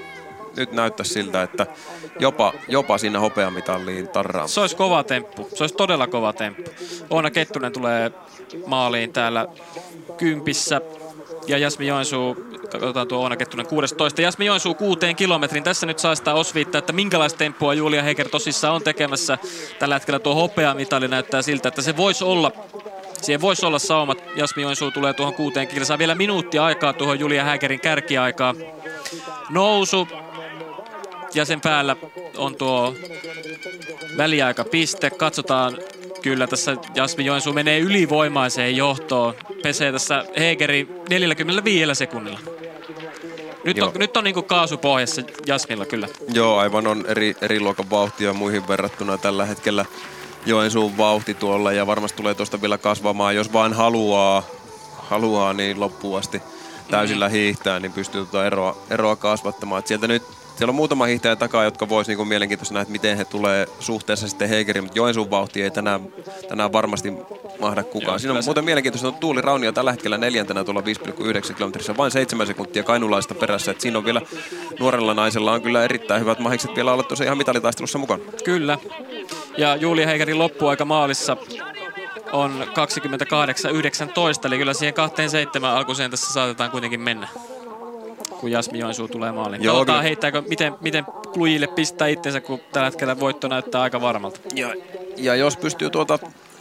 [0.57, 1.67] nyt näyttää siltä, että
[2.19, 4.47] jopa, jopa siinä hopeamitalliin tarraa.
[4.47, 5.49] Se olisi kova temppu.
[5.55, 6.71] Se olisi todella kova temppu.
[7.11, 8.11] Oona Kettunen tulee
[8.67, 9.47] maaliin täällä
[10.17, 10.81] kympissä
[11.47, 12.37] ja Jasmi Joensuu,
[12.71, 14.23] katsotaan tuo Oona Kettunen 16.
[14.23, 15.65] Jasmi Joensuu kuuteen kilometrin.
[15.65, 19.39] Tässä nyt saa sitä osviittaa, että minkälaista temppua Julia Heger tosissaan on tekemässä.
[19.79, 22.53] Tällä hetkellä tuo hopeamitali näyttää siltä, että se voisi olla
[23.23, 24.19] Siihen voisi olla saumat.
[24.37, 25.99] Jasmi Joensuu tulee tuohon kuuteen kilsaan.
[25.99, 28.55] Vielä minuutti aikaa tuohon Julia Hägerin kärkiaikaa.
[29.51, 30.09] Nousu.
[31.35, 31.97] Ja sen päällä
[32.37, 32.95] on tuo
[34.17, 35.11] väliaikapiste.
[35.11, 35.79] Katsotaan
[36.23, 39.35] Kyllä tässä Jasmi Joensuu menee ylivoimaiseen johtoon.
[39.63, 42.41] Pesee tässä Hegeri 45 sekunnilla.
[43.65, 43.89] Nyt Joo.
[43.89, 46.09] on, nyt on niinku kaasu pohjassa Jasmilla kyllä.
[46.35, 49.85] Joo, aivan on eri, eri luokan vauhtia muihin verrattuna tällä hetkellä.
[50.47, 54.43] Joensuun vauhti tuolla ja varmasti tulee tuosta vielä kasvamaan, jos vain haluaa,
[54.99, 56.43] haluaa niin loppuun asti
[56.91, 57.33] täysillä mm.
[57.33, 59.79] hiihtää, niin pystyy tuota eroa, eroa kasvattamaan.
[59.79, 60.23] Et sieltä nyt
[60.57, 64.49] siellä on muutama hiihtäjä takaa, jotka vois niinku mielenkiintoista nähdä, miten he tulee suhteessa sitten
[64.49, 66.01] Heikeriin, mutta Joensuun vauhti ei tänään,
[66.49, 67.13] tänään varmasti
[67.61, 68.13] mahda kukaan.
[68.13, 72.11] Joo, Siinä on muuten mielenkiintoista, että Tuuli Raunio tällä hetkellä neljäntenä tuolla 5,9 kilometrissä, vain
[72.11, 73.71] 7 sekuntia kainulaista perässä.
[73.71, 74.21] Et siinä on vielä
[74.81, 78.23] nuorella naisella on kyllä erittäin hyvät mahikset vielä olla tuossa ihan mitalitaistelussa mukana.
[78.45, 78.79] Kyllä.
[79.59, 81.37] Ja Julia Heikerin loppuaika maalissa
[82.33, 82.67] on
[84.43, 87.29] 28-19, eli kyllä siihen 27 alkuiseen tässä saatetaan kuitenkin mennä
[88.43, 89.63] kun Jasmi Joensuu tulee maaliin.
[89.63, 94.41] Joo, Katsotaan heittääkö, miten, miten Klujille pistää itsensä, kun tällä hetkellä voitto näyttää aika varmalta.
[94.55, 94.75] Ja,
[95.17, 96.19] ja jos pystyy tuota,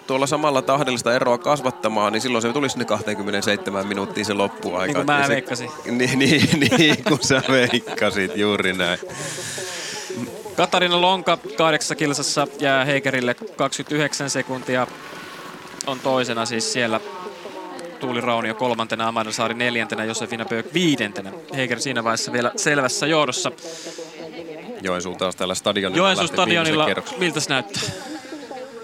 [0.07, 4.85] tuolla samalla tahdellista eroa kasvattamaan, niin silloin se tulisi ne 27 minuuttia se loppuaika.
[4.85, 5.69] Niin kuin mä veikkasin.
[5.85, 8.99] Niin, niin, niin kun sä veikkasit, juuri näin.
[10.55, 14.87] Katarina Lonka kahdeksassa kilsassa jää Heikerille 29 sekuntia.
[15.87, 16.99] On toisena siis siellä
[18.01, 21.31] Tuuli Raunio kolmantena, Amanda Saari neljäntenä, Josefina Böök viidentenä.
[21.55, 23.51] Heiker siinä vaiheessa vielä selvässä johdossa.
[24.81, 26.87] Joensuu taas täällä stadionilla Joensuu stadionilla,
[27.17, 27.81] miltä se näyttää?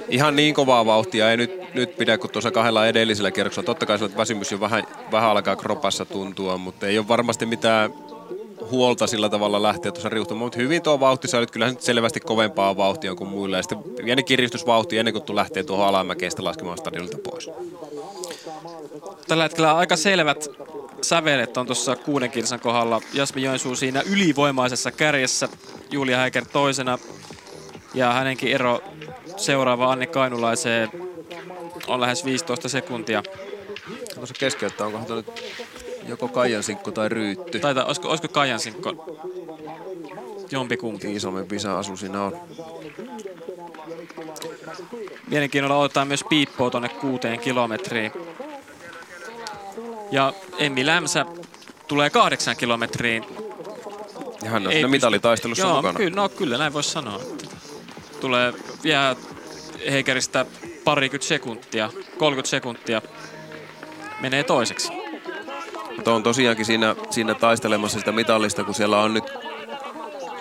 [0.09, 3.65] ihan niin kovaa vauhtia ei nyt, nyt pidä kuin tuossa kahdella edellisellä kierroksella.
[3.65, 7.93] Totta kai se väsymys jo vähän, vähän alkaa kropassa tuntua, mutta ei ole varmasti mitään
[8.71, 10.45] huolta sillä tavalla lähteä tuossa riuhtumaan.
[10.45, 13.57] Mutta hyvin tuo vauhti, sä olit kyllä nyt selvästi kovempaa vauhtia kuin muilla.
[13.57, 17.49] Ja sitten pieni kiristysvauhti ennen kuin lähtee tuohon alamäkeistä laskemaan stadionilta pois.
[19.27, 20.47] Tällä hetkellä aika selvät
[21.01, 23.01] sävelet on tuossa kuuden kilsan kohdalla.
[23.13, 25.49] Jasmi Joensuu siinä ylivoimaisessa kärjessä,
[25.91, 26.99] Julia Häiker toisena.
[27.93, 28.79] Ja hänenkin ero
[29.37, 30.89] seuraava Anni Kainulaiseen
[31.87, 33.23] on lähes 15 sekuntia.
[34.13, 35.25] Onko se keskeyttää, onko nyt
[36.07, 37.59] joko Kaijansinkko tai Ryytty?
[37.59, 39.17] Taitaa, olisiko, olisiko Kaijansinkko?
[40.51, 41.11] Jompikumpi.
[41.11, 42.39] Iisalmen Visa asu siinä on.
[45.27, 48.11] Mielenkiinnolla otetaan myös piippoa tuonne kuuteen kilometriin.
[50.11, 51.25] Ja Emmi Lämsä
[51.87, 53.25] tulee kahdeksan kilometriin.
[54.43, 55.97] Ja hän on siinä mitalitaistelussa Joo, mukana.
[55.97, 57.19] Kyllä, no kyllä näin voisi sanoa.
[58.21, 58.53] Tulee
[58.83, 59.15] vielä
[59.91, 60.45] Heikeristä
[60.83, 63.01] parikymmentä sekuntia, 30 sekuntia
[64.21, 64.91] menee toiseksi.
[65.95, 69.23] Mutta on tosiaankin siinä, siinä taistelemassa sitä mitallista, kun siellä on nyt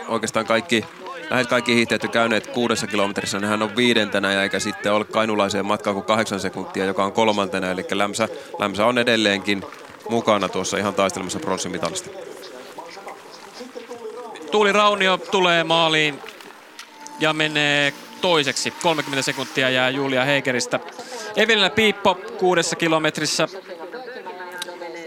[0.09, 0.85] oikeastaan kaikki,
[1.31, 5.67] lähes kaikki hiihtäjät jo käyneet kuudessa kilometrissä, niin hän on viidentenä eikä sitten ole kainulaiseen
[5.67, 7.71] matkaan kuin kahdeksan sekuntia, joka on kolmantena.
[7.71, 8.29] Eli Lämsä,
[8.59, 9.63] Lämsä on edelleenkin
[10.11, 12.11] mukana tuossa ihan taistelemassa pronssimitalista.
[14.51, 16.19] Tuuli Raunio tulee maaliin
[17.21, 18.71] ja menee toiseksi.
[18.83, 20.81] 30 sekuntia jää Julia Heikeristä.
[21.37, 23.49] Evelina Piippo kuudessa kilometrissä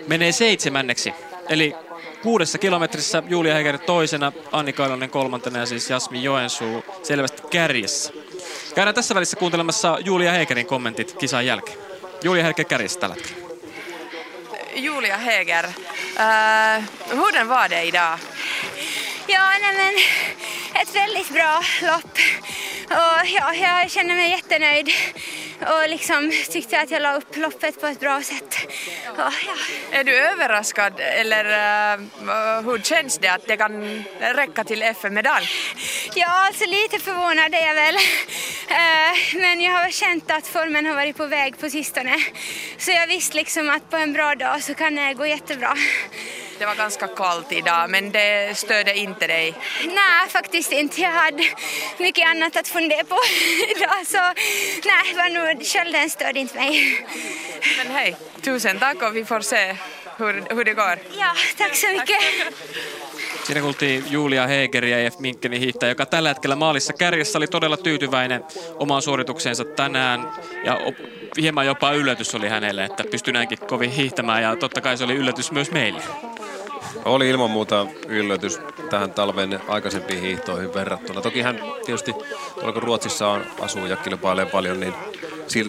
[0.08, 1.14] menee seitsemänneksi.
[1.50, 1.76] Eli
[2.24, 8.14] kuudessa kilometrissä Julia Heiker toisena, Anni Kailonen kolmantena ja siis Jasmi Joensuu selvästi kärjessä.
[8.76, 11.78] Käydään tässä välissä kuuntelemassa Julia Heikerin kommentit kisan jälkeen.
[12.24, 13.50] Julia Heiker kärjessä tällä hetkellä.
[14.76, 16.84] Julia Heger, uh,
[17.18, 18.20] hurden var det idag?
[19.28, 19.94] Ja, nej men
[20.82, 22.18] ett väldigt bra lopp.
[22.92, 24.90] Och ja, jag känner mig jättenöjd
[25.62, 28.59] och liksom tyckte att jag la upp loppet på ett bra sätt.
[29.20, 29.32] Ja.
[30.00, 32.02] Är du överraskad eller uh,
[32.66, 35.46] hur känns det att det kan räcka till FM-medalj?
[36.16, 37.96] ja, alltså lite förvånad är jag väl.
[37.96, 39.10] Uh,
[39.42, 42.16] Men jag har känt att formen har varit på väg på sistone.
[42.78, 45.76] Så jag visste liksom att på en bra dag så kan det gå jättebra.
[46.60, 49.54] Det var ganska kallt idag men det störde inte dig.
[49.86, 51.02] Nej, faktiskt inte.
[51.02, 51.44] Jag hade
[51.98, 53.18] mycket annat att fundera på
[53.76, 54.08] idag.
[54.08, 54.18] Så
[54.86, 57.06] nej, var nog, kölden störde inte mig.
[57.78, 59.76] Men hej, tusen tack och vi får se
[60.18, 61.00] hur, hur det går.
[61.20, 62.18] Ja, tack så mycket.
[63.44, 68.44] Siinä kuultiin Julia Hegeria ja Minkkenin hiihtäjä, joka tällä hetkellä maalissa kärjessä oli todella tyytyväinen
[68.76, 70.30] omaan suoritukseensa tänään.
[70.66, 70.80] Ja
[71.42, 75.16] hieman jopa yllätys oli hänelle, että pystyi näinkin kovin hiihtämään ja totta kai se oli
[75.16, 76.02] yllätys myös meille.
[77.06, 78.60] Oli ilman muuta yllätys
[78.90, 81.22] tähän talven aikaisempiin hiihtoihin verrattuna.
[81.22, 82.14] Toki hän tietysti
[82.56, 84.94] tuolla kun Ruotsissa on, asuu ja kilpailee paljon, niin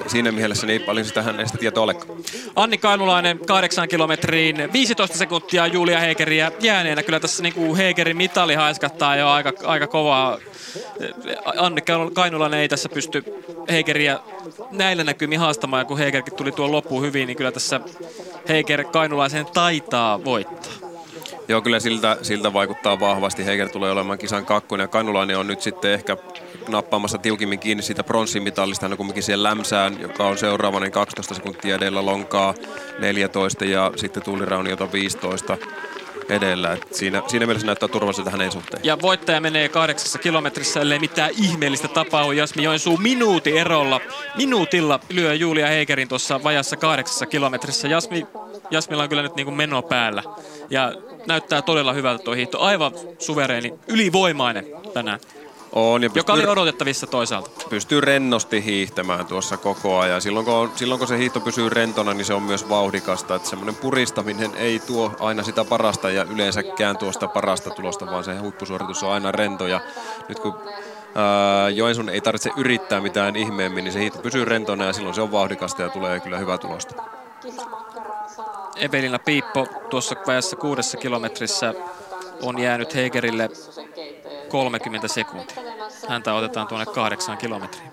[0.06, 2.18] siinä mielessä niin paljon sitä hän ei sitä tietoa olekaan.
[2.56, 7.02] Anni Kainulainen kahdeksan kilometriin, 15 sekuntia Julia Heikeriä jääneenä.
[7.02, 10.38] Kyllä tässä niin kuin Heikerin mitali haiskattaa jo aika, aika kovaa.
[11.56, 11.80] Anni
[12.14, 13.24] Kainulainen ei tässä pysty
[13.70, 14.18] Heikeriä
[14.70, 15.80] näillä näkymin haastamaan.
[15.80, 17.80] Ja kun Heikerkin tuli tuon loppuun hyvin, niin kyllä tässä
[18.48, 20.89] Heiker Kainulaisen taitaa voittaa.
[21.50, 23.46] Joo, kyllä siltä, siltä vaikuttaa vahvasti.
[23.46, 26.16] Heiker tulee olemaan kisan kakkonen ja Kanulainen on nyt sitten ehkä
[26.68, 28.84] nappaamassa tiukimmin kiinni siitä pronssimitalista.
[28.84, 32.54] Hän on kumminkin siellä lämsään, joka on seuraava, niin 12 sekuntia edellä lonkaa
[32.98, 35.56] 14 ja sitten Tuuli Rauniota 15
[36.28, 36.72] edellä.
[36.72, 38.84] Et siinä, siinä mielessä näyttää turvalliselta hänen suhteen.
[38.84, 42.32] Ja voittaja menee kahdeksassa kilometrissä, ellei mitään ihmeellistä tapahdu.
[42.32, 44.00] Jasmi Joensuu minuutin erolla,
[44.36, 47.88] minuutilla lyö Julia Heikerin tuossa vajassa kahdeksassa kilometrissä.
[47.88, 48.26] Jasmi,
[48.70, 50.22] Jasmilla on kyllä nyt niin kuin meno päällä.
[50.70, 50.92] Ja
[51.26, 52.60] näyttää todella hyvältä tuo hiihto.
[52.60, 55.20] Aivan suvereeni, ylivoimainen tänään.
[55.72, 57.50] On, ja Joka oli pystyy, odotettavissa toisaalta.
[57.68, 60.22] pystyy rennosti hiihtämään tuossa koko ajan.
[60.22, 63.34] Silloin kun, on, silloin kun se hiihto pysyy rentona, niin se on myös vauhdikasta.
[63.34, 68.24] Että semmoinen puristaminen ei tuo aina sitä parasta ja yleensäkään tuo sitä parasta tulosta, vaan
[68.24, 69.66] se huippusuoritus on aina rento.
[69.66, 69.80] Ja
[70.28, 70.54] nyt kun
[71.14, 75.22] ää, Joensun ei tarvitse yrittää mitään ihmeemmin, niin se hiihto pysyy rentona ja silloin se
[75.22, 76.94] on vauhdikasta ja tulee kyllä hyvää tulosta.
[78.80, 81.74] Evelina Piippo tuossa vajassa kuudessa kilometrissä
[82.42, 83.48] on jäänyt Heikerille
[84.48, 85.62] 30 sekuntia.
[86.08, 87.90] Häntä otetaan tuonne kahdeksaan kilometriin.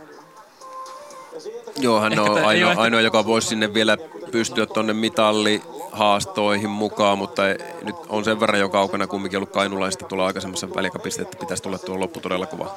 [1.79, 3.97] Joo, hän Ehkä on ainoa, ole ehkä- ainoa, joka voisi sinne vielä
[4.31, 7.41] pystyä tuonne mitallihaastoihin mukaan, mutta
[7.83, 11.77] nyt on sen verran jo kaukana kumminkin ollut kainulaista tuolla aikaisemmassa välikapissa, että pitäisi tulla
[11.77, 12.75] tuo loppu todella kova.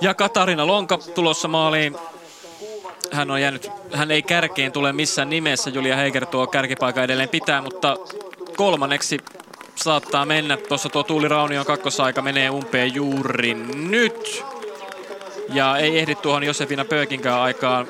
[0.00, 1.96] Ja Katarina Lonka tulossa maaliin.
[3.12, 5.70] Hän on jäänyt, hän ei kärkeen tule missään nimessä.
[5.70, 7.96] Julia Heiker tuo kärkipaikan edelleen pitää, mutta
[8.56, 9.18] kolmanneksi
[9.74, 10.56] saattaa mennä.
[10.56, 14.44] Tuossa tuo Tuuli Raunion kakkosaika menee umpeen juuri nyt.
[15.52, 17.86] Ja ei ehdi tuohon Josefina Pökinkään aikaan,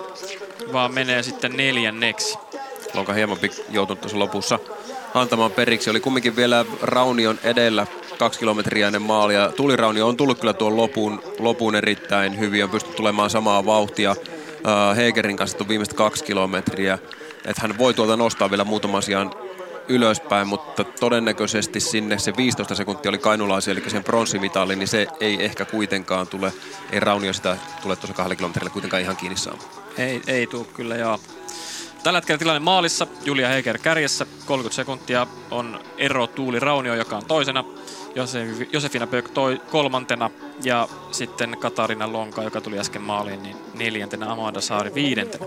[0.72, 2.38] vaan menee sitten neljänneksi.
[2.94, 3.38] Lonka hieman
[3.70, 4.58] joutunut tuossa lopussa
[5.14, 5.90] antamaan periksi.
[5.90, 7.86] Oli kumminkin vielä Raunion edellä
[8.18, 9.52] kaksi kilometriä ennen maalia.
[9.56, 12.64] Tuliraunio on tullut kyllä tuon lopun, lopun erittäin hyvin.
[12.64, 14.16] On pystynyt tulemaan samaa vauhtia.
[14.96, 16.98] Hegerin kanssa on viimeiset kaksi kilometriä.
[17.44, 19.30] Että hän voi tuolta nostaa vielä muutaman asian
[19.88, 25.44] ylöspäin, mutta todennäköisesti sinne se 15 sekuntia oli kainulaisia, eli sen pronssimitali, niin se ei
[25.44, 26.52] ehkä kuitenkaan tule,
[26.92, 29.68] ei Raunio sitä tule tuossa kahdella kilometrillä kuitenkaan ihan kiinni saamaan.
[29.98, 31.20] Ei, ei tule kyllä, joo.
[32.02, 37.24] Tällä hetkellä tilanne maalissa, Julia Heger kärjessä, 30 sekuntia on ero Tuuli Raunio, joka on
[37.24, 37.64] toisena,
[38.72, 40.30] Josefina Bök toi kolmantena
[40.64, 45.46] ja sitten Katarina Lonka, joka tuli äsken maaliin, niin neljäntenä Amanda Saari viidentenä.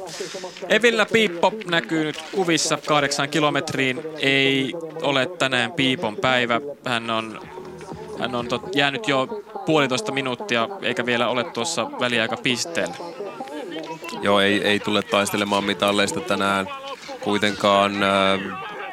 [0.69, 4.01] Evillä Piippo näkyy nyt kuvissa kahdeksan kilometriin.
[4.19, 6.61] Ei ole tänään Piipon päivä.
[6.85, 7.39] Hän on,
[8.19, 9.27] hän on tot, jäänyt jo
[9.65, 12.95] puolitoista minuuttia eikä vielä ole tuossa väliaika pisteellä.
[14.21, 16.67] Joo, ei, ei tule taistelemaan mitalleista tänään
[17.23, 18.03] kuitenkaan.
[18.03, 18.39] Äh,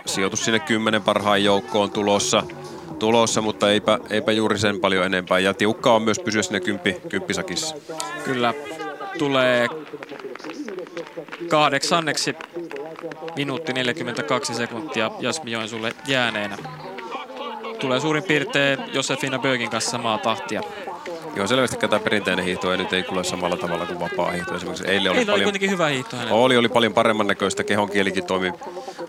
[0.06, 2.42] sijoitus sinne kymmenen parhaan joukkoon tulossa,
[3.01, 5.39] tulossa mutta eipä, eipä juuri sen paljon enempää.
[5.39, 7.77] Ja tiukkaa on myös pysyä sinne kymppi, kymppisakissa.
[8.24, 8.55] Kyllä,
[9.18, 9.68] tulee
[11.48, 12.35] kahdeksanneksi
[13.36, 16.56] minuutti 42 sekuntia Jasmi Joensuulle jääneenä.
[17.81, 20.62] Tulee suurin piirtein Josefina Bögin kanssa samaa tahtia.
[21.36, 24.56] Joo, selvästi tämä perinteinen hiihto ei nyt ei kuule samalla tavalla kuin vapaa hiihto.
[24.56, 26.36] Esimerkiksi eilen oli, Eilen paljon, oli kuitenkin hyvä hiihto hänellä.
[26.36, 27.64] Oli, oli paljon paremman näköistä.
[27.64, 28.52] Kehon kielikin toimi,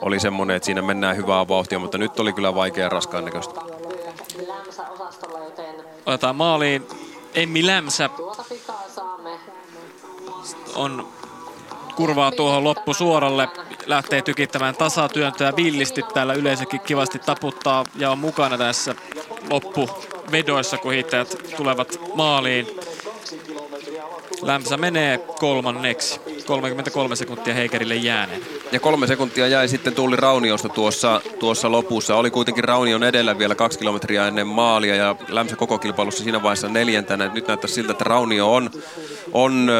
[0.01, 3.70] oli semmoinen, että siinä mennään hyvää vauhtia, mutta nyt oli kyllä vaikea raskaan näköistä.
[6.05, 6.87] Otetaan maaliin
[7.33, 8.09] Emmi Lämsä.
[10.75, 11.07] On
[11.95, 13.49] kurvaa tuohon loppusuoralle,
[13.85, 18.95] lähtee tykittämään tasatyöntöä villisti täällä yleisökin kivasti taputtaa ja on mukana tässä
[19.49, 22.67] loppuvedoissa, kun hiittäjät tulevat maaliin.
[24.41, 26.19] Lämsä menee kolmanneksi.
[26.45, 28.41] 33 sekuntia Heikerille jääneen.
[28.71, 32.15] Ja kolme sekuntia jäi sitten Tuuli Rauniosta tuossa, tuossa lopussa.
[32.15, 36.69] Oli kuitenkin Raunion edellä vielä kaksi kilometriä ennen maalia ja Lämsä koko kilpailussa siinä vaiheessa
[36.69, 37.31] neljäntenä.
[37.33, 38.69] Nyt näyttää siltä, että Raunio on,
[39.33, 39.71] on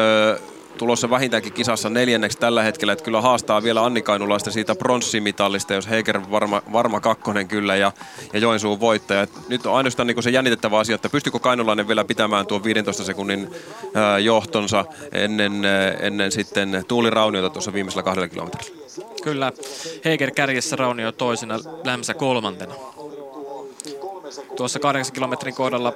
[0.82, 5.90] tulossa vähintäänkin kisassa neljänneksi tällä hetkellä, että kyllä haastaa vielä Anni Kainulaista siitä pronssimitallista, jos
[5.90, 7.92] Heiker varma, varma kakkonen kyllä ja,
[8.32, 9.26] ja Joensuun voittaja.
[9.48, 13.50] Nyt on ainoastaan niin se jännitettävä asia, että pystyykö Kainulainen vielä pitämään tuon 15 sekunnin
[13.94, 18.86] ää, johtonsa ennen, ää, ennen sitten Tuuli Rauniota tuossa viimeisellä kahdella kilometrillä.
[19.22, 19.52] Kyllä,
[20.04, 22.74] Heiker kärjessä Raunio toisena, Lämsä kolmantena.
[24.56, 25.92] Tuossa 8 kilometrin kohdalla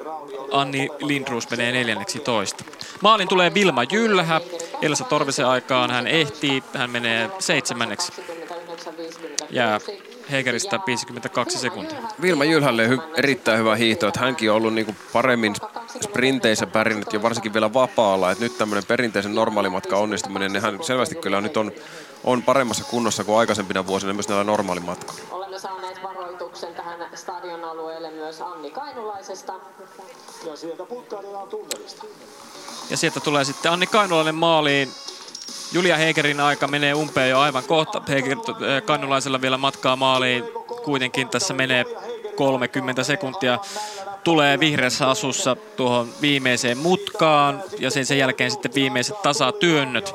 [0.53, 2.65] Anni Lindruus menee neljänneksi toista.
[3.01, 4.41] Maalin tulee Vilma Jylhä.
[4.83, 6.63] Elsa Torvisen aikaan hän ehtii.
[6.75, 8.13] Hän menee seitsemänneksi.
[9.51, 9.81] Jää
[10.31, 11.99] Hegeristä 52 sekuntia.
[12.23, 15.55] Vilma Jylhälle hy- erittäin hyvä hiihto, että hänkin on ollut niinku paremmin
[16.01, 18.31] sprinteissä pärjännyt ja varsinkin vielä vapaalla.
[18.31, 21.73] Et nyt tämmöinen perinteisen normaalimatka onnistuminen, niin hän selvästi kyllä nyt on,
[22.25, 25.23] on paremmassa kunnossa kuin aikaisempina vuosina myös näillä normaalimatkoilla.
[25.31, 29.53] Olemme saaneet varoituksen tähän stadion alueelle myös Anni Kainulaisesta.
[30.47, 32.05] Ja sieltä putkaillaan tunnelista.
[32.91, 34.93] Ja sieltä tulee sitten Anni Kainulainen maaliin.
[35.73, 38.03] Julia Hegerin aika menee umpeen jo aivan kohta.
[38.09, 38.37] Heger,
[38.85, 40.45] Kainulaisella vielä matkaa maaliin.
[40.85, 41.85] Kuitenkin tässä menee
[42.37, 43.59] 30 sekuntia.
[44.25, 50.15] Tulee vihreässä asussa tuohon viimeiseen mutkaan ja sen, sen jälkeen sitten viimeiset tasatyönnöt.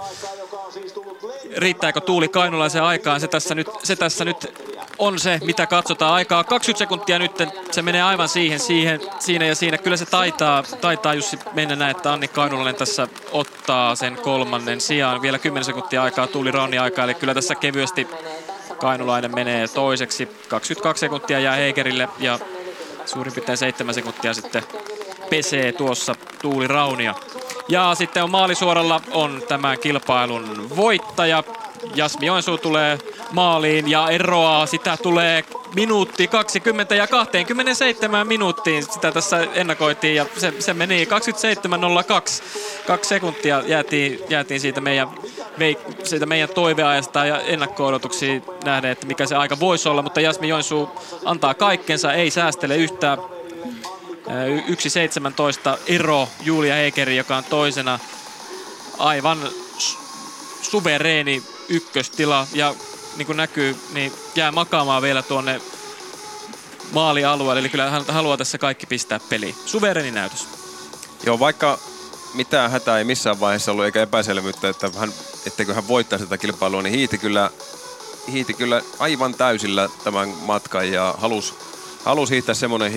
[1.58, 3.22] Riittääkö Tuuli Kainulaisen aikaan?
[3.22, 6.14] Se tässä nyt, se tässä nyt on se, mitä katsotaan.
[6.14, 7.32] Aikaa 20 sekuntia nyt,
[7.72, 9.78] se menee aivan siihen, siihen, siinä ja siinä.
[9.78, 15.22] Kyllä se taitaa, taitaa Jussi mennä näin, että Anni Kainulainen tässä ottaa sen kolmannen sijaan.
[15.22, 18.08] Vielä 10 sekuntia aikaa, tuli Ronni aikaa, eli kyllä tässä kevyesti
[18.78, 20.26] Kainulainen menee toiseksi.
[20.48, 22.40] 22 sekuntia jää Heikerille ja
[23.06, 24.64] suurin piirtein 7 sekuntia sitten
[25.30, 27.16] pesee tuossa Tuuli Raunia.
[27.68, 31.44] Ja sitten on maalisuoralla on tämän kilpailun voittaja.
[31.96, 32.98] Jasmi Joensuu tulee
[33.32, 34.66] maaliin ja eroaa.
[34.66, 35.44] Sitä tulee
[35.76, 38.84] minuutti 20 ja 27 minuuttiin.
[38.84, 42.44] Sitä tässä ennakoitiin ja se, se meni 27.02.
[42.88, 45.08] Kaksi sekuntia jäätiin, jäätiin siitä meidän,
[46.04, 47.92] siitä meidän toiveajasta ja ennakko
[48.66, 50.02] nähden, että mikä se aika voisi olla.
[50.02, 50.90] Mutta Jasmi Joensuu
[51.26, 53.18] antaa kaikkensa, ei säästele yhtään
[54.28, 58.00] 1.17 ero Julia Heikeri, joka on toisena
[58.98, 59.38] aivan
[60.62, 62.76] suvereeni ykköstila ja
[63.18, 65.62] niin kuin näkyy, niin jää makaamaan vielä tuonne
[66.92, 67.60] maalialueelle.
[67.60, 69.56] Eli kyllä hän haluaa tässä kaikki pistää peliin.
[69.66, 70.48] Suvereni näytös.
[71.26, 71.80] Joo, vaikka
[72.34, 75.14] mitään hätää ei missään vaiheessa ollut eikä epäselvyyttä, että hän,
[75.48, 77.52] etteikö hän voittaisi tätä kilpailua, niin hiiti kyllä,
[78.32, 81.54] hiiti kyllä aivan täysillä tämän matkan ja halusi
[82.06, 82.92] halusi hiihtää semmoinen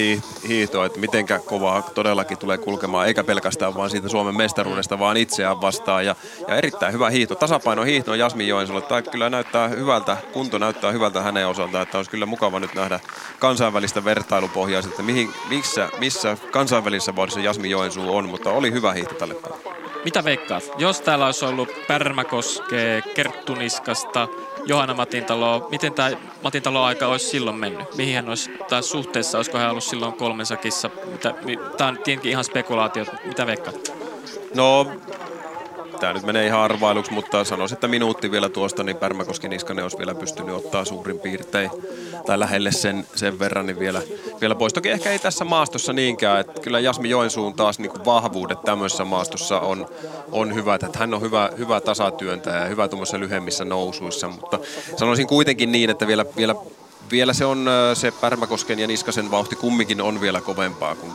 [0.48, 5.60] hiihto, että mitenkä kovaa todellakin tulee kulkemaan, eikä pelkästään vaan siitä Suomen mestaruudesta, vaan itseään
[5.60, 6.06] vastaan.
[6.06, 6.16] Ja,
[6.48, 8.82] ja erittäin hyvä hiihto, tasapaino hiihto Jasmin Joensuulle.
[8.82, 13.00] Tämä kyllä näyttää hyvältä, kunto näyttää hyvältä hänen osaltaan, että olisi kyllä mukava nyt nähdä
[13.38, 19.14] kansainvälistä vertailupohjaa, että mihin, missä, missä kansainvälisessä vauhdissa Jasmin Joensuu on, mutta oli hyvä hiihto
[19.14, 19.84] tälle päivälle.
[20.04, 20.64] Mitä veikkaat?
[20.78, 24.28] Jos täällä olisi ollut Pärmäkoskee, Kerttuniskasta,
[24.66, 26.10] Johanna Matintalo, miten tämä
[26.42, 27.96] Matintalo aika olisi silloin mennyt?
[27.96, 30.90] Mihin hän olisi, tai suhteessa, olisiko hän ollut silloin kolmensakissa?
[31.76, 33.92] Tämä on tietenkin ihan spekulaatio, mitä veikkaat?
[34.54, 34.86] No
[36.00, 39.98] tämä nyt menee ihan arvailuksi, mutta sanoisin, että minuutti vielä tuosta, niin Pärmäkoski Niskanen olisi
[39.98, 41.70] vielä pystynyt ottaa suurin piirtein
[42.26, 44.02] tai lähelle sen, sen verran, niin vielä,
[44.40, 44.72] vielä pois.
[44.72, 49.04] Toki ehkä ei tässä maastossa niinkään, että kyllä Jasmi Joensuun taas niin kuin vahvuudet tämmöisessä
[49.04, 49.86] maastossa on,
[50.32, 54.58] on hyvät, että hän on hyvä, hyvä tasatyöntäjä ja hyvä tuommoisissa lyhyemmissä nousuissa, mutta
[54.96, 56.54] sanoisin kuitenkin niin, että vielä, vielä,
[57.10, 61.12] vielä se on se Pärmäkosken ja Niskasen vauhti kumminkin on vielä kovempaa, kun,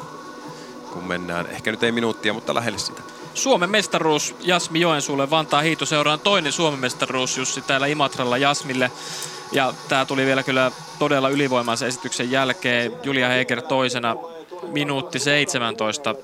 [0.93, 1.47] kun mennään.
[1.47, 3.19] Ehkä nyt ei minuuttia, mutta lähelle sitä.
[3.34, 8.91] Suomen mestaruus Jasmi Joensuulle, Vantaa Hiitoseuraan toinen Suomen mestaruus Jussi täällä Imatralla Jasmille.
[9.51, 12.91] Ja tämä tuli vielä kyllä todella ylivoimaisen esityksen jälkeen.
[13.03, 14.15] Julia Heiker toisena,
[14.68, 16.15] minuutti 17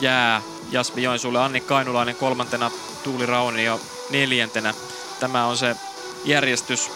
[0.00, 1.38] jää Jasmi Joensuulle.
[1.38, 2.70] Anni Kainulainen kolmantena,
[3.04, 4.74] Tuuli Raunio neljäntenä.
[5.20, 5.76] Tämä on se
[6.24, 6.90] järjestys,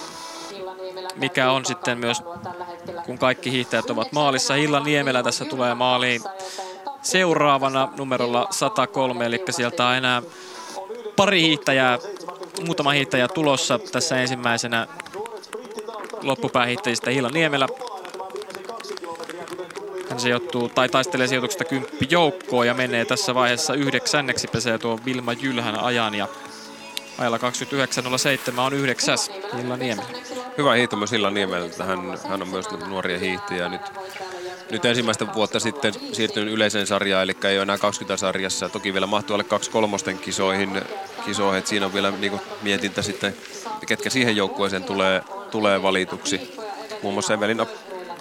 [1.16, 2.22] mikä on sitten myös,
[3.06, 4.54] kun kaikki hiihtäjät ovat maalissa.
[4.54, 6.22] Hillan Niemelä tässä tulee maaliin
[7.02, 10.22] seuraavana numerolla 103, eli sieltä on enää
[11.16, 11.98] pari hiihtäjää,
[12.66, 14.86] muutama hiihtäjä tulossa tässä ensimmäisenä
[16.22, 17.68] loppupäähiihtäjistä Hilla Niemelä.
[20.10, 25.32] Hän sijoittuu tai taistelee sijoituksesta kymppi joukkoon ja menee tässä vaiheessa yhdeksänneksi pesee tuo Vilma
[25.32, 26.28] Jylhän ajan ja
[27.18, 27.38] ajalla
[28.56, 30.08] 29.07 on yhdeksäs Hilla Niemelä.
[30.58, 31.68] Hyvä hiihto myös Hilla Niemelä.
[31.78, 33.80] Hän, hän on myös nuoria hiihtäjiä nyt
[34.72, 38.68] nyt ensimmäistä vuotta sitten siirtynyt yleiseen sarjaan, eli ei ole enää 20 sarjassa.
[38.68, 40.82] Toki vielä mahtuu alle kaksi kolmosten kisoihin,
[41.24, 43.36] kisoihin että siinä on vielä niin mietintä sitten,
[43.86, 46.56] ketkä siihen joukkueeseen tulee, tulee valituksi.
[47.02, 47.66] Muun muassa Evelina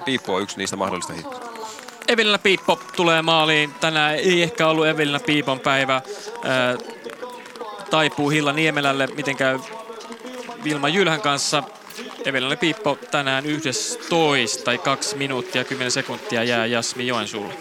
[0.05, 1.51] Piippo on yksi niistä mahdollista hiihtoista.
[2.07, 3.73] Evelina Piippo tulee maaliin.
[3.79, 6.01] Tänään ei ehkä ollut Evelina Piipon päivä.
[7.89, 9.59] Taipuu Hilla Niemelälle, miten käy
[10.63, 11.63] Vilma Jylhän kanssa.
[12.25, 17.53] Evelina Piippo tänään 11 tai 2 minuuttia 10 sekuntia jää Jasmi Joensuulle.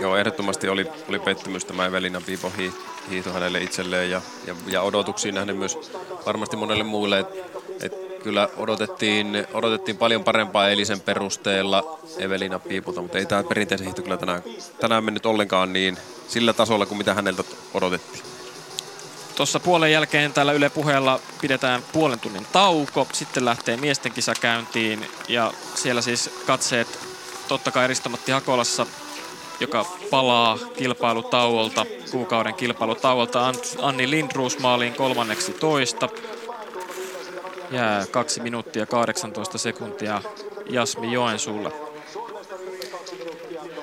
[0.00, 2.72] Joo, ehdottomasti oli, oli pettymys tämä Evelina Piipon hi,
[3.10, 5.78] hiihto hänelle itselleen ja, ja, ja odotuksiin nähden myös
[6.26, 7.34] varmasti monelle muulle, että
[7.82, 7.92] et
[8.22, 14.16] kyllä odotettiin, odotettiin paljon parempaa eilisen perusteella Evelina Piipulta, mutta ei tämä perinteisen hiihto kyllä
[14.16, 14.42] tänään,
[14.80, 15.96] tänään mennyt ollenkaan niin
[16.28, 17.44] sillä tasolla kuin mitä häneltä
[17.74, 18.35] odotettiin.
[19.36, 23.06] Tuossa puolen jälkeen täällä Yle puheella pidetään puolen tunnin tauko.
[23.12, 26.98] Sitten lähtee miesten kisa käyntiin ja siellä siis katseet
[27.48, 28.86] totta kai Ristomatti Hakolassa,
[29.60, 33.52] joka palaa kilpailutauolta, kuukauden kilpailutauolta.
[33.82, 36.08] Anni Lindruus maaliin kolmanneksi toista.
[37.70, 40.22] Jää 2 minuuttia 18 sekuntia
[40.70, 41.72] Jasmi Joensuulle.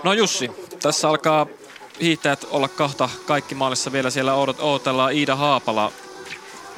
[0.03, 0.51] No Jussi,
[0.81, 1.47] tässä alkaa
[2.01, 5.91] hiihtäjät olla kahta kaikki maalissa vielä siellä odotellaan Iida Haapala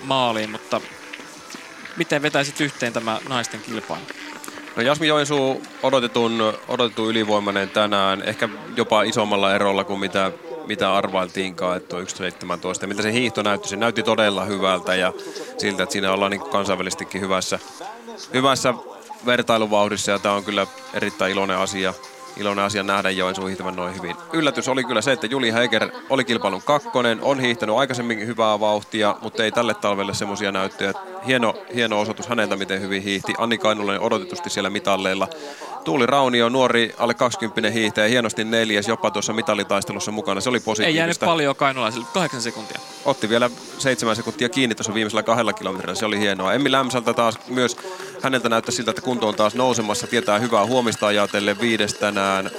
[0.04, 0.82] maaliin, mutta
[1.98, 4.04] miten vetäisit yhteen tämä naisten kilpailu?
[4.76, 10.32] No Jasmi Joensuu odotetun, odotetun ylivoimainen tänään, ehkä jopa isommalla erolla kuin mitä,
[10.68, 12.88] mitä arvailtiinkaan, että tuo 1.17.
[12.88, 15.14] Miltä se hiihto näytti, se näytti todella hyvältä ja
[15.58, 17.60] siltä, että siinä ollaan niin kansainvälisestikin hyvässä,
[18.34, 18.74] hyvässä
[19.26, 21.94] vertailuvauhdissa ja tämä on kyllä erittäin iloinen asia
[22.38, 24.16] iloinen asia nähdä Joensuun hiihtävän noin hyvin.
[24.34, 29.16] Yllätys oli kyllä se, että Juli Heiker oli kilpailun kakkonen, on hiihtänyt aikaisemmin hyvää vauhtia,
[29.22, 30.94] mutta ei tälle talvelle semmoisia näyttöjä.
[31.28, 33.34] Hieno, hieno osoitus häneltä, miten hyvin hiihti.
[33.38, 35.28] Anni Kainulainen odotetusti siellä mitalleilla.
[35.84, 40.42] Tuuli Raunio, nuori alle 20 hiihtäjä, hienosti neljäs, jopa tuossa mitalitaistelussa mukana.
[40.42, 40.90] Se oli positiivista.
[40.90, 42.80] Ei jäänyt paljon Kainulaisille, kahdeksan sekuntia.
[43.06, 46.54] Otti vielä seitsemän sekuntia kiinni tuossa viimeisellä kahdella kilometrillä, se oli hienoa.
[46.54, 47.78] Emmi Lämsältä taas myös,
[48.26, 52.52] häneltä näyttää siltä, että kunto on taas nousemassa, tietää hyvää huomista ajatellen viides tänään.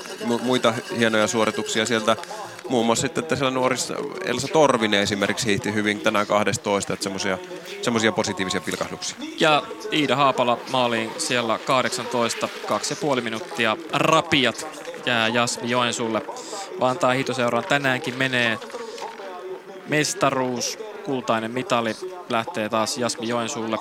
[0.43, 2.17] muita hienoja suorituksia sieltä
[2.69, 3.95] muun muassa sitten, että siellä nuorissa
[4.25, 7.11] Elsa Torvinen esimerkiksi hiihti hyvin tänään 12, että
[7.83, 9.17] semmoisia positiivisia pilkahduksia.
[9.41, 9.63] Ja
[9.93, 12.49] Iida Haapala maaliin siellä 18,
[13.17, 14.67] 2,5 minuuttia rapiat
[15.07, 16.23] jää Jasmi Joensuulle.
[16.81, 18.59] Vantaa hiitoseuraan tänäänkin menee
[19.89, 21.97] mestaruus, kultainen mitali
[22.29, 23.79] lähtee taas Jasmi Joensuulle.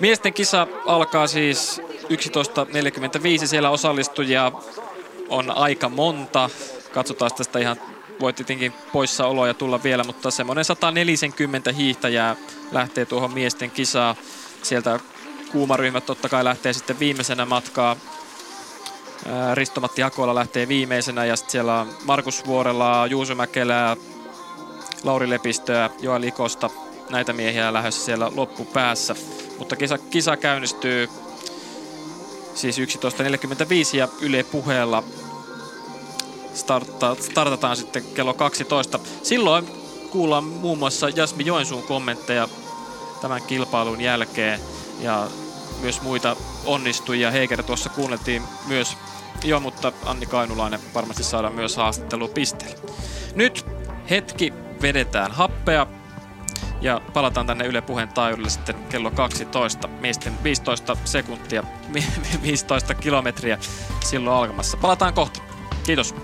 [0.00, 1.80] Miesten kisa alkaa siis
[3.40, 3.46] 11.45.
[3.46, 4.52] Siellä osallistujia
[5.28, 6.50] on aika monta.
[6.94, 7.76] Katsotaan tästä ihan
[8.20, 12.36] voi tietenkin poissaoloja tulla vielä, mutta semmoinen 140 hiihtäjää
[12.72, 14.16] lähtee tuohon miesten kisaan.
[14.62, 15.00] Sieltä
[15.52, 17.96] kuumaryhmät totta kai lähtee sitten viimeisenä matkaa.
[19.54, 23.96] Ristomatti Hakola lähtee viimeisenä ja sitten siellä on Markus Vuorella, Juuso Mäkelää,
[25.04, 26.70] Lauri Lepistöä, Joel Ikosta,
[27.10, 29.14] näitä miehiä lähdössä siellä loppupäässä.
[29.58, 31.08] Mutta kisa, kisa käynnistyy
[32.54, 32.84] siis 11.45
[33.96, 35.02] ja Yle puheella
[36.54, 38.98] starta, startataan sitten kello 12.
[39.22, 39.66] Silloin
[40.10, 42.48] kuullaan muun muassa Jasmi Joensuun kommentteja
[43.20, 44.60] tämän kilpailun jälkeen
[45.00, 45.28] ja
[45.80, 47.30] myös muita onnistujia.
[47.30, 48.96] Heikerä tuossa kuunneltiin myös
[49.44, 52.78] jo, mutta Anni Kainulainen varmasti saadaan myös haastattelupisteelle.
[53.34, 53.66] Nyt
[54.10, 55.86] hetki vedetään happea
[56.80, 59.88] ja palataan tänne Yle Puheen taajuudelle sitten kello 12.
[59.88, 61.64] Miesten 15 sekuntia,
[62.42, 63.58] 15 kilometriä
[64.04, 64.76] silloin alkamassa.
[64.76, 65.40] Palataan kohta.
[65.86, 66.14] Kiitos.